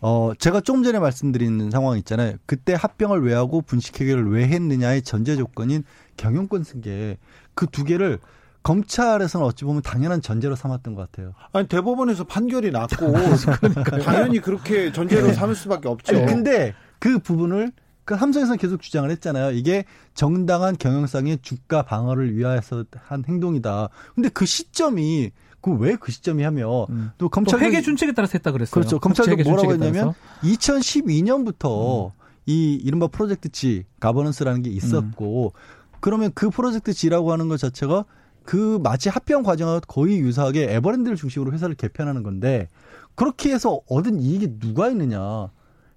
어 0.00 0.32
제가 0.38 0.60
조금 0.60 0.82
전에 0.82 0.98
말씀드린 0.98 1.70
상황 1.70 1.96
있잖아요. 1.98 2.34
그때 2.46 2.74
합병을 2.74 3.24
왜 3.24 3.34
하고 3.34 3.62
분식회계를 3.62 4.30
왜 4.30 4.46
했느냐의 4.48 5.02
전제 5.02 5.36
조건인 5.36 5.84
경영권 6.16 6.64
승계 6.64 7.18
그 7.54 7.66
두 7.66 7.84
개를 7.84 8.18
검찰에서는 8.64 9.46
어찌 9.46 9.64
보면 9.64 9.82
당연한 9.82 10.22
전제로 10.22 10.56
삼았던 10.56 10.94
것 10.94 11.10
같아요. 11.10 11.34
아니 11.52 11.68
대법원에서 11.68 12.24
판결이 12.24 12.70
났고 12.70 13.12
당연히 14.02 14.40
그렇게 14.40 14.90
전제로 14.90 15.28
네. 15.28 15.32
삼을 15.34 15.54
수밖에 15.54 15.88
없죠. 15.88 16.16
아니, 16.16 16.26
근데 16.26 16.74
그 16.98 17.18
부분을 17.18 17.72
그 18.04 18.16
삼성에서는 18.16 18.58
계속 18.58 18.82
주장을 18.82 19.10
했잖아요. 19.10 19.52
이게 19.52 19.84
정당한 20.14 20.76
경영상의 20.76 21.38
주가 21.42 21.82
방어를 21.82 22.36
위하여서 22.36 22.84
한 22.96 23.24
행동이다. 23.26 23.88
근데 24.14 24.28
그 24.28 24.44
시점이 24.46 25.30
그 25.60 25.72
왜 25.72 25.96
그 25.96 26.12
시점이 26.12 26.42
하며 26.42 26.84
음. 26.90 27.10
또 27.16 27.30
검찰 27.30 27.58
회계 27.60 27.80
준칙에 27.80 28.12
따라서 28.12 28.32
했다 28.34 28.52
그랬어요. 28.52 28.72
그렇죠. 28.72 28.98
검찰도 29.00 29.42
뭐라고 29.44 29.72
했냐면 29.72 30.12
2012년부터 30.42 32.08
음. 32.08 32.10
이 32.46 32.74
이른바 32.74 33.06
프로젝트 33.06 33.48
G 33.48 33.84
가버넌스라는 34.00 34.62
게 34.62 34.70
있었고 34.70 35.52
음. 35.54 35.58
그러면 36.00 36.30
그 36.34 36.50
프로젝트 36.50 36.92
G라고 36.92 37.32
하는 37.32 37.48
것 37.48 37.58
자체가 37.58 38.04
그 38.44 38.78
마치 38.82 39.08
합병 39.08 39.42
과정과 39.42 39.80
거의 39.88 40.18
유사하게 40.20 40.74
에버랜드를 40.74 41.16
중심으로 41.16 41.52
회사를 41.52 41.74
개편하는 41.76 42.22
건데 42.22 42.68
그렇게 43.14 43.50
해서 43.50 43.80
얻은 43.88 44.20
이익이 44.20 44.58
누가 44.58 44.90
있느냐? 44.90 45.48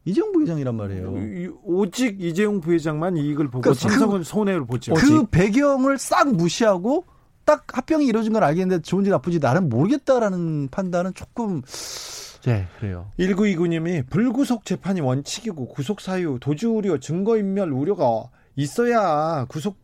이재용 0.07 0.31
부회장이란 0.31 0.75
말이에요. 0.75 1.13
오직 1.63 2.21
이재용 2.21 2.61
부회장만 2.61 3.17
이익을 3.17 3.49
보고 3.49 3.61
그러니까 3.61 3.89
삼성은 3.89 4.19
그, 4.19 4.23
손해를 4.23 4.65
보죠. 4.65 4.93
그 4.93 5.25
배경을 5.25 5.97
싹 5.97 6.33
무시하고 6.33 7.05
딱 7.43 7.65
합병이 7.75 8.05
이루어진 8.05 8.31
걸 8.31 8.43
알겠는데 8.45 8.83
좋은지 8.83 9.09
나쁜지 9.09 9.39
나는 9.39 9.67
모르겠다라는 9.67 10.69
판단은 10.69 11.13
조금 11.13 11.61
네, 12.45 12.67
그래요. 12.79 13.11
1929님이 13.19 14.09
불구속 14.09 14.63
재판이 14.63 15.01
원칙이고 15.01 15.67
구속 15.67 15.99
사유, 15.99 16.37
도주 16.39 16.69
우려, 16.69 16.97
증거 16.99 17.37
인멸 17.37 17.71
우려가 17.73 18.29
있어야 18.55 19.45
구속 19.49 19.77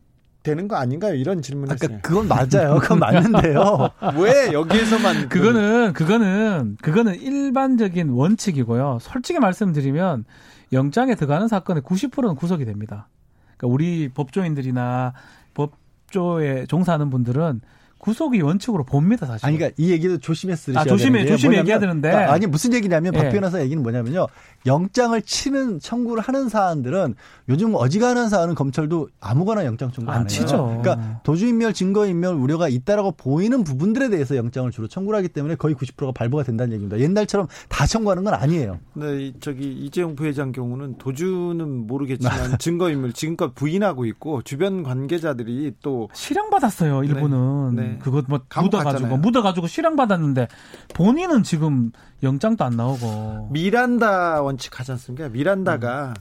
되는 0.44 0.68
거 0.68 0.76
아닌가요? 0.76 1.14
이런 1.14 1.42
질문을 1.42 1.74
아까 1.74 1.88
그건 2.02 2.28
맞아요. 2.28 2.78
그건 2.78 2.98
맞는데요. 3.00 3.88
왜 4.20 4.52
여기에서만 4.52 5.28
그거는 5.30 5.92
그거는 5.94 6.76
그거는 6.80 7.18
일반적인 7.20 8.10
원칙이고요. 8.10 8.98
솔직히 9.00 9.40
말씀드리면 9.40 10.24
영장에 10.72 11.14
들어가는 11.14 11.48
사건의 11.48 11.82
90%는 11.82 12.36
구속이 12.36 12.66
됩니다. 12.66 13.08
그러니까 13.56 13.74
우리 13.74 14.10
법조인들이나 14.10 15.14
법조에 15.54 16.66
종사하는 16.66 17.08
분들은 17.08 17.62
구속이 18.04 18.42
원칙으로 18.42 18.84
봅니다, 18.84 19.24
사실. 19.24 19.46
아니, 19.46 19.56
그러니까 19.56 19.74
이 19.82 19.90
얘기도 19.90 20.18
조심해서 20.18 20.66
들으셔야 20.66 20.82
아, 20.82 20.84
조심해, 20.84 21.24
조심히 21.24 21.56
얘기해야 21.56 21.78
되는데. 21.78 22.10
그러니까 22.10 22.34
아니, 22.34 22.46
무슨 22.46 22.74
얘기냐면, 22.74 23.14
예. 23.14 23.18
박 23.18 23.30
변호사 23.30 23.62
얘기는 23.62 23.82
뭐냐면요. 23.82 24.26
영장을 24.66 25.20
치는 25.22 25.80
청구를 25.80 26.22
하는 26.22 26.50
사안들은 26.50 27.14
요즘 27.48 27.74
어지간한 27.74 28.28
사안은 28.28 28.56
검찰도 28.56 29.08
아무거나 29.20 29.64
영장 29.64 29.90
청구 29.90 30.10
안, 30.10 30.20
안 30.20 30.28
치죠. 30.28 30.80
그러니까 30.82 31.20
도주인멸, 31.22 31.72
증거인멸 31.72 32.34
우려가 32.34 32.68
있다라고 32.68 33.12
보이는 33.12 33.64
부분들에 33.64 34.10
대해서 34.10 34.36
영장을 34.36 34.70
주로 34.70 34.86
청구를 34.86 35.16
하기 35.18 35.28
때문에 35.28 35.54
거의 35.54 35.74
90%가 35.74 36.12
발부가 36.12 36.42
된다는 36.42 36.74
얘기입니다. 36.74 36.98
옛날처럼 36.98 37.46
다 37.70 37.86
청구하는 37.86 38.24
건 38.24 38.34
아니에요. 38.34 38.80
네, 38.92 39.32
저기 39.40 39.72
이재용 39.72 40.14
부회장 40.14 40.52
경우는 40.52 40.98
도주는 40.98 41.86
모르겠지만 41.86 42.58
증거인멸 42.58 43.14
지금껏 43.14 43.54
부인하고 43.54 44.04
있고 44.04 44.42
주변 44.42 44.82
관계자들이 44.82 45.72
또 45.82 46.10
실형 46.12 46.50
받았어요. 46.50 47.04
일본은. 47.04 47.76
네. 47.76 47.82
네. 47.82 47.93
그거 47.98 48.22
뭐 48.28 48.40
묻어가지고 48.62 49.16
묻어가지고 49.16 49.66
실형 49.66 49.96
받았는데 49.96 50.48
본인은 50.94 51.42
지금 51.42 51.92
영장도 52.22 52.64
안 52.64 52.76
나오고 52.76 53.48
미란다 53.52 54.42
원칙 54.42 54.78
하지 54.78 54.92
않습니까? 54.92 55.28
미란다가 55.28 56.08
음. 56.10 56.14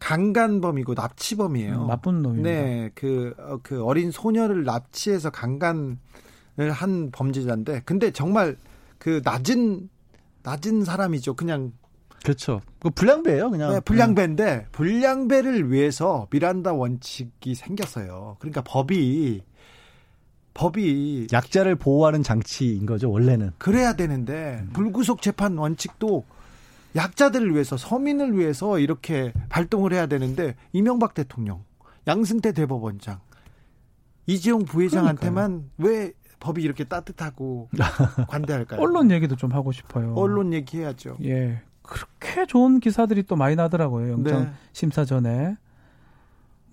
강간범이고 0.00 0.92
납치범이에요. 0.94 1.82
음, 1.82 1.86
나쁜 1.86 2.20
놈입니다. 2.20 2.50
네, 2.50 2.90
그, 2.94 3.34
어, 3.38 3.58
그 3.62 3.82
어린 3.82 4.10
소녀를 4.10 4.64
납치해서 4.64 5.30
강간을 5.30 5.96
한 6.70 7.10
범죄자인데, 7.10 7.82
근데 7.86 8.10
정말 8.10 8.58
그 8.98 9.22
낮은 9.24 9.88
낮은 10.42 10.84
사람이죠. 10.84 11.34
그냥 11.34 11.72
그렇죠. 12.22 12.60
그 12.80 12.90
불량배예요, 12.90 13.50
그냥. 13.50 13.72
네, 13.72 13.80
불량배인데 13.80 14.68
불량배를 14.72 15.70
위해서 15.70 16.26
미란다 16.30 16.74
원칙이 16.74 17.54
생겼어요. 17.54 18.36
그러니까 18.40 18.62
법이 18.62 19.42
법이 20.54 21.26
약자를 21.32 21.74
보호하는 21.74 22.22
장치인 22.22 22.86
거죠 22.86 23.10
원래는 23.10 23.50
그래야 23.58 23.94
되는데 23.94 24.60
음. 24.62 24.70
불구속 24.72 25.20
재판 25.20 25.58
원칙도 25.58 26.24
약자들을 26.96 27.52
위해서 27.52 27.76
서민을 27.76 28.38
위해서 28.38 28.78
이렇게 28.78 29.32
발동을 29.48 29.92
해야 29.92 30.06
되는데 30.06 30.54
이명박 30.72 31.14
대통령 31.14 31.64
양승태 32.06 32.52
대법원장 32.52 33.20
이재용 34.26 34.64
부회장한테만 34.64 35.70
그러니까요. 35.76 35.96
왜 35.96 36.12
법이 36.40 36.62
이렇게 36.62 36.84
따뜻하고 36.84 37.68
관대할까요? 38.28 38.80
언론 38.80 39.10
얘기도 39.10 39.34
좀 39.36 39.52
하고 39.52 39.72
싶어요. 39.72 40.14
언론 40.14 40.52
얘기해야죠. 40.52 41.16
예. 41.24 41.62
그렇게 41.82 42.46
좋은 42.46 42.80
기사들이 42.80 43.24
또 43.24 43.36
많이 43.36 43.56
나더라고요. 43.56 44.12
영장 44.12 44.44
네. 44.44 44.52
심사 44.72 45.04
전에. 45.04 45.56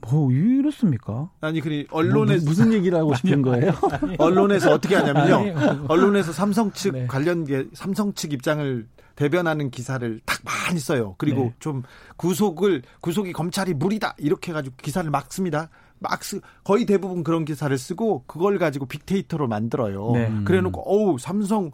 뭐 0.09 0.31
이렇습니까? 0.31 1.29
아니 1.41 1.61
그니 1.61 1.85
언론에 1.91 2.35
뭐, 2.37 2.45
무슨 2.45 2.73
얘기를 2.73 2.97
하고 2.97 3.13
싶은 3.15 3.41
거예요? 3.41 3.71
언론에서 4.17 4.71
어떻게 4.73 4.95
하냐면요. 4.95 5.85
언론에서 5.87 6.31
삼성 6.31 6.71
측 6.71 6.93
네. 6.93 7.07
관련 7.07 7.45
게 7.45 7.65
삼성 7.73 8.13
측 8.13 8.33
입장을 8.33 8.87
대변하는 9.15 9.69
기사를 9.69 10.19
딱 10.25 10.39
많이 10.43 10.79
써요. 10.79 11.15
그리고 11.17 11.43
네. 11.43 11.55
좀 11.59 11.83
구속을 12.15 12.81
구속이 13.01 13.33
검찰이 13.33 13.73
무리다 13.73 14.15
이렇게 14.17 14.51
해가지고 14.51 14.75
기사를 14.81 15.09
막 15.11 15.31
씁니다. 15.31 15.69
막 15.99 16.23
쓰, 16.23 16.41
거의 16.63 16.85
대부분 16.85 17.23
그런 17.23 17.45
기사를 17.45 17.77
쓰고 17.77 18.23
그걸 18.25 18.57
가지고 18.57 18.87
빅데이터로 18.87 19.47
만들어요. 19.47 20.11
네. 20.13 20.31
그래놓고 20.45 20.81
어우 20.81 21.19
삼성 21.19 21.71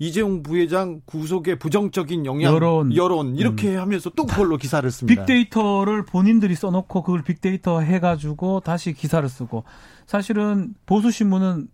이재용 0.00 0.42
부회장 0.42 1.02
구속에 1.04 1.56
부정적인 1.56 2.24
영향, 2.24 2.54
여론, 2.54 2.96
여론 2.96 3.36
이렇게 3.36 3.74
음. 3.74 3.80
하면서 3.80 4.08
또 4.08 4.24
그걸로 4.24 4.56
기사를 4.56 4.90
씁니다. 4.90 5.26
빅데이터를 5.26 6.06
본인들이 6.06 6.54
써놓고 6.54 7.02
그걸 7.02 7.22
빅데이터 7.22 7.80
해가지고 7.80 8.60
다시 8.60 8.94
기사를 8.94 9.28
쓰고 9.28 9.64
사실은 10.06 10.74
보수 10.86 11.10
신문은 11.10 11.68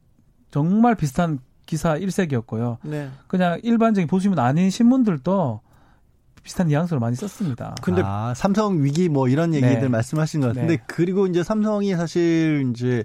정말 0.50 0.96
비슷한 0.96 1.38
기사 1.66 1.96
일색이었고요. 1.96 2.78
네. 2.82 3.10
그냥 3.28 3.60
일반적인 3.62 4.08
보수 4.08 4.22
신문 4.22 4.40
아닌 4.40 4.70
신문들도 4.70 5.60
비슷한 6.42 6.66
뉘앙스를 6.66 6.98
많이 6.98 7.14
썼습니다. 7.14 7.76
근데 7.80 8.02
아, 8.04 8.34
삼성 8.34 8.82
위기 8.82 9.08
뭐 9.08 9.28
이런 9.28 9.54
얘기들 9.54 9.82
네. 9.82 9.88
말씀하신 9.88 10.40
것 10.40 10.48
같은데 10.48 10.78
네. 10.78 10.82
그리고 10.88 11.28
이제 11.28 11.44
삼성이 11.44 11.94
사실 11.94 12.72
이제 12.72 13.04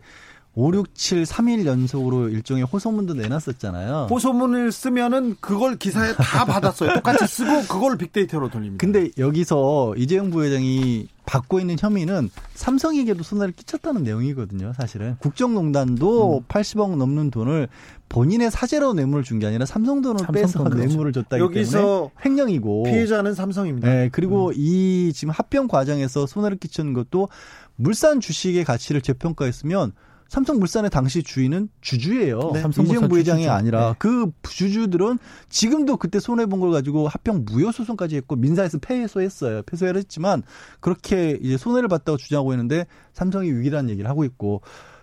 5, 0.54 0.74
6, 0.74 0.93
7, 0.93 1.24
3일 1.24 1.66
연속으로 1.66 2.28
일종의 2.28 2.64
호소문도 2.66 3.14
내놨었잖아요. 3.14 4.08
호소문을 4.10 4.74
쓰면은 4.74 5.38
그걸 5.39 5.78
기사에 5.78 6.14
다 6.14 6.43
받았어요. 6.45 6.93
똑같이 6.95 7.26
쓰고 7.26 7.68
그걸 7.74 7.97
빅데이터로 7.97 8.49
돌립니다. 8.49 8.82
근데 8.86 9.10
여기서 9.18 9.93
이재용 9.95 10.30
부회장이 10.30 11.08
받고 11.26 11.62
있는 11.62 11.78
혐의는 11.80 12.30
삼성에게도 12.56 13.24
손해를 13.24 13.54
끼쳤다는 13.54 14.04
내용이거든요, 14.04 14.74
사실은. 14.76 15.16
국정농단도 15.20 16.39
음. 16.39 16.43
80억 16.49 16.97
넘는 16.97 17.32
돈을 17.32 17.70
본인의 18.10 18.52
사재로 18.52 18.93
뇌물을 18.93 19.24
준 19.24 19.39
게 19.39 19.47
아니라 19.47 19.66
삼성 19.66 20.02
돈을 20.02 20.20
삼성 20.20 20.34
빼서 20.34 20.64
돈을 20.66 20.86
뇌물을 20.86 21.14
줬다기 21.14 21.41
여기서 21.41 21.80
때문에 21.80 22.10
횡령이고 22.26 22.84
피해자는 22.84 23.34
삼성입니다. 23.36 23.88
네, 23.88 24.10
그리고 24.12 24.49
음. 24.49 24.54
이 24.58 25.14
지금 25.16 25.34
합병 25.34 25.70
과정에서 25.70 26.26
손해를 26.28 26.58
끼치는 26.58 26.91
것도 26.91 27.30
물산 27.78 28.20
주식의 28.20 28.66
가치를 28.66 29.02
재평가했으면 29.02 29.93
삼성물산의 30.32 30.90
당시 30.92 31.24
주인은 31.24 31.68
주주예요. 31.82 32.52
네. 32.54 32.64
이재용 32.84 33.10
부회장이 33.10 33.42
주주죠. 33.42 33.52
아니라 33.52 33.90
네. 33.90 33.96
그 34.00 34.32
주주들은 34.44 35.20
지금도 35.50 35.98
그때 35.98 36.22
손해 36.22 36.46
본 36.46 36.62
걸 36.62 36.72
가지고 36.72 37.10
합병 37.10 37.44
무효 37.46 37.70
소송까지 37.74 38.16
했고 38.16 38.38
민사에서 38.38 38.78
패소했어요. 38.78 39.64
패소를 39.64 39.98
했지만 39.98 40.44
그렇게 40.80 41.38
이제 41.42 41.58
손해를 41.58 41.90
봤다고 41.90 42.18
주장하고 42.18 42.54
있는데 42.54 42.86
삼성이 43.12 43.52
위기라는 43.52 43.90
얘기를 43.90 44.10
하고 44.10 44.24
있고 44.24 44.62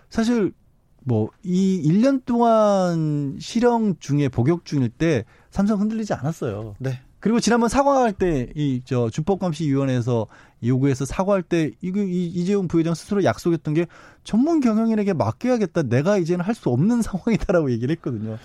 사실 0.09 0.51
뭐 1.03 1.29
이 1.43 1.79
1년 1.85 2.25
동안 2.25 3.37
실형 3.39 3.97
중에 3.99 4.29
복역 4.29 4.65
중일 4.65 4.89
때 4.89 5.25
삼성 5.51 5.79
흔들리지 5.79 6.13
않았어요. 6.13 6.73
네. 6.79 7.01
그리고 7.19 7.39
지난번 7.39 7.69
사과할 7.69 8.13
때 8.13 8.51
이 8.55 8.81
저 8.85 9.09
준법감시위원회에서 9.09 10.27
요구해서 10.63 11.05
사과할 11.05 11.43
때 11.43 11.71
이거 11.81 12.01
이재용 12.01 12.67
부회장 12.67 12.93
스스로 12.93 13.23
약속했던 13.23 13.73
게 13.73 13.87
전문 14.23 14.59
경영인에게 14.61 15.13
맡겨야겠다. 15.13 15.83
내가 15.83 16.17
이제는 16.17 16.43
할 16.45 16.55
수 16.55 16.69
없는 16.69 17.01
상황이다라고 17.03 17.71
얘기를 17.71 17.93
했거든요. 17.95 18.37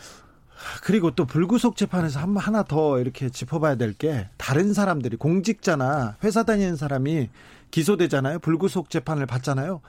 그리고 0.83 1.11
또 1.11 1.25
불구속 1.27 1.77
재판에서 1.77 2.21
한 2.21 2.37
하나 2.37 2.63
더 2.63 2.99
이렇게 3.01 3.29
짚어봐야 3.29 3.75
될 3.77 3.95
게 3.95 4.29
다른 4.39 4.73
사람들이 4.73 5.17
공직자나 5.17 6.17
회사 6.25 6.43
다니는 6.45 6.77
사람이 6.77 7.29
기소되잖아요. 7.71 8.39
불구속 8.39 8.89
재판을 8.91 9.27
받잖아요. 9.27 9.81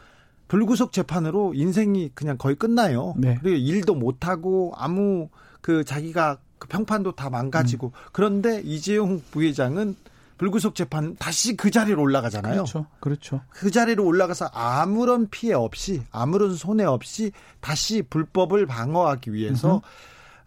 불구속 0.48 0.92
재판으로 0.92 1.54
인생이 1.56 2.12
그냥 2.14 2.38
거의 2.38 2.56
끝나요. 2.56 3.14
네. 3.18 3.38
그리고 3.42 3.58
일도 3.58 3.96
못 3.96 4.28
하고 4.28 4.74
아무 4.76 5.30
그 5.62 5.84
자기가 5.84 6.38
그 6.66 6.68
평판도 6.68 7.14
다 7.14 7.30
망가지고 7.30 7.88
음. 7.88 8.10
그런데 8.12 8.62
이재용 8.64 9.22
부회장은 9.32 9.96
불구속 10.38 10.76
재판 10.76 11.16
다시 11.16 11.56
그 11.56 11.72
자리로 11.72 12.02
올라가잖아요. 12.02 12.56
그렇죠. 12.56 12.86
그렇죠. 13.00 13.42
그 13.50 13.72
자리로 13.72 14.04
올라가서 14.04 14.50
아무런 14.54 15.30
피해 15.30 15.54
없이 15.54 16.04
아무런 16.12 16.56
손해 16.56 16.84
없이 16.84 17.32
다시 17.62 18.02
불법을 18.02 18.66
방어하기 18.66 19.32
위해서 19.34 19.82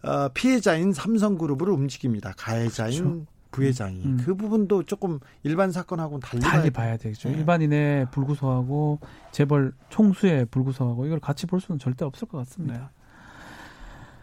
어, 0.03 0.29
피해자인 0.35 0.93
삼성그룹을 0.93 1.71
움직입니다. 1.71 2.35
가해자인 2.37 3.03
그렇죠. 3.03 3.27
부회장이 3.51 4.03
음. 4.05 4.23
그 4.23 4.35
부분도 4.35 4.83
조금 4.83 5.21
일반 5.43 5.73
사건하고는 5.73 6.21
달리, 6.21 6.43
달리 6.43 6.71
봐야 6.71 6.99
되겠죠. 6.99 7.31
네. 7.31 7.39
일반인의 7.39 8.11
불구속하고 8.11 9.01
재벌 9.33 9.73
총수의 9.89 10.47
불구속하고 10.47 11.07
이걸 11.07 11.19
같이 11.19 11.47
볼 11.47 11.63
수는 11.63 11.79
절대 11.79 12.05
없을 12.05 12.29
것 12.29 12.37
같습니다. 12.39 12.79
네. 12.79 12.98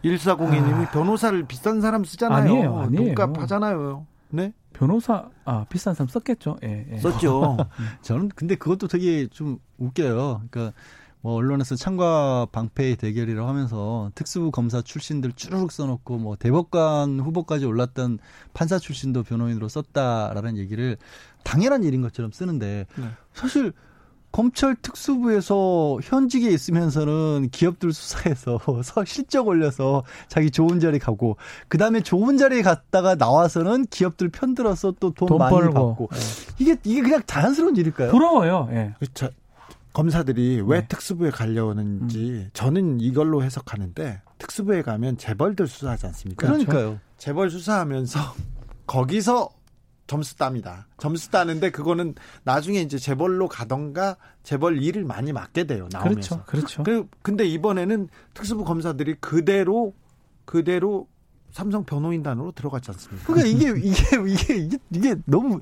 1402님이 0.06 0.86
아... 0.86 0.90
변호사를 0.90 1.42
비싼 1.44 1.80
사람 1.80 2.04
쓰잖아요. 2.04 2.42
아니에요, 2.42 2.78
아니에요. 2.78 3.14
돈값 3.14 3.38
하잖아요. 3.42 4.06
네? 4.30 4.52
변호사 4.72 5.28
아 5.44 5.64
비싼 5.68 5.94
사람 5.94 6.08
썼겠죠. 6.08 6.58
예, 6.64 6.86
예. 6.92 6.98
썼죠. 6.98 7.56
저는 8.02 8.30
근데 8.34 8.54
그것도 8.54 8.88
되게 8.88 9.26
좀 9.28 9.58
웃겨요. 9.78 10.42
그러니까 10.50 10.76
뭐 11.22 11.34
언론에서 11.34 11.74
창과 11.74 12.48
방패의 12.52 12.96
대결이라고 12.96 13.48
하면서 13.48 14.10
특수부 14.14 14.50
검사 14.50 14.82
출신들 14.82 15.32
쭈르륵 15.32 15.72
써놓고 15.72 16.18
뭐 16.18 16.36
대법관 16.36 17.18
후보까지 17.18 17.64
올랐던 17.64 18.18
판사 18.54 18.78
출신도 18.78 19.24
변호인으로 19.24 19.68
썼다라는 19.68 20.56
얘기를 20.56 20.96
당연한 21.42 21.82
일인 21.82 22.02
것처럼 22.02 22.30
쓰는데 22.30 22.86
네. 22.96 23.04
사실 23.32 23.72
검찰 24.36 24.74
특수부에서 24.74 25.98
현직에 26.02 26.50
있으면서는 26.50 27.48
기업들 27.50 27.94
수사해서 27.94 28.60
실적 29.06 29.48
올려서 29.48 30.04
자기 30.28 30.50
좋은 30.50 30.78
자리 30.78 30.98
가고 30.98 31.38
그 31.68 31.78
다음에 31.78 32.02
좋은 32.02 32.36
자리에 32.36 32.60
갔다가 32.60 33.14
나와서는 33.14 33.86
기업들 33.86 34.28
편들어서 34.28 34.92
또 35.00 35.12
돈 35.12 35.38
많이 35.38 35.56
벌고. 35.56 35.72
받고 35.72 36.08
네. 36.12 36.18
이게 36.58 36.76
이게 36.84 37.00
그냥 37.00 37.22
자연스러운 37.26 37.76
일일까요? 37.76 38.10
부러워요. 38.10 38.68
예. 38.72 38.74
네. 38.74 38.94
검사들이 39.94 40.62
왜 40.66 40.80
네. 40.80 40.86
특수부에 40.86 41.30
가려는지 41.30 42.18
음. 42.18 42.50
저는 42.52 43.00
이걸로 43.00 43.42
해석하는데 43.42 44.20
특수부에 44.36 44.82
가면 44.82 45.16
재벌들 45.16 45.66
수사하지 45.66 46.08
않습니까? 46.08 46.46
그러니까요. 46.46 47.00
재벌 47.16 47.50
수사하면서 47.50 48.20
거기서 48.86 49.48
점수 50.06 50.36
땁니다. 50.36 50.86
점수 50.98 51.30
따는데 51.30 51.70
그거는 51.70 52.14
나중에 52.44 52.80
이제 52.80 52.98
재벌로 52.98 53.48
가던가 53.48 54.16
재벌 54.42 54.82
일을 54.82 55.04
많이 55.04 55.32
맡게 55.32 55.64
돼요. 55.64 55.88
나오면서. 55.90 56.44
그렇죠. 56.44 56.44
그렇죠. 56.46 56.82
그, 56.82 57.08
근데 57.22 57.44
이번에는 57.44 58.08
특수부 58.34 58.64
검사들이 58.64 59.16
그대로 59.20 59.94
그대로 60.44 61.08
삼성 61.50 61.84
변호인단으로 61.84 62.52
들어갔지 62.52 62.90
않습니까? 62.90 63.26
그러니까 63.26 63.48
이게 63.48 63.80
이게 63.80 64.32
이게 64.32 64.56
이게, 64.56 64.78
이게 64.90 65.16
너무 65.24 65.58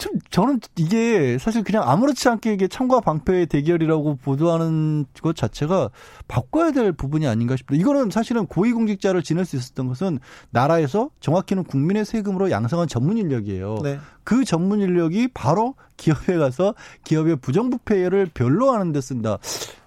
참 0.00 0.14
저는 0.30 0.60
이게 0.76 1.36
사실 1.36 1.62
그냥 1.62 1.86
아무렇지 1.86 2.26
않게 2.26 2.54
이게 2.54 2.68
참과 2.68 3.00
방패의 3.00 3.46
대결이라고 3.46 4.16
보도하는 4.16 5.04
것 5.20 5.36
자체가 5.36 5.90
바꿔야 6.26 6.70
될 6.70 6.90
부분이 6.92 7.28
아닌가 7.28 7.54
싶다. 7.54 7.74
이거는 7.76 8.08
사실은 8.10 8.46
고위공직자를 8.46 9.22
지낼 9.22 9.44
수 9.44 9.56
있었던 9.56 9.86
것은 9.88 10.18
나라에서 10.48 11.10
정확히는 11.20 11.64
국민의 11.64 12.06
세금으로 12.06 12.50
양성한 12.50 12.88
전문 12.88 13.18
인력이에요. 13.18 13.80
네. 13.82 13.98
그 14.24 14.46
전문 14.46 14.80
인력이 14.80 15.28
바로 15.34 15.74
기업에 15.98 16.38
가서 16.38 16.74
기업의 17.04 17.36
부정부패를 17.36 18.30
변로하는 18.32 18.92
데 18.92 19.02
쓴다. 19.02 19.36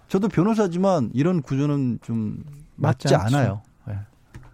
저도 0.10 0.28
변호사지만 0.28 1.10
이런 1.16 1.42
구조는 1.42 2.00
좀 2.04 2.44
맞지, 2.76 3.12
맞지 3.12 3.16
않아요. 3.16 3.64
네. 3.88 3.98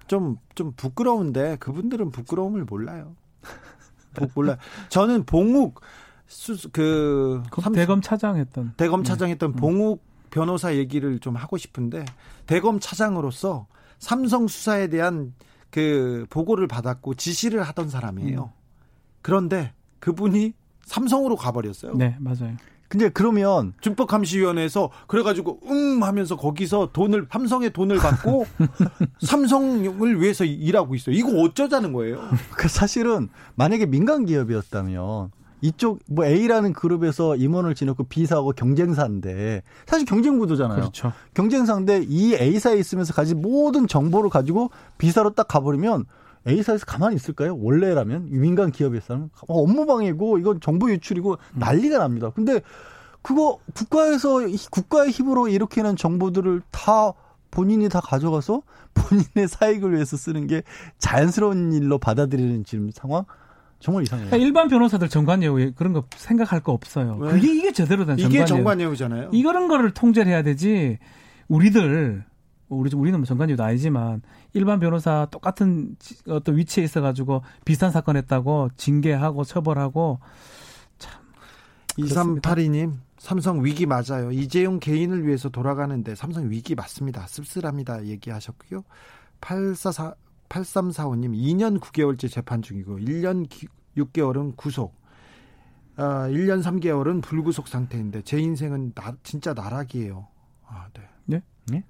좀, 0.08 0.38
좀 0.56 0.72
부끄러운데 0.78 1.58
그분들은 1.60 2.12
부끄러움을 2.12 2.64
몰라요. 2.64 3.14
몰라. 4.34 4.58
저는 4.90 5.26
봉욱 5.26 5.82
수, 6.28 6.70
그 6.72 7.42
대검 7.74 8.02
차장했던 8.02 8.74
대검 8.78 9.04
차장했던 9.04 9.54
네. 9.54 9.58
봉욱 9.60 10.04
변호사 10.30 10.76
얘기를 10.76 11.20
좀 11.20 11.36
하고 11.36 11.58
싶은데 11.58 12.06
대검 12.46 12.80
차장으로서 12.80 13.68
삼성 13.98 14.48
수사에 14.48 14.88
대한 14.88 15.34
그 15.72 16.26
보고를 16.30 16.68
받았고 16.68 17.16
지시를 17.16 17.64
하던 17.64 17.90
사람이에요. 17.90 18.44
음. 18.44 18.60
그런데 19.22 19.74
그분이 20.00 20.54
삼성으로 20.86 21.36
가버렸어요. 21.36 21.94
네, 21.96 22.16
맞아요. 22.20 22.56
근데 22.90 23.08
그러면 23.10 23.74
준법감시위원회에서 23.82 24.90
그래가지고 25.08 25.60
응 25.68 26.04
하면서 26.04 26.36
거기서 26.36 26.90
돈을 26.92 27.28
삼성의 27.32 27.72
돈을 27.72 27.98
받고 27.98 28.48
삼성을 29.22 30.20
위해서 30.20 30.44
일하고 30.44 30.96
있어요. 30.96 31.16
이거 31.16 31.30
어쩌자는 31.42 31.94
거예요? 31.94 32.20
그 32.58 32.68
사실은 32.68 33.30
만약에 33.56 33.86
민간 33.86 34.26
기업이었다면 34.26 35.30
이쪽 35.62 36.00
뭐 36.08 36.26
A라는 36.26 36.74
그룹에서 36.74 37.36
임원을 37.36 37.76
지냈고 37.76 38.06
B사하고 38.06 38.54
경쟁사인데 38.54 39.62
사실 39.86 40.06
경쟁 40.08 40.40
구도잖아요. 40.40 40.80
그렇죠. 40.80 41.14
경쟁사인데 41.36 42.06
이 42.08 42.34
A사에 42.34 42.78
있으면서 42.78 43.14
가진 43.14 43.42
모든 43.42 43.88
정보를 43.88 44.32
가지고 44.32 44.72
B사로 44.98 45.36
딱 45.36 45.48
가버리면 45.48 46.06
A사에서 46.48 46.86
가만히 46.86 47.16
있을까요? 47.16 47.58
원래라면 47.58 48.30
민간 48.30 48.72
기업에서는 48.72 49.30
어, 49.48 49.62
업무 49.62 49.86
방해고 49.86 50.38
이건 50.40 50.62
정보 50.62 50.90
유출이고 50.90 51.32
음. 51.34 51.60
난리가 51.60 51.98
납니다. 52.00 52.32
근데 52.34 52.62
그거 53.22 53.60
국가에서 53.74 54.40
국가의 54.72 55.12
힘으로 55.12 55.48
이렇게는 55.48 55.96
정보들을 55.96 56.62
다 56.72 57.14
본인이 57.52 57.90
다 57.90 58.00
가져가서 58.00 58.62
본인의 58.94 59.48
사익을 59.48 59.94
위해서 59.94 60.18
쓰는 60.18 60.48
게 60.48 60.64
자연스러운 60.98 61.74
일로 61.74 61.98
받아들이는 61.98 62.64
지금 62.64 62.92
상황 62.92 63.26
정말 63.80 64.04
이상해요. 64.04 64.28
그러니까 64.28 64.46
일반 64.46 64.68
변호사들 64.68 65.10
정관예우 65.10 65.72
그런 65.76 65.94
거 65.94 66.04
생각할 66.16 66.60
거 66.62 66.74
없어요. 66.74 67.18
왜? 67.20 67.32
그게 67.32 67.54
이게 67.56 67.72
제대로 67.72 68.06
된 68.06 68.18
정관예우. 68.18 68.30
이게 68.30 68.46
정관예우잖아요. 68.46 69.30
이런 69.32 69.68
거를 69.68 69.92
통제를 69.92 70.32
해야 70.32 70.44
되지. 70.44 71.00
우리들 71.48 72.26
우리 72.70 72.96
우리는 72.96 73.20
뭐 73.20 73.26
정관유도 73.26 73.64
아니지만 73.64 74.22
일반 74.54 74.80
변호사 74.80 75.28
똑같은 75.32 75.96
어떤 76.28 76.56
위치에 76.56 76.84
있어 76.84 77.02
가지고 77.02 77.42
비슷한 77.66 77.92
사건 77.92 78.16
했다고 78.16 78.70
징계하고 78.78 79.44
처벌하고 79.44 80.20
참. 80.98 81.22
2382님 81.98 82.98
삼성 83.18 83.64
위기 83.66 83.86
맞아요. 83.86 84.32
이재용 84.32 84.80
개인을 84.80 85.28
위해서 85.28 85.50
돌아가는데 85.50 86.16
삼성 86.16 86.50
위기 86.50 86.76
맞습니다. 86.76 87.28
씁쓸합니다. 87.28 88.06
얘기하셨고요. 88.06 88.84
844 89.42 90.16
8345님 90.50 91.34
2년 91.36 91.80
9개월째 91.80 92.30
재판 92.30 92.62
중이고 92.62 92.98
1년 93.00 93.48
6개월은 93.96 94.56
구속. 94.58 94.96
아, 95.96 96.28
1년 96.30 96.64
3개월은 96.64 97.22
불구속 97.22 97.68
상태인데 97.68 98.22
제 98.24 98.40
인생은 98.40 98.94
나, 98.96 99.14
진짜 99.24 99.54
나락이에요. 99.54 100.28
아, 100.66 100.88
네. 100.94 101.02
네? 101.26 101.44
네? 101.68 101.84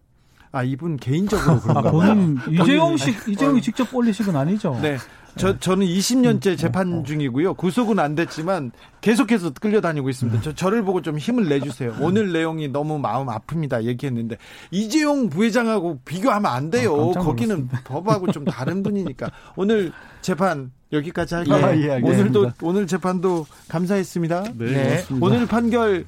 아 0.51 0.63
이분 0.63 0.97
개인적으로 0.97 1.59
그런가 1.61 1.89
아, 1.89 1.91
본인 1.91 2.37
이재용 2.49 2.97
씨 2.97 3.15
이재용이 3.27 3.61
직접 3.61 3.93
올리신 3.93 4.25
건 4.25 4.35
아니죠? 4.35 4.77
네. 4.81 4.97
저 5.35 5.57
저는 5.57 5.85
20년째 5.85 6.57
재판 6.57 7.03
중이고요. 7.03 7.53
구속은 7.53 7.99
안 7.99 8.15
됐지만 8.15 8.71
계속해서 9.01 9.51
끌려다니고 9.53 10.09
있습니다. 10.09 10.41
저 10.41 10.53
저를 10.53 10.83
보고 10.83 11.01
좀 11.01 11.17
힘을 11.17 11.47
내주세요. 11.47 11.95
오늘 12.01 12.33
내용이 12.33 12.67
너무 12.67 12.97
마음 12.97 13.27
아픕니다. 13.27 13.83
얘기했는데 13.83 14.37
이재용 14.71 15.29
부회장하고 15.29 15.99
비교하면 16.03 16.51
안 16.51 16.69
돼요. 16.69 17.13
아, 17.15 17.19
거기는 17.19 17.67
법하고 17.85 18.31
좀 18.31 18.43
다른 18.45 18.83
분이니까 18.83 19.29
오늘 19.55 19.91
재판 20.21 20.71
여기까지 20.91 21.35
할게요. 21.35 21.55
아, 21.55 21.75
예, 21.77 22.01
오늘도 22.01 22.51
오늘 22.63 22.87
재판도 22.87 23.45
감사했습니다. 23.67 24.43
네. 24.55 25.05
오늘 25.21 25.45
판결 25.45 26.05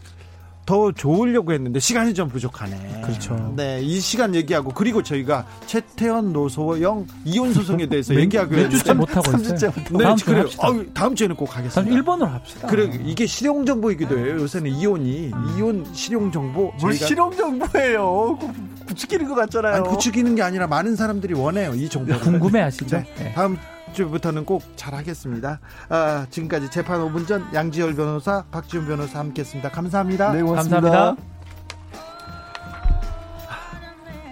더 0.66 0.92
좋으려고 0.92 1.54
했는데 1.54 1.80
시간이 1.80 2.14
좀 2.14 2.30
부족하네. 2.30 3.02
그렇죠. 3.04 3.54
네, 3.56 3.80
이 3.82 4.00
시간 4.00 4.36
얘기하고 4.36 4.72
그리고 4.72 5.02
저희가 5.02 5.46
최태원 5.66 6.34
노소영 6.34 7.08
이혼 7.26 7.54
소송에 7.54 7.88
대해서 7.88 8.14
얘기하고 8.20 8.56
몇 8.56 8.70
주째 8.70 8.94
못 8.94 9.16
하고 9.16 9.32
있어요. 9.38 9.72
네, 9.92 10.04
다음 10.04 10.16
그래요. 10.18 10.46
어, 10.60 10.86
다음 10.94 11.16
주에는 11.16 11.36
꼭 11.36 11.58
하겠습니다. 11.58 11.96
1번으로 11.96 12.26
합시다. 12.26 12.68
그래 12.68 12.90
이게 13.04 13.26
실용 13.26 13.66
정보이기도 13.66 14.18
해요. 14.18 14.36
요새는 14.42 14.72
이혼이 14.72 15.32
음. 15.34 15.56
이혼 15.58 15.86
실용 15.94 16.32
정보. 16.32 16.72
뭘 16.80 16.94
실용 16.94 17.36
정보예요? 17.36 18.38
부추기는 18.86 19.28
것 19.28 19.36
같잖아요. 19.36 19.76
아니, 19.76 19.90
부추기는 19.90 20.36
게 20.36 20.42
아니라 20.42 20.68
많은 20.68 20.96
사람들이 20.96 21.34
원해요. 21.34 21.74
이 21.74 21.90
정보. 21.90 22.18
궁금해하시죠. 22.20 22.98
네. 22.98 23.06
네. 23.18 23.32
다음 23.34 23.58
주부터는 23.94 24.46
꼭 24.46 24.64
잘하겠습니다. 24.76 25.60
아, 25.90 26.26
지금까지 26.30 26.70
재판 26.72 27.00
5분 27.02 27.28
전 27.28 27.46
양지열 27.54 27.96
변호사, 27.96 28.44
박지훈 28.52 28.88
변호사 28.88 29.20
함께했습니다. 29.20 29.70
감사합니다. 29.70 30.32
네, 30.34 30.42
고맙습니다. 30.42 30.82
감사합니다. 30.82 31.32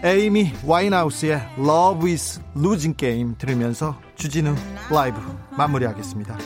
에이미 0.01 0.53
와인하우스의 0.65 1.41
Love 1.57 2.09
is 2.09 2.41
Losing 2.55 2.95
Game 2.95 3.35
들으면서 3.37 3.99
주진우 4.15 4.55
라이브 4.89 5.19
마무리하겠습니다. 5.57 6.37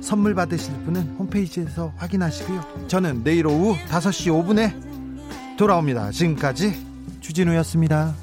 선물 0.00 0.34
받으실 0.36 0.72
분은 0.84 1.16
홈페이지에서 1.18 1.92
확인하시고요. 1.96 2.86
저는 2.86 3.24
내일 3.24 3.48
오후 3.48 3.76
5시 3.88 4.30
5분에 4.30 5.58
돌아옵니다. 5.58 6.12
지금까지 6.12 6.86
주진우였습니다. 7.20 8.14